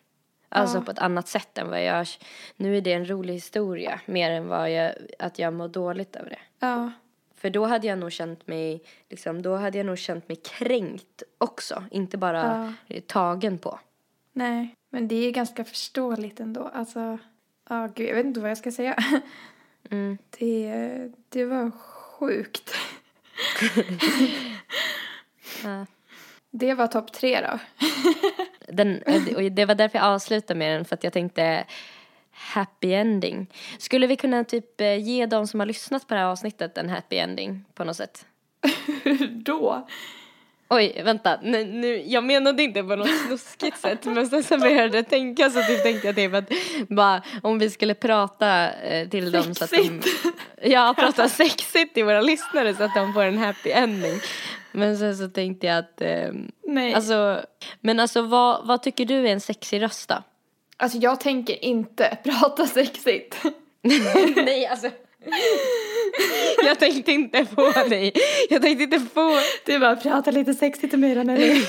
Alltså 0.49 0.79
Ja. 0.79 0.83
på 0.83 0.91
ett 0.91 0.99
annat 0.99 1.29
sätt 1.29 1.59
än 1.59 1.71
vad 1.71 1.85
jag... 1.85 2.07
Nu 2.57 2.77
är 2.77 2.81
det 2.81 2.93
en 2.93 3.11
rolig 3.11 3.35
historia, 3.35 4.01
mer 4.07 4.31
än 4.31 4.49
vad 4.49 4.73
jag, 4.73 4.95
att 5.19 5.39
jag 5.39 5.55
mår 5.55 5.69
dåligt 5.69 6.17
över 6.17 6.31
det. 6.31 6.39
Ja. 6.59 6.93
För 7.35 7.51
då 7.51 7.65
hade 7.65 7.87
jag 7.87 7.99
nog 7.99 8.13
känt 8.13 8.47
mig, 8.47 8.83
liksom, 9.11 9.43
då 9.43 9.57
hade 9.57 9.79
jag 9.79 9.87
nog 9.87 9.99
känt 9.99 10.29
mig 10.29 10.37
kränkt 10.37 11.23
också. 11.39 11.85
Inte 11.91 12.19
bara 12.19 12.75
eh, 12.89 13.01
tagen 13.03 13.59
på. 13.59 13.81
Nej, 14.33 14.75
men 14.91 15.09
det 15.09 15.15
är 15.15 15.31
ganska 15.31 15.65
förståeligt 15.65 16.41
ändå. 16.41 16.71
Alltså, 16.75 17.19
ja 17.69 17.89
gud, 17.95 18.09
jag 18.09 18.15
vet 18.15 18.27
inte 18.27 18.41
vad 18.41 18.51
jag 18.51 18.59
ska 18.59 18.73
säga. 18.73 18.97
Mm. 19.91 20.19
Det, 20.39 21.13
det 21.29 21.45
var 21.45 21.71
sjukt. 21.71 22.75
Ja. 25.65 25.87
Det 26.51 26.75
var 26.75 26.87
topp 26.87 27.13
tre 27.13 27.41
då. 27.41 27.59
Den, 28.73 29.03
och 29.37 29.43
det 29.43 29.65
var 29.65 29.75
därför 29.75 29.99
jag 29.99 30.07
avslutade 30.07 30.59
med 30.59 30.77
den, 30.77 30.85
för 30.85 30.95
att 30.95 31.05
jag 31.05 31.13
tänkte 31.13 31.65
happy 32.33 32.93
ending. 32.93 33.47
Skulle 33.79 34.07
vi 34.07 34.17
kunna 34.17 34.45
typ 34.45 34.81
eh, 34.81 34.97
ge 34.97 35.27
de 35.27 35.47
som 35.47 35.61
har 35.61 35.67
lyssnat 35.67 36.09
på 36.09 36.15
det 36.15 36.21
här 36.21 36.27
avsnittet 36.27 36.79
en 36.79 36.89
happy 36.89 37.17
ending 37.17 37.65
på 37.75 37.85
något 37.85 37.97
sätt? 37.97 38.27
Hur 39.03 39.27
då? 39.45 39.89
Oj, 40.69 41.03
vänta, 41.05 41.39
nu, 41.43 41.65
nu, 41.65 42.03
jag 42.07 42.25
menade 42.25 42.63
inte 42.63 42.83
på 42.83 42.97
något 42.97 43.21
snuskigt 43.27 43.79
sätt 43.79 43.99
men 44.05 44.27
sen 44.27 44.43
så 44.43 44.59
började 44.59 44.97
jag 44.97 45.09
tänka 45.09 45.51
så 45.51 45.63
typ 45.63 45.83
tänkte 45.83 46.07
jag 46.07 46.17
typ 46.17 46.35
att 46.35 46.51
bara 46.89 47.23
om 47.43 47.59
vi 47.59 47.71
skulle 47.71 47.95
prata 47.95 48.73
eh, 48.73 49.09
till 49.09 49.33
dem 49.33 49.55
så 49.55 49.65
att 49.65 49.71
de 49.71 50.03
Ja, 50.63 50.95
prata 50.99 51.29
sexigt 51.29 51.95
till 51.95 52.05
våra 52.05 52.21
lyssnare 52.21 52.75
så 52.75 52.83
att 52.83 52.95
de 52.95 53.13
får 53.13 53.23
en 53.23 53.39
happy 53.39 53.71
ending 53.71 54.21
Men 54.73 54.99
sen 54.99 55.17
så 55.17 55.29
tänkte 55.29 55.67
jag 55.67 55.79
att 55.79 56.01
eh, 56.01 56.33
Nej. 56.67 56.95
Alltså, 56.95 57.45
men 57.81 58.01
alltså 58.01 58.23
vad, 58.23 58.67
vad 58.67 58.83
tycker 58.83 59.05
du 59.05 59.29
är 59.29 59.33
en 59.33 59.41
sexig 59.41 59.83
röst 59.83 60.09
då? 60.09 60.23
Alltså 60.77 60.99
jag 60.99 61.21
tänker 61.21 61.65
inte 61.65 62.19
prata 62.25 62.67
sexigt. 62.67 63.37
Nej, 64.37 64.67
alltså 64.67 64.91
Jag 66.65 66.79
tänkte 66.79 67.13
inte 67.13 67.45
på 67.45 67.73
dig. 67.89 68.13
Jag 68.51 68.63
tänkte 68.63 68.85
inte 68.85 69.01
på... 69.15 69.41
Du 69.67 69.79
bara 69.79 69.97
pratar 69.97 70.33
lite 70.33 70.55
sexigt 70.55 70.91
till 70.91 70.99
mig 70.99 71.25
Nelly. 71.25 71.65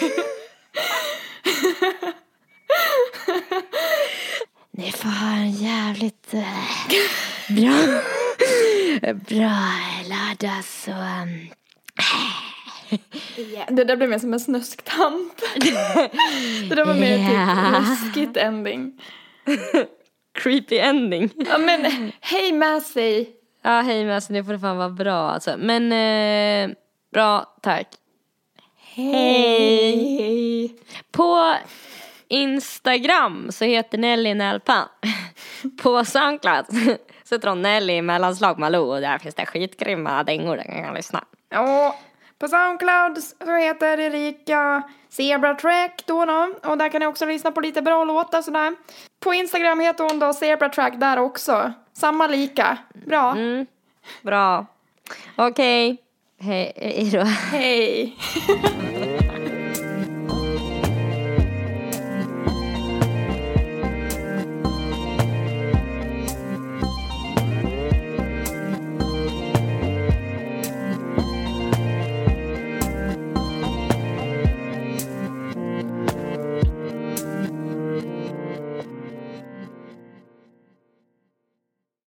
Ni 4.71 4.91
får 4.91 5.09
ha 5.09 5.35
en 5.35 5.51
jävligt 5.51 6.33
eh, 6.33 6.41
bra, 7.49 8.01
bra 9.13 9.55
lördag 10.09 10.63
så... 10.63 10.91
Um, 10.91 11.49
Det 13.67 13.83
där 13.83 13.95
blev 13.95 14.09
mer 14.09 14.19
som 14.19 14.33
en 14.33 14.39
snusktant. 14.39 15.43
Det 16.69 16.75
där 16.75 16.85
var 16.85 16.93
mer 16.93 17.17
Yeah. 17.17 17.79
typ 17.79 17.89
läskigt 17.89 18.37
ending. 18.37 19.01
creepy 20.33 20.77
ending. 20.77 21.29
Ja 21.49 21.57
men 21.57 22.11
hej 22.21 22.51
Massey. 22.51 23.25
Ja, 23.61 23.81
hej 23.81 24.13
alltså 24.13 24.33
det 24.33 24.43
får 24.43 24.57
fan 24.57 24.77
vara 24.77 24.89
bra 24.89 25.29
alltså. 25.31 25.55
Men 25.57 25.91
eh, 25.91 26.75
bra, 27.13 27.55
tack. 27.61 27.87
Hej! 28.95 30.75
På 31.11 31.55
Instagram 32.27 33.51
så 33.51 33.65
heter 33.65 33.97
Nelly 33.97 34.33
Nälpan. 34.33 34.87
På 35.81 36.05
Soundcloud 36.05 36.65
så 37.23 37.35
heter 37.35 37.47
hon 37.47 37.61
Nelly 37.61 38.01
mellanslag 38.01 38.59
Malou 38.59 38.89
och 38.93 39.01
där 39.01 39.17
finns 39.17 39.35
det 39.35 39.45
skitgrymma 39.45 40.23
dängor 40.23 40.57
där 40.57 40.63
kan 40.63 40.77
jag 40.83 40.95
lyssna. 40.95 41.23
Ja, 41.49 41.95
på 42.43 42.49
Soundcloud 42.49 43.23
så 43.23 43.55
heter 43.55 43.99
Erika 43.99 44.83
Zebra 45.09 45.55
Track 45.55 46.03
då, 46.05 46.25
då 46.25 46.53
och 46.63 46.77
där 46.77 46.89
kan 46.89 46.99
ni 46.99 47.05
också 47.05 47.25
lyssna 47.25 47.51
på 47.51 47.61
lite 47.61 47.81
bra 47.81 48.03
låtar 48.03 48.41
sådär. 48.41 48.75
På 49.19 49.33
Instagram 49.33 49.79
heter 49.79 50.03
hon 50.03 50.19
då 50.19 50.33
Zebra 50.33 50.69
Track 50.69 50.99
där 50.99 51.19
också. 51.19 51.73
Samma 51.93 52.27
lika. 52.27 52.77
Bra. 53.05 53.31
Mm, 53.31 53.65
bra. 54.21 54.65
Okej. 55.35 55.97
Hej, 56.39 56.73
hej 56.75 57.09
då. 57.13 57.23
Hej. 57.23 58.17